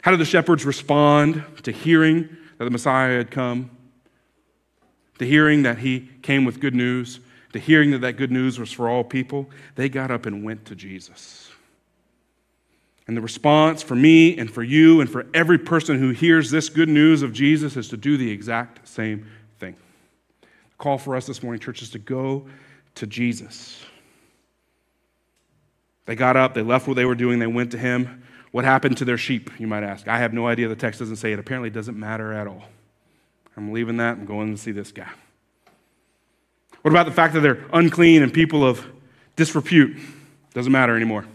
How 0.02 0.10
did 0.10 0.20
the 0.20 0.24
shepherds 0.24 0.64
respond 0.64 1.44
to 1.62 1.72
hearing 1.72 2.28
that 2.58 2.64
the 2.64 2.70
Messiah 2.70 3.18
had 3.18 3.30
come? 3.30 3.70
To 5.18 5.26
hearing 5.26 5.62
that 5.64 5.78
he 5.78 6.08
came 6.22 6.44
with 6.44 6.60
good 6.60 6.74
news? 6.74 7.20
To 7.52 7.58
hearing 7.58 7.90
that 7.90 8.00
that 8.00 8.12
good 8.12 8.30
news 8.30 8.58
was 8.58 8.70
for 8.70 8.88
all 8.88 9.02
people? 9.02 9.50
They 9.74 9.88
got 9.88 10.10
up 10.10 10.26
and 10.26 10.44
went 10.44 10.66
to 10.66 10.76
Jesus. 10.76 11.50
And 13.06 13.16
the 13.16 13.20
response 13.20 13.82
for 13.82 13.96
me 13.96 14.38
and 14.38 14.48
for 14.48 14.62
you 14.62 15.00
and 15.00 15.10
for 15.10 15.26
every 15.34 15.58
person 15.58 15.98
who 15.98 16.10
hears 16.10 16.50
this 16.50 16.68
good 16.68 16.88
news 16.88 17.22
of 17.22 17.32
Jesus 17.32 17.76
is 17.76 17.88
to 17.88 17.96
do 17.96 18.16
the 18.16 18.30
exact 18.30 18.86
same 18.86 19.26
thing. 19.58 19.74
The 20.42 20.76
call 20.78 20.96
for 20.96 21.16
us 21.16 21.26
this 21.26 21.42
morning, 21.42 21.60
church, 21.60 21.82
is 21.82 21.90
to 21.90 21.98
go 21.98 22.46
to 22.94 23.06
Jesus. 23.08 23.84
They 26.06 26.14
got 26.14 26.36
up, 26.36 26.54
they 26.54 26.62
left 26.62 26.86
what 26.86 26.94
they 26.94 27.04
were 27.04 27.16
doing, 27.16 27.40
they 27.40 27.48
went 27.48 27.72
to 27.72 27.78
him. 27.78 28.22
What 28.52 28.64
happened 28.64 28.96
to 28.98 29.04
their 29.04 29.18
sheep, 29.18 29.50
you 29.58 29.66
might 29.66 29.82
ask? 29.82 30.08
I 30.08 30.18
have 30.18 30.32
no 30.32 30.46
idea. 30.46 30.68
The 30.68 30.76
text 30.76 30.98
doesn't 30.98 31.16
say 31.16 31.32
it. 31.32 31.38
Apparently, 31.38 31.68
it 31.68 31.72
doesn't 31.72 31.98
matter 31.98 32.32
at 32.32 32.46
all. 32.46 32.64
I'm 33.56 33.72
leaving 33.72 33.96
that. 33.98 34.18
I'm 34.18 34.24
going 34.24 34.52
to 34.54 34.60
see 34.60 34.72
this 34.72 34.90
guy. 34.92 35.10
What 36.82 36.92
about 36.92 37.06
the 37.06 37.12
fact 37.12 37.34
that 37.34 37.40
they're 37.40 37.64
unclean 37.72 38.22
and 38.22 38.32
people 38.32 38.64
of 38.64 38.86
disrepute? 39.36 39.98
Doesn't 40.54 40.72
matter 40.72 40.96
anymore. 40.96 41.26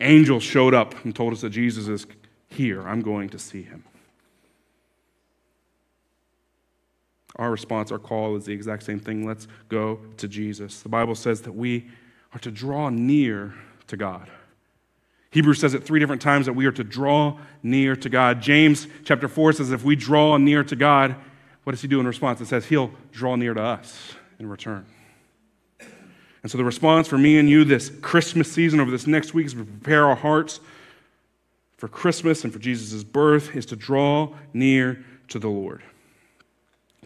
Angels 0.00 0.42
showed 0.42 0.74
up 0.74 1.04
and 1.04 1.14
told 1.14 1.32
us 1.32 1.40
that 1.40 1.50
Jesus 1.50 1.88
is 1.88 2.06
here. 2.48 2.86
I'm 2.86 3.00
going 3.00 3.28
to 3.30 3.38
see 3.38 3.62
him. 3.62 3.84
Our 7.36 7.50
response, 7.50 7.90
our 7.90 7.98
call 7.98 8.36
is 8.36 8.44
the 8.44 8.52
exact 8.52 8.82
same 8.82 9.00
thing. 9.00 9.26
Let's 9.26 9.48
go 9.68 10.00
to 10.18 10.28
Jesus. 10.28 10.82
The 10.82 10.90
Bible 10.90 11.14
says 11.14 11.42
that 11.42 11.52
we 11.52 11.88
are 12.34 12.38
to 12.40 12.50
draw 12.50 12.90
near 12.90 13.54
to 13.86 13.96
God. 13.96 14.30
Hebrews 15.30 15.60
says 15.60 15.72
it 15.72 15.82
three 15.84 15.98
different 15.98 16.20
times 16.20 16.44
that 16.44 16.52
we 16.52 16.66
are 16.66 16.72
to 16.72 16.84
draw 16.84 17.38
near 17.62 17.96
to 17.96 18.10
God. 18.10 18.42
James 18.42 18.86
chapter 19.04 19.28
4 19.28 19.54
says 19.54 19.72
if 19.72 19.82
we 19.82 19.96
draw 19.96 20.36
near 20.36 20.62
to 20.62 20.76
God, 20.76 21.16
what 21.64 21.70
does 21.70 21.80
he 21.80 21.88
do 21.88 22.00
in 22.00 22.06
response? 22.06 22.42
It 22.42 22.46
says 22.46 22.66
he'll 22.66 22.90
draw 23.12 23.36
near 23.36 23.54
to 23.54 23.62
us 23.62 24.14
in 24.42 24.48
return. 24.48 24.84
And 26.42 26.50
so 26.50 26.58
the 26.58 26.64
response 26.64 27.06
for 27.06 27.16
me 27.16 27.38
and 27.38 27.48
you 27.48 27.64
this 27.64 27.90
Christmas 28.02 28.50
season 28.50 28.80
over 28.80 28.90
this 28.90 29.06
next 29.06 29.32
week 29.32 29.46
is 29.46 29.52
to 29.52 29.64
prepare 29.64 30.06
our 30.06 30.16
hearts 30.16 30.60
for 31.76 31.88
Christmas 31.88 32.44
and 32.44 32.52
for 32.52 32.58
Jesus' 32.58 33.04
birth 33.04 33.54
is 33.54 33.66
to 33.66 33.76
draw 33.76 34.34
near 34.52 35.04
to 35.28 35.38
the 35.38 35.48
Lord. 35.48 35.82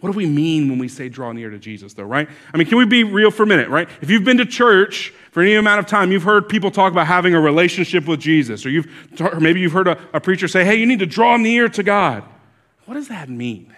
What 0.00 0.12
do 0.12 0.16
we 0.16 0.26
mean 0.26 0.68
when 0.68 0.78
we 0.78 0.88
say 0.88 1.08
draw 1.08 1.32
near 1.32 1.48
to 1.48 1.58
Jesus, 1.58 1.94
though, 1.94 2.04
right? 2.04 2.28
I 2.52 2.56
mean, 2.56 2.66
can 2.66 2.76
we 2.76 2.84
be 2.84 3.02
real 3.02 3.30
for 3.30 3.44
a 3.44 3.46
minute, 3.46 3.68
right? 3.68 3.88
If 4.02 4.10
you've 4.10 4.24
been 4.24 4.36
to 4.38 4.46
church 4.46 5.12
for 5.30 5.42
any 5.42 5.54
amount 5.54 5.80
of 5.80 5.86
time, 5.86 6.12
you've 6.12 6.22
heard 6.22 6.48
people 6.48 6.70
talk 6.70 6.92
about 6.92 7.06
having 7.06 7.34
a 7.34 7.40
relationship 7.40 8.06
with 8.06 8.20
Jesus, 8.20 8.66
or, 8.66 8.70
you've, 8.70 8.86
or 9.20 9.40
maybe 9.40 9.60
you've 9.60 9.72
heard 9.72 9.88
a, 9.88 9.98
a 10.12 10.20
preacher 10.20 10.48
say, 10.48 10.64
hey, 10.64 10.76
you 10.76 10.86
need 10.86 10.98
to 10.98 11.06
draw 11.06 11.36
near 11.36 11.68
to 11.70 11.82
God. 11.82 12.24
What 12.84 12.94
does 12.94 13.08
that 13.08 13.28
mean? 13.28 13.75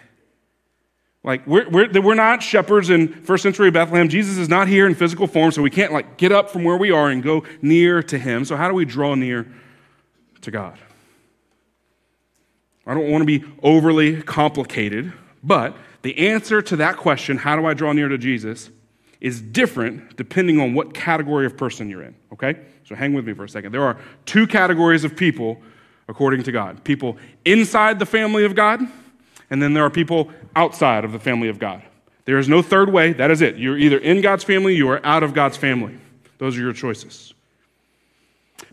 Like, 1.29 1.47
we're, 1.47 1.69
we're, 1.69 2.01
we're 2.01 2.15
not 2.15 2.43
shepherds 2.43 2.89
in 2.89 3.13
first 3.13 3.43
century 3.43 3.71
Bethlehem. 3.71 4.09
Jesus 4.09 4.39
is 4.39 4.49
not 4.49 4.67
here 4.67 4.87
in 4.87 4.95
physical 4.95 5.27
form, 5.27 5.53
so 5.53 5.61
we 5.61 5.69
can't, 5.69 5.93
like, 5.93 6.17
get 6.17 6.33
up 6.33 6.49
from 6.49 6.65
where 6.65 6.79
we 6.79 6.91
are 6.91 7.11
and 7.11 7.23
go 7.23 7.45
near 7.61 8.03
to 8.05 8.19
him. 8.19 8.47
So, 8.47 8.57
how 8.57 8.67
do 8.67 8.73
we 8.73 8.87
draw 8.87 9.15
near 9.15 9.47
to 10.41 10.51
God? 10.51 10.79
I 12.87 12.95
don't 12.95 13.11
want 13.11 13.21
to 13.21 13.27
be 13.27 13.45
overly 13.63 14.23
complicated, 14.23 15.13
but 15.45 15.77
the 16.01 16.17
answer 16.31 16.63
to 16.63 16.77
that 16.77 16.97
question, 16.97 17.37
how 17.37 17.57
do 17.57 17.67
I 17.67 17.75
draw 17.75 17.93
near 17.93 18.09
to 18.09 18.17
Jesus, 18.17 18.71
is 19.21 19.43
different 19.43 20.17
depending 20.17 20.59
on 20.59 20.73
what 20.73 20.95
category 20.95 21.45
of 21.45 21.59
person 21.59 21.91
you're 21.91 22.05
in, 22.05 22.15
okay? 22.33 22.59
So 22.85 22.95
hang 22.95 23.13
with 23.13 23.27
me 23.27 23.35
for 23.35 23.45
a 23.45 23.49
second. 23.51 23.73
There 23.73 23.85
are 23.85 23.99
two 24.25 24.47
categories 24.47 25.05
of 25.05 25.15
people 25.15 25.61
according 26.09 26.43
to 26.45 26.53
God 26.53 26.83
people 26.85 27.19
inside 27.45 27.99
the 27.99 28.07
family 28.07 28.47
of 28.47 28.55
God 28.55 28.81
and 29.51 29.63
then 29.63 29.75
there 29.75 29.85
are 29.85 29.91
people 29.91 30.31
outside 30.55 31.05
of 31.05 31.13
the 31.13 31.19
family 31.19 31.49
of 31.49 31.59
God. 31.59 31.83
There 32.25 32.39
is 32.39 32.49
no 32.49 32.61
third 32.61 32.93
way. 32.93 33.15
That 33.15 33.31
is 33.31 33.41
it. 33.41 33.57
You're 33.57 33.79
either 33.79 33.99
in 33.99 34.21
God's 34.21 34.45
family, 34.45 34.75
you 34.75 34.89
are 34.91 35.05
out 35.05 35.23
of 35.23 35.33
God's 35.33 35.57
family. 35.57 35.97
Those 36.37 36.57
are 36.59 36.61
your 36.61 36.75
choices. 36.75 37.33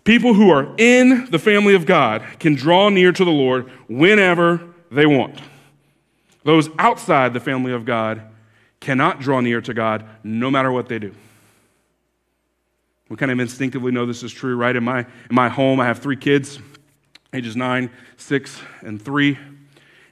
People 0.03 0.33
who 0.33 0.49
are 0.49 0.75
in 0.77 1.29
the 1.31 1.39
family 1.39 1.73
of 1.73 1.85
God 1.85 2.23
can 2.39 2.55
draw 2.55 2.89
near 2.89 3.11
to 3.11 3.25
the 3.25 3.31
Lord 3.31 3.69
whenever 3.87 4.61
they 4.91 5.05
want. 5.05 5.39
Those 6.43 6.69
outside 6.77 7.33
the 7.33 7.39
family 7.39 7.71
of 7.71 7.85
God 7.85 8.21
cannot 8.79 9.19
draw 9.19 9.39
near 9.39 9.61
to 9.61 9.73
God 9.73 10.05
no 10.23 10.51
matter 10.51 10.71
what 10.71 10.89
they 10.89 10.99
do. 10.99 11.15
We 13.09 13.15
kind 13.15 13.31
of 13.31 13.39
instinctively 13.39 13.91
know 13.91 14.05
this 14.05 14.21
is 14.21 14.31
true, 14.33 14.55
right? 14.55 14.75
In 14.75 14.83
my, 14.83 14.99
in 14.99 15.31
my 15.31 15.47
home, 15.49 15.79
I 15.79 15.85
have 15.85 15.99
three 15.99 16.17
kids, 16.17 16.59
ages 17.33 17.55
nine, 17.55 17.89
six, 18.17 18.61
and 18.81 19.01
three 19.01 19.37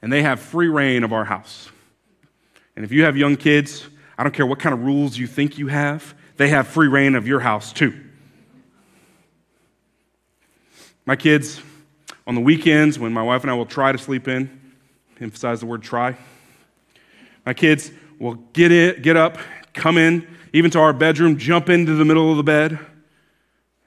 and 0.04 0.12
they 0.12 0.20
have 0.20 0.38
free 0.38 0.68
reign 0.68 1.02
of 1.02 1.14
our 1.14 1.24
house. 1.24 1.70
And 2.76 2.84
if 2.84 2.92
you 2.92 3.04
have 3.04 3.16
young 3.16 3.36
kids, 3.36 3.86
I 4.18 4.22
don't 4.22 4.34
care 4.34 4.44
what 4.44 4.58
kind 4.58 4.74
of 4.74 4.82
rules 4.84 5.16
you 5.16 5.26
think 5.26 5.56
you 5.56 5.68
have, 5.68 6.14
they 6.36 6.48
have 6.50 6.68
free 6.68 6.88
reign 6.88 7.14
of 7.14 7.26
your 7.26 7.40
house 7.40 7.72
too. 7.72 7.98
My 11.06 11.16
kids, 11.16 11.58
on 12.26 12.34
the 12.34 12.42
weekends 12.42 12.98
when 12.98 13.14
my 13.14 13.22
wife 13.22 13.44
and 13.44 13.50
I 13.50 13.54
will 13.54 13.64
try 13.64 13.92
to 13.92 13.96
sleep 13.96 14.28
in, 14.28 14.74
emphasize 15.22 15.60
the 15.60 15.66
word 15.66 15.82
try, 15.82 16.14
my 17.46 17.54
kids 17.54 17.90
will 18.18 18.34
get, 18.52 18.72
in, 18.72 19.00
get 19.00 19.16
up, 19.16 19.38
come 19.72 19.96
in, 19.96 20.28
even 20.52 20.70
to 20.72 20.80
our 20.80 20.92
bedroom, 20.92 21.38
jump 21.38 21.70
into 21.70 21.94
the 21.94 22.04
middle 22.04 22.30
of 22.30 22.36
the 22.36 22.42
bed, 22.42 22.78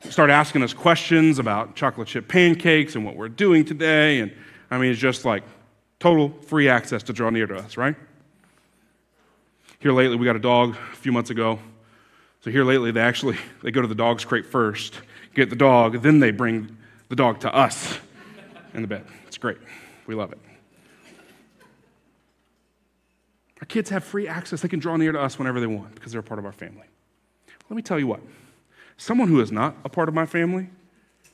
start 0.10 0.32
asking 0.32 0.64
us 0.64 0.74
questions 0.74 1.38
about 1.38 1.76
chocolate 1.76 2.08
chip 2.08 2.28
pancakes 2.28 2.96
and 2.96 3.06
what 3.06 3.16
we're 3.16 3.30
doing 3.30 3.64
today. 3.64 4.22
And 4.22 4.34
I 4.72 4.80
mean, 4.80 4.90
it's 4.90 5.00
just 5.00 5.24
like 5.24 5.44
Total 6.00 6.30
free 6.30 6.70
access 6.70 7.04
to 7.04 7.14
draw 7.14 7.30
near 7.30 7.48
to 7.48 7.56
us, 7.56 7.78
right? 7.78 7.96
Here 9.80 9.92
lately, 9.92 10.16
we 10.16 10.26
got 10.26 10.36
a 10.36 10.40
dog 10.40 10.76
a 10.92 10.96
few 10.96 11.12
months 11.12 11.30
ago. 11.30 11.60
So 12.42 12.52
here 12.52 12.64
lately, 12.64 12.92
they 12.92 13.02
actually 13.02 13.38
they 13.64 13.72
go 13.72 13.82
to 13.82 13.88
the 13.88 13.96
dog's 13.96 14.26
crate 14.26 14.46
first, 14.46 15.00
get 15.34 15.50
the 15.50 15.56
dog, 15.56 16.02
then 16.02 16.20
they 16.20 16.32
bring 16.32 16.78
the 17.10 17.16
dog 17.16 17.40
to 17.42 17.54
us 17.54 17.98
in 18.74 18.82
the 18.82 18.88
bed. 18.88 19.06
It's 19.28 19.38
great. 19.38 19.58
We 20.06 20.16
love 20.16 20.32
it. 20.32 20.40
Our 23.60 23.66
kids 23.66 23.90
have 23.90 24.04
free 24.04 24.28
access. 24.28 24.62
They 24.62 24.68
can 24.68 24.80
draw 24.80 24.98
near 24.98 25.12
to 25.12 25.20
us 25.20 25.40
whenever 25.40 25.60
they 25.60 25.68
want 25.68 25.96
because 25.96 26.12
they're 26.12 26.22
a 26.22 26.24
part 26.24 26.40
of 26.40 26.46
our 26.46 26.52
family. 26.52 26.86
Let 27.70 27.76
me 27.76 27.82
tell 27.82 28.00
you 28.00 28.08
what 28.08 28.22
someone 28.98 29.28
who 29.28 29.40
is 29.42 29.52
not 29.52 29.76
a 29.84 29.90
part 29.90 30.10
of 30.10 30.16
my 30.16 30.26
family 30.26 30.70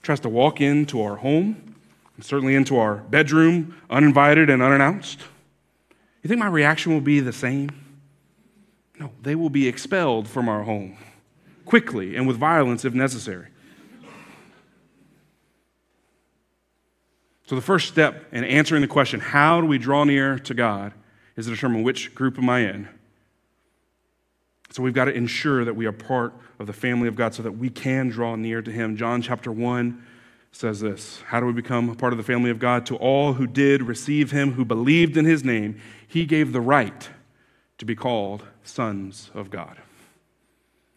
tries 0.01 0.19
to 0.21 0.29
walk 0.29 0.59
into 0.59 1.01
our 1.01 1.17
home 1.17 1.72
certainly 2.21 2.55
into 2.55 2.77
our 2.77 2.95
bedroom, 2.95 3.75
uninvited 3.89 4.49
and 4.49 4.61
unannounced, 4.61 5.19
you 6.21 6.27
think 6.27 6.39
my 6.39 6.47
reaction 6.47 6.93
will 6.93 7.01
be 7.01 7.19
the 7.19 7.33
same? 7.33 7.69
No, 8.99 9.11
they 9.21 9.35
will 9.35 9.49
be 9.49 9.67
expelled 9.67 10.27
from 10.27 10.47
our 10.47 10.63
home 10.63 10.97
quickly 11.65 12.15
and 12.15 12.27
with 12.27 12.37
violence 12.37 12.85
if 12.85 12.93
necessary. 12.93 13.47
So, 17.45 17.55
the 17.55 17.61
first 17.61 17.89
step 17.89 18.25
in 18.31 18.43
answering 18.45 18.81
the 18.81 18.87
question, 18.87 19.19
how 19.19 19.59
do 19.59 19.67
we 19.67 19.77
draw 19.77 20.05
near 20.05 20.39
to 20.39 20.53
God, 20.53 20.93
is 21.35 21.45
to 21.45 21.51
determine 21.51 21.83
which 21.83 22.15
group 22.15 22.37
am 22.37 22.49
I 22.49 22.59
in. 22.59 22.87
So, 24.71 24.81
we've 24.81 24.93
got 24.93 25.05
to 25.05 25.13
ensure 25.13 25.65
that 25.65 25.75
we 25.75 25.85
are 25.85 25.91
part 25.91 26.33
of 26.57 26.67
the 26.67 26.73
family 26.73 27.07
of 27.07 27.15
God 27.15 27.33
so 27.33 27.43
that 27.43 27.51
we 27.51 27.69
can 27.69 28.09
draw 28.09 28.35
near 28.35 28.61
to 28.61 28.71
Him. 28.71 28.95
John 28.95 29.21
chapter 29.21 29.51
1 29.51 30.01
says 30.53 30.79
this 30.79 31.21
How 31.27 31.39
do 31.39 31.45
we 31.45 31.53
become 31.53 31.89
a 31.89 31.95
part 31.95 32.13
of 32.13 32.17
the 32.17 32.23
family 32.23 32.49
of 32.49 32.59
God? 32.59 32.85
To 32.85 32.95
all 32.95 33.33
who 33.33 33.47
did 33.47 33.83
receive 33.83 34.31
him, 34.31 34.53
who 34.53 34.63
believed 34.63 35.17
in 35.17 35.25
his 35.25 35.43
name, 35.43 35.81
he 36.07 36.25
gave 36.25 36.53
the 36.53 36.61
right 36.61 37.09
to 37.79 37.85
be 37.85 37.95
called 37.95 38.45
sons 38.63 39.29
of 39.33 39.49
God. 39.49 39.77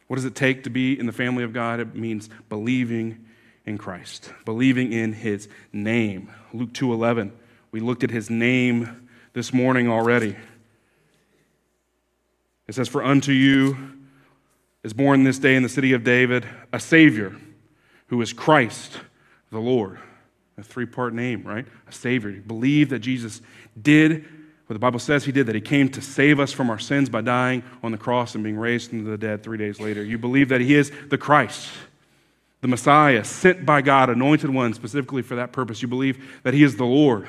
What 0.06 0.16
does 0.16 0.24
it 0.24 0.36
take 0.36 0.62
to 0.64 0.70
be 0.70 0.98
in 0.98 1.06
the 1.06 1.12
family 1.12 1.42
of 1.42 1.52
God? 1.52 1.80
It 1.80 1.96
means 1.96 2.28
believing 2.48 3.24
in 3.64 3.78
Christ, 3.78 4.32
believing 4.44 4.92
in 4.92 5.12
his 5.12 5.48
name. 5.72 6.30
Luke 6.52 6.72
2:11. 6.72 7.32
We 7.72 7.80
looked 7.80 8.04
at 8.04 8.10
his 8.10 8.30
name 8.30 9.08
this 9.32 9.52
morning 9.52 9.88
already. 9.88 10.36
It 12.68 12.74
says 12.74 12.88
for 12.88 13.04
unto 13.04 13.32
you 13.32 13.76
is 14.82 14.92
born 14.92 15.24
this 15.24 15.38
day 15.38 15.56
in 15.56 15.62
the 15.62 15.68
city 15.68 15.92
of 15.92 16.04
David 16.04 16.46
a 16.72 16.78
savior 16.78 17.34
who 18.06 18.20
is 18.22 18.32
Christ 18.32 19.00
the 19.50 19.58
Lord. 19.58 19.98
A 20.58 20.62
three 20.62 20.86
part 20.86 21.12
name, 21.12 21.42
right? 21.42 21.66
A 21.86 21.92
Savior. 21.92 22.30
You 22.30 22.40
believe 22.40 22.88
that 22.90 23.00
Jesus 23.00 23.42
did 23.80 24.24
what 24.66 24.74
the 24.74 24.80
Bible 24.80 24.98
says 24.98 25.24
he 25.24 25.30
did, 25.30 25.46
that 25.46 25.54
he 25.54 25.60
came 25.60 25.88
to 25.90 26.02
save 26.02 26.40
us 26.40 26.52
from 26.52 26.70
our 26.70 26.78
sins 26.78 27.08
by 27.08 27.20
dying 27.20 27.62
on 27.84 27.92
the 27.92 27.98
cross 27.98 28.34
and 28.34 28.42
being 28.42 28.56
raised 28.56 28.90
from 28.90 29.04
the 29.04 29.16
dead 29.16 29.42
three 29.42 29.58
days 29.58 29.78
later. 29.78 30.02
You 30.02 30.18
believe 30.18 30.48
that 30.48 30.60
he 30.60 30.74
is 30.74 30.90
the 31.08 31.18
Christ, 31.18 31.68
the 32.62 32.68
Messiah, 32.68 33.22
sent 33.22 33.64
by 33.64 33.80
God, 33.80 34.10
anointed 34.10 34.50
one 34.50 34.74
specifically 34.74 35.22
for 35.22 35.36
that 35.36 35.52
purpose. 35.52 35.82
You 35.82 35.88
believe 35.88 36.40
that 36.42 36.52
he 36.52 36.64
is 36.64 36.76
the 36.76 36.84
Lord, 36.84 37.28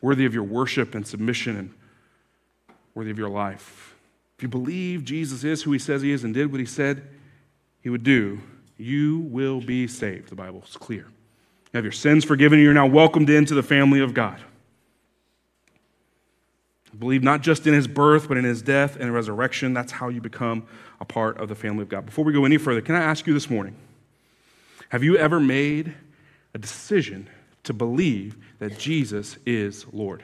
worthy 0.00 0.24
of 0.24 0.34
your 0.34 0.42
worship 0.42 0.96
and 0.96 1.06
submission 1.06 1.56
and 1.56 1.74
worthy 2.94 3.12
of 3.12 3.18
your 3.18 3.28
life. 3.28 3.94
If 4.36 4.42
you 4.42 4.48
believe 4.48 5.04
Jesus 5.04 5.44
is 5.44 5.62
who 5.62 5.70
he 5.70 5.78
says 5.78 6.02
he 6.02 6.10
is 6.10 6.24
and 6.24 6.34
did 6.34 6.50
what 6.50 6.58
he 6.58 6.66
said 6.66 7.06
he 7.80 7.90
would 7.90 8.02
do, 8.02 8.40
you 8.76 9.20
will 9.20 9.60
be 9.60 9.86
saved. 9.86 10.28
The 10.28 10.34
Bible 10.34 10.62
is 10.68 10.76
clear. 10.76 11.06
You 11.72 11.78
have 11.78 11.84
your 11.84 11.92
sins 11.92 12.24
forgiven, 12.24 12.58
you're 12.58 12.74
now 12.74 12.86
welcomed 12.86 13.30
into 13.30 13.54
the 13.54 13.62
family 13.62 14.00
of 14.00 14.14
God. 14.14 14.40
Believe 16.98 17.22
not 17.22 17.40
just 17.40 17.66
in 17.66 17.74
his 17.74 17.88
birth, 17.88 18.28
but 18.28 18.36
in 18.36 18.44
his 18.44 18.62
death 18.62 18.96
and 18.96 19.12
resurrection. 19.12 19.74
That's 19.74 19.92
how 19.92 20.08
you 20.08 20.20
become 20.20 20.66
a 21.00 21.04
part 21.04 21.38
of 21.38 21.48
the 21.48 21.54
family 21.54 21.82
of 21.82 21.88
God. 21.88 22.06
Before 22.06 22.24
we 22.24 22.32
go 22.32 22.44
any 22.44 22.56
further, 22.56 22.80
can 22.80 22.94
I 22.94 23.02
ask 23.02 23.26
you 23.26 23.34
this 23.34 23.50
morning 23.50 23.76
have 24.90 25.02
you 25.02 25.16
ever 25.16 25.40
made 25.40 25.94
a 26.54 26.58
decision 26.58 27.28
to 27.64 27.72
believe 27.72 28.36
that 28.60 28.78
Jesus 28.78 29.38
is 29.44 29.86
Lord? 29.92 30.22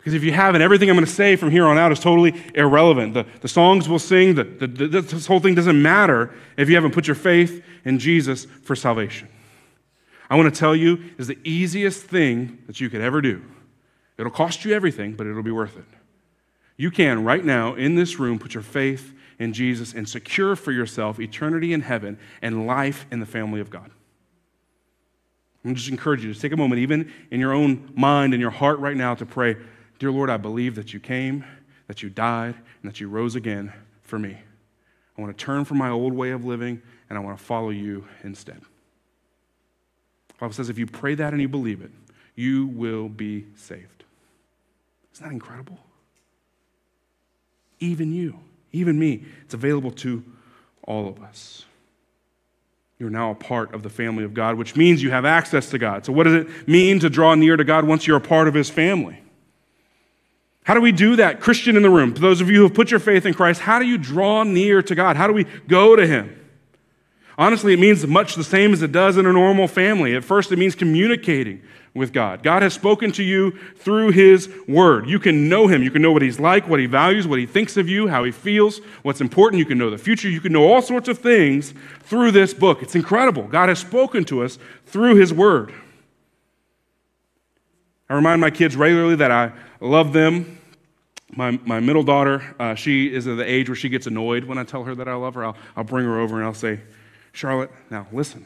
Because 0.00 0.14
if 0.14 0.24
you 0.24 0.32
haven't, 0.32 0.62
everything 0.62 0.88
I'm 0.88 0.96
going 0.96 1.04
to 1.04 1.12
say 1.12 1.36
from 1.36 1.50
here 1.50 1.66
on 1.66 1.76
out 1.76 1.92
is 1.92 2.00
totally 2.00 2.42
irrelevant. 2.54 3.12
The, 3.12 3.26
the 3.42 3.48
songs 3.48 3.86
we'll 3.86 3.98
sing, 3.98 4.34
the, 4.34 4.44
the, 4.44 4.66
this 4.66 5.26
whole 5.26 5.40
thing 5.40 5.54
doesn't 5.54 5.80
matter 5.80 6.32
if 6.56 6.70
you 6.70 6.74
haven't 6.74 6.92
put 6.92 7.06
your 7.06 7.14
faith 7.14 7.62
in 7.84 7.98
Jesus 7.98 8.46
for 8.62 8.74
salvation. 8.74 9.28
I 10.30 10.36
want 10.36 10.52
to 10.54 10.58
tell 10.58 10.74
you 10.74 11.04
is 11.18 11.26
the 11.26 11.38
easiest 11.44 12.04
thing 12.04 12.62
that 12.66 12.80
you 12.80 12.88
could 12.88 13.02
ever 13.02 13.20
do. 13.20 13.44
It'll 14.16 14.32
cost 14.32 14.64
you 14.64 14.72
everything, 14.72 15.16
but 15.16 15.26
it'll 15.26 15.42
be 15.42 15.50
worth 15.50 15.76
it. 15.76 15.84
You 16.78 16.90
can, 16.90 17.22
right 17.22 17.44
now, 17.44 17.74
in 17.74 17.94
this 17.94 18.18
room, 18.18 18.38
put 18.38 18.54
your 18.54 18.62
faith 18.62 19.12
in 19.38 19.52
Jesus 19.52 19.92
and 19.92 20.08
secure 20.08 20.56
for 20.56 20.72
yourself 20.72 21.20
eternity 21.20 21.74
in 21.74 21.82
heaven 21.82 22.18
and 22.40 22.66
life 22.66 23.04
in 23.10 23.20
the 23.20 23.26
family 23.26 23.60
of 23.60 23.68
God. 23.68 23.90
I'm 25.62 25.74
just 25.74 25.90
encourage 25.90 26.24
you 26.24 26.32
to 26.32 26.40
take 26.40 26.52
a 26.52 26.56
moment, 26.56 26.80
even 26.80 27.12
in 27.30 27.38
your 27.38 27.52
own 27.52 27.92
mind 27.94 28.32
and 28.32 28.40
your 28.40 28.50
heart 28.50 28.78
right 28.78 28.96
now, 28.96 29.14
to 29.14 29.26
pray 29.26 29.56
Dear 30.00 30.10
Lord, 30.10 30.30
I 30.30 30.38
believe 30.38 30.76
that 30.76 30.94
you 30.94 30.98
came, 30.98 31.44
that 31.86 32.02
you 32.02 32.08
died, 32.08 32.54
and 32.82 32.90
that 32.90 33.00
you 33.00 33.08
rose 33.08 33.36
again 33.36 33.70
for 34.00 34.18
me. 34.18 34.34
I 35.16 35.20
want 35.20 35.36
to 35.36 35.44
turn 35.44 35.66
from 35.66 35.76
my 35.76 35.90
old 35.90 36.14
way 36.14 36.30
of 36.30 36.42
living, 36.42 36.80
and 37.08 37.18
I 37.18 37.20
want 37.20 37.38
to 37.38 37.44
follow 37.44 37.68
you 37.68 38.08
instead. 38.24 38.62
The 40.28 40.34
Bible 40.38 40.54
says 40.54 40.70
if 40.70 40.78
you 40.78 40.86
pray 40.86 41.14
that 41.16 41.34
and 41.34 41.42
you 41.42 41.48
believe 41.48 41.82
it, 41.82 41.90
you 42.34 42.66
will 42.68 43.10
be 43.10 43.44
saved. 43.56 44.04
Isn't 45.12 45.26
that 45.26 45.32
incredible? 45.32 45.78
Even 47.78 48.10
you, 48.10 48.40
even 48.72 48.98
me, 48.98 49.24
it's 49.44 49.52
available 49.52 49.90
to 49.90 50.24
all 50.84 51.08
of 51.08 51.22
us. 51.22 51.66
You're 52.98 53.10
now 53.10 53.32
a 53.32 53.34
part 53.34 53.74
of 53.74 53.82
the 53.82 53.90
family 53.90 54.24
of 54.24 54.32
God, 54.32 54.56
which 54.56 54.76
means 54.76 55.02
you 55.02 55.10
have 55.10 55.26
access 55.26 55.68
to 55.70 55.78
God. 55.78 56.06
So, 56.06 56.12
what 56.14 56.24
does 56.24 56.34
it 56.34 56.68
mean 56.68 57.00
to 57.00 57.10
draw 57.10 57.34
near 57.34 57.58
to 57.58 57.64
God 57.64 57.84
once 57.84 58.06
you're 58.06 58.16
a 58.16 58.20
part 58.20 58.48
of 58.48 58.54
His 58.54 58.70
family? 58.70 59.20
How 60.64 60.74
do 60.74 60.80
we 60.80 60.92
do 60.92 61.16
that? 61.16 61.40
Christian 61.40 61.76
in 61.76 61.82
the 61.82 61.90
room, 61.90 62.14
for 62.14 62.20
those 62.20 62.40
of 62.40 62.50
you 62.50 62.58
who 62.58 62.62
have 62.64 62.74
put 62.74 62.90
your 62.90 63.00
faith 63.00 63.26
in 63.26 63.34
Christ, 63.34 63.60
how 63.62 63.78
do 63.78 63.86
you 63.86 63.98
draw 63.98 64.42
near 64.42 64.82
to 64.82 64.94
God? 64.94 65.16
How 65.16 65.26
do 65.26 65.32
we 65.32 65.44
go 65.66 65.96
to 65.96 66.06
Him? 66.06 66.36
Honestly, 67.38 67.72
it 67.72 67.80
means 67.80 68.06
much 68.06 68.34
the 68.34 68.44
same 68.44 68.72
as 68.72 68.82
it 68.82 68.92
does 68.92 69.16
in 69.16 69.24
a 69.24 69.32
normal 69.32 69.66
family. 69.66 70.14
At 70.14 70.24
first, 70.24 70.52
it 70.52 70.58
means 70.58 70.74
communicating 70.74 71.62
with 71.94 72.12
God. 72.12 72.42
God 72.42 72.62
has 72.62 72.74
spoken 72.74 73.10
to 73.12 73.22
you 73.22 73.52
through 73.76 74.10
His 74.10 74.48
Word. 74.68 75.08
You 75.08 75.18
can 75.18 75.48
know 75.48 75.66
Him. 75.66 75.82
You 75.82 75.90
can 75.90 76.02
know 76.02 76.12
what 76.12 76.22
He's 76.22 76.38
like, 76.38 76.68
what 76.68 76.78
He 76.78 76.86
values, 76.86 77.26
what 77.26 77.38
He 77.38 77.46
thinks 77.46 77.76
of 77.76 77.88
you, 77.88 78.08
how 78.08 78.24
He 78.24 78.30
feels, 78.30 78.80
what's 79.02 79.22
important. 79.22 79.58
You 79.58 79.64
can 79.64 79.78
know 79.78 79.90
the 79.90 79.98
future. 79.98 80.28
You 80.28 80.40
can 80.40 80.52
know 80.52 80.70
all 80.70 80.82
sorts 80.82 81.08
of 81.08 81.18
things 81.18 81.72
through 82.00 82.32
this 82.32 82.52
book. 82.52 82.82
It's 82.82 82.94
incredible. 82.94 83.44
God 83.44 83.70
has 83.70 83.78
spoken 83.78 84.24
to 84.26 84.42
us 84.42 84.58
through 84.86 85.16
His 85.16 85.32
Word. 85.32 85.72
I 88.10 88.14
remind 88.14 88.40
my 88.40 88.50
kids 88.50 88.76
regularly 88.76 89.14
that 89.16 89.30
I 89.30 89.52
love 89.78 90.12
them. 90.12 90.58
My, 91.36 91.52
my 91.64 91.78
middle 91.78 92.02
daughter, 92.02 92.42
uh, 92.58 92.74
she 92.74 93.06
is 93.06 93.28
at 93.28 93.36
the 93.36 93.48
age 93.48 93.68
where 93.68 93.76
she 93.76 93.88
gets 93.88 94.08
annoyed 94.08 94.42
when 94.44 94.58
I 94.58 94.64
tell 94.64 94.82
her 94.82 94.96
that 94.96 95.06
I 95.06 95.14
love 95.14 95.34
her. 95.34 95.44
I'll, 95.44 95.56
I'll 95.76 95.84
bring 95.84 96.04
her 96.06 96.18
over 96.18 96.36
and 96.36 96.44
I'll 96.44 96.52
say, 96.52 96.80
Charlotte, 97.30 97.70
now 97.88 98.08
listen. 98.10 98.44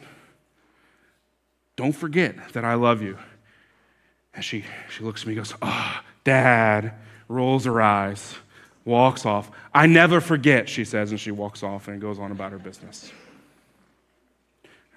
Don't 1.76 1.94
forget 1.94 2.52
that 2.52 2.62
I 2.62 2.74
love 2.74 3.00
you. 3.00 3.16
And 4.34 4.44
she, 4.44 4.66
she 4.94 5.02
looks 5.02 5.22
at 5.22 5.28
me 5.28 5.32
and 5.32 5.38
goes, 5.46 5.54
Oh, 5.62 6.00
Dad, 6.24 6.92
rolls 7.26 7.64
her 7.64 7.80
eyes, 7.80 8.34
walks 8.84 9.24
off. 9.24 9.50
I 9.72 9.86
never 9.86 10.20
forget, 10.20 10.68
she 10.68 10.84
says, 10.84 11.10
and 11.10 11.18
she 11.18 11.30
walks 11.30 11.62
off 11.62 11.88
and 11.88 12.02
goes 12.02 12.18
on 12.18 12.32
about 12.32 12.52
her 12.52 12.58
business. 12.58 13.10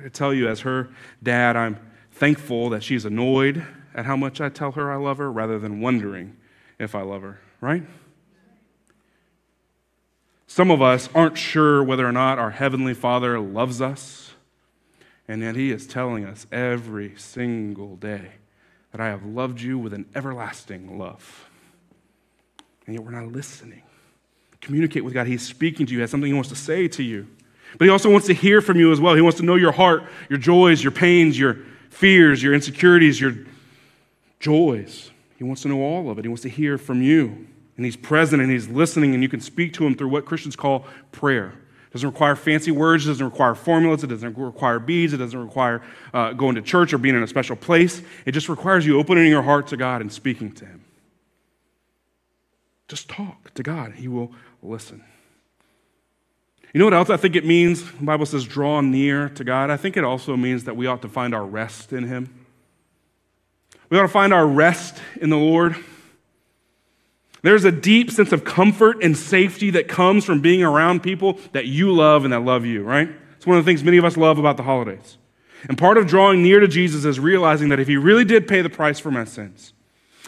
I 0.03 0.09
tell 0.09 0.33
you, 0.33 0.49
as 0.49 0.59
her 0.61 0.89
dad, 1.23 1.55
I'm 1.55 1.79
thankful 2.11 2.71
that 2.71 2.83
she's 2.83 3.05
annoyed 3.05 3.65
at 3.97 4.05
how 4.05 4.15
much 4.15 4.39
I 4.39 4.49
tell 4.49 4.73
her 4.73 4.91
I 4.91 4.95
love 4.95 5.17
her 5.17 5.29
rather 5.31 5.57
than 5.57 5.81
wondering 5.81 6.37
if 6.77 6.93
I 6.93 7.01
love 7.01 7.23
her, 7.23 7.41
right? 7.59 7.83
Some 10.45 10.69
of 10.69 10.81
us 10.81 11.09
aren't 11.15 11.37
sure 11.37 11.83
whether 11.83 12.07
or 12.07 12.11
not 12.11 12.37
our 12.37 12.51
Heavenly 12.51 12.93
Father 12.93 13.39
loves 13.39 13.81
us, 13.81 14.35
and 15.27 15.41
yet 15.41 15.55
He 15.55 15.71
is 15.71 15.87
telling 15.87 16.23
us 16.23 16.45
every 16.51 17.15
single 17.17 17.95
day 17.97 18.33
that 18.91 19.01
I 19.01 19.07
have 19.07 19.25
loved 19.25 19.59
you 19.59 19.79
with 19.79 19.93
an 19.93 20.05
everlasting 20.15 20.97
love. 20.99 21.49
And 22.85 22.95
yet 22.95 23.03
we're 23.03 23.11
not 23.11 23.33
listening. 23.33 23.81
Communicate 24.61 25.03
with 25.03 25.13
God. 25.13 25.27
He's 25.27 25.45
speaking 25.45 25.85
to 25.87 25.93
you, 25.93 26.01
has 26.01 26.11
something 26.11 26.27
He 26.27 26.33
wants 26.33 26.49
to 26.49 26.55
say 26.55 26.87
to 26.89 27.03
you. 27.03 27.27
But 27.77 27.85
He 27.85 27.91
also 27.91 28.09
wants 28.09 28.27
to 28.27 28.33
hear 28.33 28.61
from 28.61 28.79
you 28.79 28.91
as 28.91 29.01
well. 29.01 29.15
He 29.15 29.21
wants 29.21 29.39
to 29.39 29.43
know 29.43 29.55
your 29.55 29.73
heart, 29.73 30.03
your 30.29 30.39
joys, 30.39 30.83
your 30.83 30.91
pains, 30.91 31.37
your 31.37 31.57
fears, 31.89 32.41
your 32.41 32.53
insecurities, 32.53 33.19
your 33.19 33.33
joys. 34.39 35.11
He 35.37 35.43
wants 35.43 35.61
to 35.63 35.67
know 35.67 35.81
all 35.81 36.09
of 36.09 36.17
it. 36.17 36.25
He 36.25 36.29
wants 36.29 36.43
to 36.43 36.49
hear 36.49 36.77
from 36.77 37.01
you. 37.01 37.47
And 37.75 37.85
He's 37.85 37.95
present 37.95 38.41
and 38.41 38.51
He's 38.51 38.67
listening, 38.67 39.13
and 39.13 39.21
you 39.21 39.29
can 39.29 39.39
speak 39.39 39.73
to 39.73 39.85
Him 39.85 39.95
through 39.95 40.09
what 40.09 40.25
Christians 40.25 40.55
call 40.55 40.85
prayer. 41.11 41.53
It 41.89 41.93
doesn't 41.93 42.09
require 42.09 42.35
fancy 42.35 42.71
words, 42.71 43.05
it 43.05 43.09
doesn't 43.09 43.25
require 43.25 43.55
formulas, 43.55 44.03
it 44.03 44.07
doesn't 44.07 44.37
require 44.37 44.79
beads, 44.79 45.13
it 45.13 45.17
doesn't 45.17 45.39
require 45.39 45.81
uh, 46.13 46.33
going 46.33 46.55
to 46.55 46.61
church 46.61 46.93
or 46.93 46.97
being 46.97 47.15
in 47.15 47.23
a 47.23 47.27
special 47.27 47.55
place. 47.55 48.01
It 48.25 48.31
just 48.31 48.49
requires 48.49 48.85
you 48.85 48.99
opening 48.99 49.27
your 49.27 49.43
heart 49.43 49.67
to 49.67 49.77
God 49.77 50.01
and 50.01 50.11
speaking 50.11 50.51
to 50.53 50.65
Him. 50.65 50.83
Just 52.87 53.07
talk 53.09 53.53
to 53.53 53.63
God, 53.63 53.93
He 53.93 54.07
will 54.07 54.31
listen. 54.61 55.03
You 56.73 56.79
know 56.79 56.85
what 56.85 56.93
else 56.93 57.09
I 57.09 57.17
think 57.17 57.35
it 57.35 57.45
means? 57.45 57.91
The 57.91 58.03
Bible 58.03 58.25
says, 58.25 58.45
draw 58.45 58.81
near 58.81 59.29
to 59.29 59.43
God. 59.43 59.69
I 59.69 59.77
think 59.77 59.97
it 59.97 60.03
also 60.03 60.35
means 60.35 60.65
that 60.65 60.75
we 60.75 60.85
ought 60.85 61.01
to 61.03 61.09
find 61.09 61.33
our 61.33 61.45
rest 61.45 61.93
in 61.93 62.03
Him. 62.03 62.46
We 63.89 63.97
ought 63.97 64.03
to 64.03 64.07
find 64.07 64.33
our 64.33 64.45
rest 64.45 64.97
in 65.21 65.29
the 65.29 65.37
Lord. 65.37 65.75
There's 67.41 67.63
a 67.63 67.71
deep 67.71 68.11
sense 68.11 68.31
of 68.31 68.43
comfort 68.43 69.03
and 69.03 69.15
safety 69.15 69.69
that 69.71 69.87
comes 69.87 70.25
from 70.25 70.41
being 70.41 70.63
around 70.63 71.03
people 71.03 71.39
that 71.53 71.65
you 71.67 71.93
love 71.93 72.23
and 72.23 72.33
that 72.33 72.41
love 72.41 72.65
you, 72.65 72.83
right? 72.83 73.09
It's 73.37 73.47
one 73.47 73.57
of 73.57 73.63
the 73.63 73.69
things 73.69 73.83
many 73.83 73.97
of 73.97 74.05
us 74.05 74.17
love 74.17 74.39
about 74.39 74.57
the 74.57 74.63
holidays. 74.63 75.17
And 75.67 75.77
part 75.77 75.97
of 75.97 76.07
drawing 76.07 76.43
near 76.43 76.59
to 76.59 76.67
Jesus 76.67 77.05
is 77.05 77.19
realizing 77.19 77.69
that 77.69 77.79
if 77.79 77.87
he 77.87 77.97
really 77.97 78.25
did 78.25 78.47
pay 78.47 78.61
the 78.61 78.69
price 78.69 78.99
for 78.99 79.11
my 79.11 79.23
sins, 79.23 79.73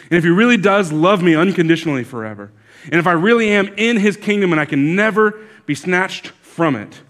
and 0.04 0.12
if 0.12 0.24
he 0.24 0.30
really 0.30 0.56
does 0.56 0.92
love 0.92 1.22
me 1.22 1.34
unconditionally 1.34 2.04
forever, 2.04 2.52
and 2.84 2.94
if 2.94 3.06
I 3.06 3.12
really 3.12 3.50
am 3.50 3.68
in 3.76 3.98
his 3.98 4.16
kingdom 4.16 4.52
and 4.52 4.60
I 4.60 4.64
can 4.64 4.96
never 4.96 5.38
be 5.66 5.74
snatched 5.74 6.28
from 6.28 6.74
it, 6.74 7.02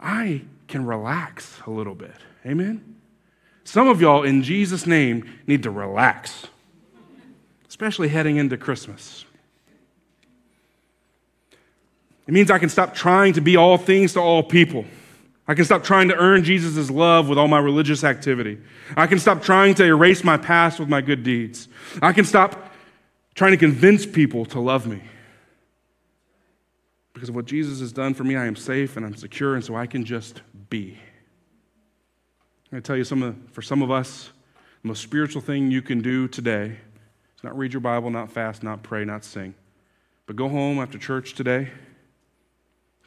I 0.00 0.42
can 0.66 0.86
relax 0.86 1.60
a 1.66 1.70
little 1.70 1.94
bit. 1.94 2.16
Amen? 2.46 2.89
Some 3.70 3.86
of 3.86 4.00
y'all, 4.00 4.24
in 4.24 4.42
Jesus' 4.42 4.86
name, 4.86 5.30
need 5.46 5.62
to 5.62 5.70
relax 5.70 6.46
especially 7.80 8.08
heading 8.08 8.36
into 8.36 8.58
Christmas. 8.58 9.24
It 12.26 12.34
means 12.34 12.50
I 12.50 12.58
can 12.58 12.68
stop 12.68 12.94
trying 12.94 13.32
to 13.34 13.40
be 13.40 13.56
all 13.56 13.78
things 13.78 14.12
to 14.14 14.20
all 14.20 14.42
people. 14.42 14.84
I 15.48 15.54
can 15.54 15.64
stop 15.64 15.82
trying 15.82 16.08
to 16.08 16.14
earn 16.16 16.44
Jesus' 16.44 16.90
love 16.90 17.28
with 17.28 17.38
all 17.38 17.48
my 17.48 17.58
religious 17.58 18.04
activity. 18.04 18.58
I 18.98 19.06
can 19.06 19.18
stop 19.18 19.40
trying 19.40 19.76
to 19.76 19.84
erase 19.84 20.24
my 20.24 20.36
past 20.36 20.78
with 20.78 20.90
my 20.90 21.00
good 21.00 21.22
deeds. 21.22 21.68
I 22.02 22.12
can 22.12 22.26
stop 22.26 22.72
trying 23.34 23.52
to 23.52 23.56
convince 23.56 24.04
people 24.04 24.44
to 24.46 24.60
love 24.60 24.86
me. 24.86 25.00
Because 27.14 27.30
of 27.30 27.34
what 27.34 27.46
Jesus 27.46 27.80
has 27.80 27.92
done 27.92 28.12
for 28.12 28.24
me, 28.24 28.36
I 28.36 28.44
am 28.44 28.56
safe 28.56 28.98
and 28.98 29.06
I'm 29.06 29.14
secure, 29.14 29.54
and 29.54 29.64
so 29.64 29.74
I 29.74 29.86
can 29.86 30.04
just 30.04 30.42
be. 30.68 30.98
I'm 32.70 32.76
going 32.76 32.82
to 32.84 32.86
tell 32.86 32.96
you, 32.96 33.02
some 33.02 33.24
of, 33.24 33.36
for 33.50 33.62
some 33.62 33.82
of 33.82 33.90
us, 33.90 34.30
the 34.82 34.88
most 34.88 35.02
spiritual 35.02 35.42
thing 35.42 35.72
you 35.72 35.82
can 35.82 36.00
do 36.00 36.28
today 36.28 36.76
is 37.36 37.42
not 37.42 37.58
read 37.58 37.72
your 37.72 37.80
Bible, 37.80 38.10
not 38.10 38.30
fast, 38.30 38.62
not 38.62 38.84
pray, 38.84 39.04
not 39.04 39.24
sing. 39.24 39.54
But 40.26 40.36
go 40.36 40.48
home 40.48 40.78
after 40.78 40.96
church 40.96 41.34
today, 41.34 41.68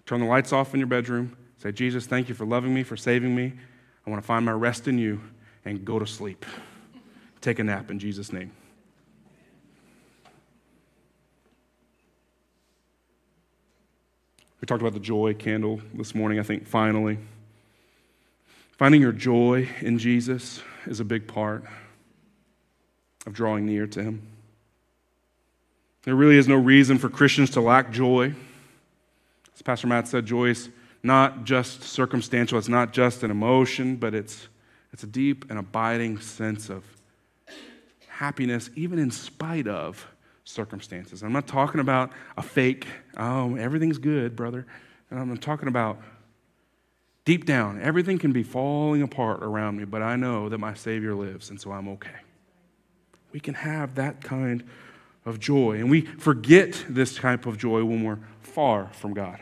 turn 0.06 0.20
the 0.20 0.26
lights 0.26 0.52
off 0.52 0.74
in 0.74 0.82
your 0.82 0.88
bedroom, 0.88 1.38
say, 1.60 1.72
Jesus, 1.72 2.06
thank 2.06 2.28
you 2.28 2.36
for 2.36 2.46
loving 2.46 2.74
me, 2.74 2.84
for 2.84 2.98
saving 2.98 3.34
me. 3.34 3.54
I 4.06 4.10
want 4.10 4.22
to 4.22 4.28
find 4.28 4.46
my 4.46 4.52
rest 4.52 4.90
in 4.90 4.98
you, 4.98 5.22
and 5.64 5.86
go 5.86 5.98
to 5.98 6.06
sleep. 6.06 6.46
Take 7.40 7.60
a 7.60 7.64
nap 7.64 7.90
in 7.90 8.00
Jesus' 8.00 8.34
name. 8.34 8.52
We 14.60 14.66
talked 14.66 14.82
about 14.82 14.94
the 14.94 15.00
joy 15.00 15.36
candle 15.36 15.80
this 15.94 16.14
morning, 16.14 16.38
I 16.38 16.44
think, 16.44 16.68
finally. 16.68 17.18
Finding 18.84 19.00
your 19.00 19.14
joy 19.14 19.70
in 19.80 19.98
Jesus 19.98 20.62
is 20.88 21.00
a 21.00 21.06
big 21.06 21.26
part 21.26 21.64
of 23.26 23.32
drawing 23.32 23.66
near 23.66 23.88
to 23.88 24.04
Him. 24.04 24.28
There 26.02 26.16
really 26.16 26.36
is 26.36 26.50
no 26.50 26.58
reason 26.58 26.98
for 26.98 27.08
Christians 27.08 27.50
to 27.52 27.62
lack 27.62 27.94
joy. 27.94 28.36
As 29.56 29.62
Pastor 29.62 29.88
Matt 29.88 30.10
said, 30.10 30.26
joy 30.26 30.50
is 30.50 30.68
not 31.02 31.46
just 31.46 31.84
circumstantial, 31.84 32.58
it's 32.58 32.68
not 32.68 32.92
just 32.92 33.24
an 33.24 33.32
emotion, 33.32 33.96
but 33.96 34.14
it's, 34.14 34.50
it's 34.92 35.04
a 35.04 35.08
deep 35.08 35.50
and 35.50 35.58
abiding 35.58 36.20
sense 36.20 36.70
of 36.70 36.84
happiness, 38.10 38.70
even 38.76 39.00
in 39.00 39.12
spite 39.12 39.70
of 39.70 40.06
circumstances. 40.44 41.24
I'm 41.24 41.32
not 41.32 41.48
talking 41.48 41.80
about 41.80 42.12
a 42.36 42.42
fake, 42.44 42.86
oh, 43.16 43.56
everything's 43.56 43.98
good, 43.98 44.36
brother. 44.36 44.68
I'm 45.10 45.38
talking 45.38 45.70
about 45.70 46.02
deep 47.26 47.46
down, 47.46 47.82
everything 47.82 48.20
can 48.20 48.32
be 48.32 48.44
falling 48.44 49.02
apart 49.02 49.44
around 49.44 49.78
me, 49.78 49.86
but 49.86 50.02
I 50.02 50.16
know 50.16 50.50
that 50.50 50.58
my 50.58 50.74
Savior 50.74 51.16
lives, 51.16 51.50
and 51.50 51.60
so 51.60 51.72
I'm 51.72 51.88
okay 51.90 52.20
we 53.34 53.40
can 53.40 53.56
have 53.56 53.96
that 53.96 54.24
kind 54.24 54.64
of 55.26 55.40
joy. 55.40 55.78
And 55.78 55.90
we 55.90 56.02
forget 56.02 56.86
this 56.88 57.16
type 57.16 57.46
of 57.46 57.58
joy 57.58 57.84
when 57.84 58.04
we're 58.04 58.20
far 58.42 58.90
from 58.94 59.14
God. 59.14 59.40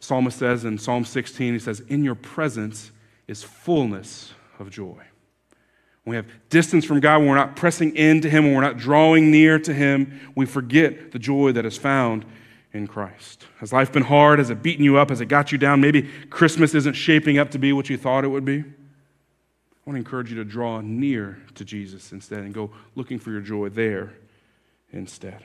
psalmist 0.00 0.38
says 0.38 0.64
in 0.64 0.78
Psalm 0.78 1.04
16, 1.04 1.52
he 1.52 1.58
says, 1.58 1.80
In 1.80 2.02
your 2.02 2.14
presence 2.14 2.90
is 3.28 3.42
fullness 3.42 4.32
of 4.58 4.70
joy. 4.70 5.02
When 6.04 6.12
we 6.12 6.16
have 6.16 6.26
distance 6.48 6.86
from 6.86 7.00
God, 7.00 7.18
when 7.18 7.28
we're 7.28 7.34
not 7.34 7.56
pressing 7.56 7.94
into 7.94 8.30
Him, 8.30 8.44
when 8.44 8.54
we're 8.54 8.62
not 8.62 8.78
drawing 8.78 9.30
near 9.30 9.58
to 9.58 9.74
Him, 9.74 10.32
we 10.34 10.46
forget 10.46 11.12
the 11.12 11.18
joy 11.18 11.52
that 11.52 11.66
is 11.66 11.76
found 11.76 12.24
in 12.72 12.86
Christ. 12.86 13.46
Has 13.58 13.72
life 13.72 13.92
been 13.92 14.04
hard? 14.04 14.38
Has 14.38 14.50
it 14.50 14.62
beaten 14.62 14.84
you 14.84 14.96
up? 14.96 15.10
Has 15.10 15.20
it 15.20 15.26
got 15.26 15.52
you 15.52 15.58
down? 15.58 15.80
Maybe 15.80 16.08
Christmas 16.30 16.74
isn't 16.74 16.94
shaping 16.94 17.38
up 17.38 17.50
to 17.50 17.58
be 17.58 17.72
what 17.72 17.90
you 17.90 17.96
thought 17.96 18.24
it 18.24 18.28
would 18.28 18.44
be. 18.44 18.60
I 18.60 19.90
want 19.90 19.96
to 19.96 19.96
encourage 19.96 20.30
you 20.30 20.36
to 20.36 20.44
draw 20.44 20.80
near 20.80 21.38
to 21.54 21.64
Jesus 21.64 22.12
instead 22.12 22.40
and 22.40 22.54
go 22.54 22.70
looking 22.94 23.18
for 23.18 23.30
your 23.30 23.40
joy 23.40 23.70
there 23.70 24.12
instead. 24.92 25.42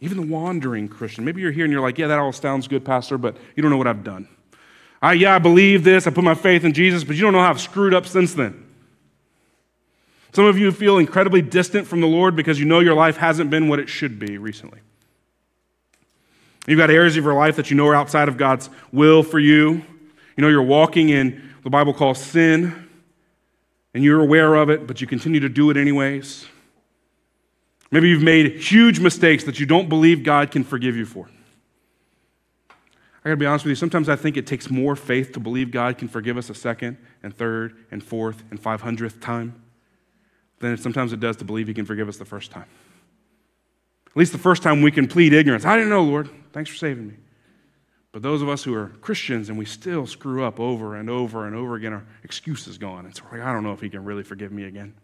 Even 0.00 0.18
the 0.18 0.26
wandering 0.26 0.88
Christian. 0.88 1.24
Maybe 1.24 1.40
you're 1.40 1.52
here 1.52 1.64
and 1.64 1.72
you're 1.72 1.80
like, 1.80 1.96
yeah, 1.98 2.06
that 2.08 2.18
all 2.18 2.32
sounds 2.32 2.68
good, 2.68 2.84
Pastor, 2.84 3.16
but 3.16 3.36
you 3.56 3.62
don't 3.62 3.70
know 3.70 3.78
what 3.78 3.86
I've 3.86 4.04
done. 4.04 4.28
I, 5.00 5.14
yeah, 5.14 5.34
I 5.34 5.38
believe 5.38 5.84
this. 5.84 6.06
I 6.06 6.10
put 6.10 6.24
my 6.24 6.34
faith 6.34 6.64
in 6.64 6.72
Jesus, 6.72 7.02
but 7.02 7.16
you 7.16 7.22
don't 7.22 7.32
know 7.32 7.40
how 7.40 7.50
I've 7.50 7.60
screwed 7.60 7.94
up 7.94 8.06
since 8.06 8.34
then. 8.34 8.65
Some 10.36 10.44
of 10.44 10.58
you 10.58 10.70
feel 10.70 10.98
incredibly 10.98 11.40
distant 11.40 11.86
from 11.86 12.02
the 12.02 12.06
Lord 12.06 12.36
because 12.36 12.60
you 12.60 12.66
know 12.66 12.80
your 12.80 12.92
life 12.92 13.16
hasn't 13.16 13.48
been 13.48 13.68
what 13.68 13.78
it 13.78 13.88
should 13.88 14.18
be 14.18 14.36
recently. 14.36 14.80
You've 16.66 16.76
got 16.76 16.90
areas 16.90 17.16
of 17.16 17.24
your 17.24 17.32
life 17.32 17.56
that 17.56 17.70
you 17.70 17.76
know 17.78 17.86
are 17.86 17.94
outside 17.94 18.28
of 18.28 18.36
God's 18.36 18.68
will 18.92 19.22
for 19.22 19.38
you. 19.38 19.82
You 20.36 20.42
know 20.42 20.48
you're 20.48 20.60
walking 20.60 21.08
in 21.08 21.54
the 21.64 21.70
Bible 21.70 21.94
calls 21.94 22.22
sin, 22.22 22.86
and 23.94 24.04
you're 24.04 24.20
aware 24.20 24.56
of 24.56 24.68
it, 24.68 24.86
but 24.86 25.00
you 25.00 25.06
continue 25.06 25.40
to 25.40 25.48
do 25.48 25.70
it 25.70 25.78
anyways. 25.78 26.44
Maybe 27.90 28.10
you've 28.10 28.22
made 28.22 28.58
huge 28.58 29.00
mistakes 29.00 29.44
that 29.44 29.58
you 29.58 29.64
don't 29.64 29.88
believe 29.88 30.22
God 30.22 30.50
can 30.50 30.64
forgive 30.64 30.96
you 30.96 31.06
for. 31.06 31.30
I 32.68 33.30
gotta 33.30 33.36
be 33.38 33.46
honest 33.46 33.64
with 33.64 33.70
you, 33.70 33.76
sometimes 33.76 34.10
I 34.10 34.16
think 34.16 34.36
it 34.36 34.46
takes 34.46 34.68
more 34.68 34.96
faith 34.96 35.32
to 35.32 35.40
believe 35.40 35.70
God 35.70 35.96
can 35.96 36.08
forgive 36.08 36.36
us 36.36 36.50
a 36.50 36.54
second 36.54 36.98
and 37.22 37.34
third 37.34 37.74
and 37.90 38.04
fourth 38.04 38.44
and 38.50 38.60
five 38.60 38.82
hundredth 38.82 39.18
time 39.18 39.62
than 40.58 40.76
sometimes 40.76 41.12
it 41.12 41.20
does 41.20 41.36
to 41.36 41.44
believe 41.44 41.68
He 41.68 41.74
can 41.74 41.84
forgive 41.84 42.08
us 42.08 42.16
the 42.16 42.24
first 42.24 42.50
time. 42.50 42.66
At 44.08 44.16
least 44.16 44.32
the 44.32 44.38
first 44.38 44.62
time 44.62 44.82
we 44.82 44.90
can 44.90 45.06
plead 45.06 45.32
ignorance. 45.32 45.64
I 45.64 45.76
didn't 45.76 45.90
know, 45.90 46.02
Lord. 46.02 46.30
Thanks 46.52 46.70
for 46.70 46.76
saving 46.76 47.08
me. 47.08 47.14
But 48.12 48.22
those 48.22 48.40
of 48.40 48.48
us 48.48 48.64
who 48.64 48.72
are 48.72 48.88
Christians 49.02 49.50
and 49.50 49.58
we 49.58 49.66
still 49.66 50.06
screw 50.06 50.42
up 50.42 50.58
over 50.58 50.96
and 50.96 51.10
over 51.10 51.46
and 51.46 51.54
over 51.54 51.74
again, 51.74 51.92
our 51.92 52.04
excuse 52.22 52.66
is 52.66 52.78
gone. 52.78 53.04
It's 53.04 53.20
like, 53.30 53.42
I 53.42 53.52
don't 53.52 53.62
know 53.62 53.72
if 53.72 53.80
He 53.80 53.90
can 53.90 54.04
really 54.04 54.22
forgive 54.22 54.52
me 54.52 54.64
again. 54.64 54.94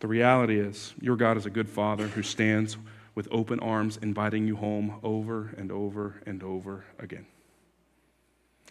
The 0.00 0.06
reality 0.06 0.60
is, 0.60 0.94
your 1.00 1.16
God 1.16 1.36
is 1.36 1.46
a 1.46 1.50
good 1.50 1.68
father 1.68 2.06
who 2.06 2.22
stands 2.22 2.76
with 3.14 3.26
open 3.30 3.58
arms, 3.60 3.96
inviting 4.02 4.46
you 4.46 4.56
home 4.56 5.00
over 5.02 5.54
and 5.56 5.72
over 5.72 6.22
and 6.26 6.42
over 6.42 6.84
again. 6.98 7.26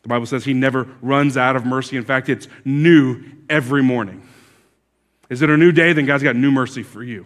The 0.04 0.10
Bible 0.10 0.26
says 0.26 0.44
he 0.44 0.54
never 0.54 0.88
runs 1.02 1.38
out 1.38 1.56
of 1.56 1.66
mercy. 1.66 1.98
In 1.98 2.04
fact, 2.04 2.30
it's 2.30 2.48
new 2.66 3.24
every 3.50 3.82
morning. 3.82 4.28
Is 5.30 5.42
it 5.42 5.50
a 5.50 5.58
new 5.58 5.72
day? 5.72 5.94
Then 5.94 6.06
God's 6.06 6.24
got 6.24 6.36
new 6.36 6.52
mercy 6.52 6.84
for 6.84 7.02
you. 7.02 7.26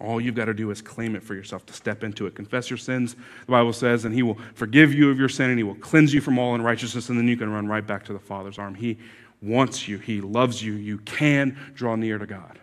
All 0.00 0.20
you've 0.20 0.34
got 0.34 0.46
to 0.46 0.54
do 0.54 0.70
is 0.70 0.80
claim 0.80 1.14
it 1.14 1.22
for 1.22 1.34
yourself 1.34 1.66
to 1.66 1.74
step 1.74 2.02
into 2.02 2.26
it. 2.26 2.34
Confess 2.34 2.70
your 2.70 2.78
sins, 2.78 3.14
the 3.44 3.52
Bible 3.52 3.74
says, 3.74 4.06
and 4.06 4.14
He 4.14 4.22
will 4.22 4.38
forgive 4.54 4.94
you 4.94 5.10
of 5.10 5.18
your 5.18 5.28
sin 5.28 5.50
and 5.50 5.58
He 5.58 5.62
will 5.62 5.74
cleanse 5.74 6.14
you 6.14 6.22
from 6.22 6.38
all 6.38 6.54
unrighteousness, 6.54 7.10
and 7.10 7.18
then 7.18 7.28
you 7.28 7.36
can 7.36 7.52
run 7.52 7.66
right 7.66 7.86
back 7.86 8.04
to 8.06 8.14
the 8.14 8.18
Father's 8.18 8.58
arm. 8.58 8.74
He 8.74 8.96
wants 9.42 9.88
you, 9.88 9.98
He 9.98 10.22
loves 10.22 10.62
you. 10.62 10.72
You 10.72 10.98
can 10.98 11.58
draw 11.74 11.96
near 11.96 12.16
to 12.16 12.26
God. 12.26 12.58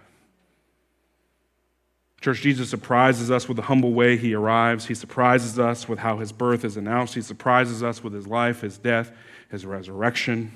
Church, 2.22 2.41
Jesus 2.41 2.70
surprises 2.70 3.30
us 3.30 3.47
with 3.47 3.57
the 3.57 3.63
humble 3.63 3.93
way 3.93 4.18
he 4.18 4.34
arrives. 4.34 4.88
He 4.88 4.95
surprises 4.95 5.59
us 5.59 5.88
with 5.88 5.99
how 5.99 6.18
his 6.18 6.32
birth 6.32 6.65
is 6.65 6.76
announced. 6.76 7.13
He 7.13 7.22
surprises 7.22 7.84
us 7.84 8.03
with 8.03 8.13
his 8.13 8.26
life, 8.26 8.61
his 8.61 8.78
death, 8.78 9.11
his 9.51 9.65
resurrection. 9.65 10.51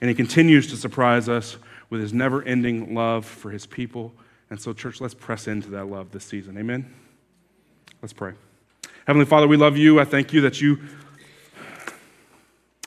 And 0.00 0.08
he 0.10 0.14
continues 0.14 0.66
to 0.68 0.76
surprise 0.76 1.28
us 1.28 1.56
with 1.88 2.00
his 2.00 2.12
never 2.12 2.42
ending 2.42 2.94
love 2.94 3.24
for 3.24 3.50
his 3.50 3.66
people. 3.66 4.12
And 4.50 4.60
so, 4.60 4.74
church, 4.74 5.00
let's 5.00 5.14
press 5.14 5.48
into 5.48 5.70
that 5.70 5.86
love 5.86 6.10
this 6.10 6.24
season. 6.24 6.58
Amen? 6.58 6.92
Let's 8.02 8.12
pray. 8.12 8.34
Heavenly 9.06 9.26
Father, 9.26 9.48
we 9.48 9.56
love 9.56 9.78
you. 9.78 9.98
I 9.98 10.04
thank 10.04 10.32
you 10.32 10.42
that 10.42 10.60
you, 10.60 10.78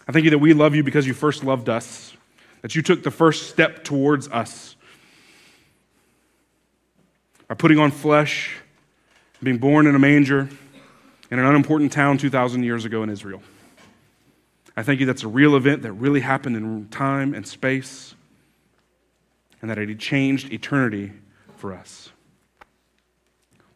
I 0.07 0.11
thank 0.11 0.25
you 0.25 0.31
that 0.31 0.37
we 0.37 0.53
love 0.53 0.75
you 0.75 0.83
because 0.83 1.07
you 1.07 1.15
first 1.15 1.43
loved 1.43 1.69
us, 1.69 2.15
that 2.61 2.75
you 2.75 2.83
took 2.83 3.01
the 3.01 3.11
first 3.11 3.49
step 3.49 3.83
towards 3.83 4.27
us 4.27 4.75
by 7.47 7.55
putting 7.55 7.79
on 7.79 7.91
flesh, 7.91 8.55
being 9.41 9.57
born 9.57 9.87
in 9.87 9.95
a 9.95 9.99
manger 9.99 10.49
in 11.31 11.39
an 11.39 11.45
unimportant 11.45 11.91
town 11.91 12.17
2,000 12.17 12.63
years 12.63 12.85
ago 12.85 13.03
in 13.03 13.09
Israel. 13.09 13.41
I 14.77 14.83
thank 14.83 14.99
you 14.99 15.05
that's 15.05 15.23
a 15.23 15.27
real 15.27 15.55
event 15.55 15.83
that 15.83 15.93
really 15.93 16.19
happened 16.19 16.55
in 16.55 16.87
time 16.89 17.33
and 17.33 17.47
space, 17.47 18.13
and 19.61 19.69
that 19.71 19.77
it 19.77 19.99
changed 19.99 20.51
eternity 20.51 21.11
for 21.57 21.73
us. 21.73 22.09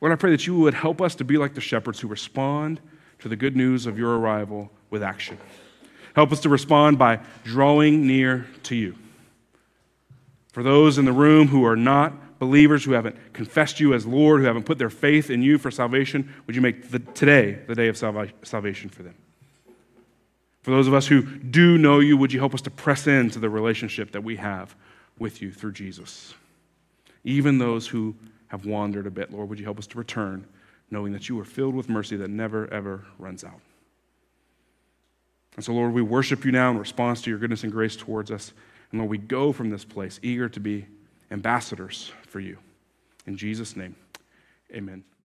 Lord, 0.01 0.13
I 0.13 0.15
pray 0.15 0.31
that 0.31 0.47
you 0.47 0.57
would 0.59 0.73
help 0.73 1.01
us 1.01 1.15
to 1.15 1.23
be 1.23 1.37
like 1.37 1.55
the 1.55 1.61
shepherds 1.61 1.99
who 1.99 2.07
respond 2.07 2.79
to 3.19 3.27
the 3.27 3.35
good 3.35 3.55
news 3.55 3.85
of 3.85 3.97
your 3.97 4.17
arrival 4.17 4.71
with 4.89 5.03
action. 5.03 5.37
Help 6.15 6.31
us 6.31 6.39
to 6.41 6.49
respond 6.49 6.97
by 6.97 7.19
drawing 7.43 8.07
near 8.07 8.47
to 8.63 8.75
you. 8.75 8.95
For 10.51 10.63
those 10.63 10.97
in 10.97 11.05
the 11.05 11.13
room 11.13 11.47
who 11.47 11.65
are 11.65 11.75
not 11.75 12.13
believers 12.39 12.85
who 12.85 12.93
haven't 12.93 13.33
confessed 13.33 13.79
you 13.79 13.93
as 13.93 14.05
Lord, 14.05 14.39
who 14.39 14.47
haven't 14.47 14.65
put 14.65 14.77
their 14.77 14.89
faith 14.89 15.29
in 15.29 15.43
you 15.43 15.57
for 15.57 15.69
salvation, 15.69 16.33
would 16.47 16.55
you 16.55 16.61
make 16.61 16.89
the, 16.89 16.99
today 16.99 17.59
the 17.67 17.75
day 17.75 17.89
of 17.89 17.97
salvation 17.97 18.89
for 18.89 19.03
them? 19.03 19.15
For 20.61 20.71
those 20.71 20.87
of 20.87 20.93
us 20.93 21.07
who 21.07 21.21
do 21.21 21.77
know 21.77 21.99
you, 21.99 22.17
would 22.17 22.33
you 22.33 22.39
help 22.39 22.53
us 22.53 22.61
to 22.61 22.71
press 22.71 23.07
into 23.07 23.39
the 23.39 23.49
relationship 23.49 24.11
that 24.11 24.23
we 24.23 24.37
have 24.37 24.75
with 25.17 25.41
you 25.41 25.51
through 25.51 25.73
Jesus? 25.73 26.33
Even 27.23 27.57
those 27.57 27.87
who 27.87 28.15
have 28.47 28.65
wandered 28.65 29.05
a 29.05 29.11
bit, 29.11 29.31
Lord, 29.31 29.49
would 29.49 29.59
you 29.59 29.65
help 29.65 29.77
us 29.77 29.87
to 29.87 29.97
return, 29.97 30.45
knowing 30.89 31.13
that 31.13 31.29
you 31.29 31.39
are 31.39 31.45
filled 31.45 31.75
with 31.75 31.89
mercy 31.89 32.15
that 32.17 32.29
never, 32.29 32.71
ever 32.73 33.05
runs 33.17 33.43
out? 33.43 33.59
And 35.55 35.65
so, 35.65 35.73
Lord, 35.73 35.93
we 35.93 36.01
worship 36.01 36.45
you 36.45 36.51
now 36.51 36.71
in 36.71 36.77
response 36.77 37.21
to 37.23 37.29
your 37.29 37.39
goodness 37.39 37.63
and 37.63 37.71
grace 37.71 37.95
towards 37.95 38.31
us. 38.31 38.53
And 38.91 38.99
Lord, 38.99 39.09
we 39.09 39.17
go 39.17 39.51
from 39.51 39.69
this 39.69 39.83
place 39.83 40.19
eager 40.23 40.47
to 40.49 40.59
be 40.59 40.85
ambassadors 41.31 42.11
for 42.29 42.39
you. 42.39 42.57
In 43.25 43.35
Jesus' 43.37 43.75
name, 43.75 43.95
amen. 44.73 45.03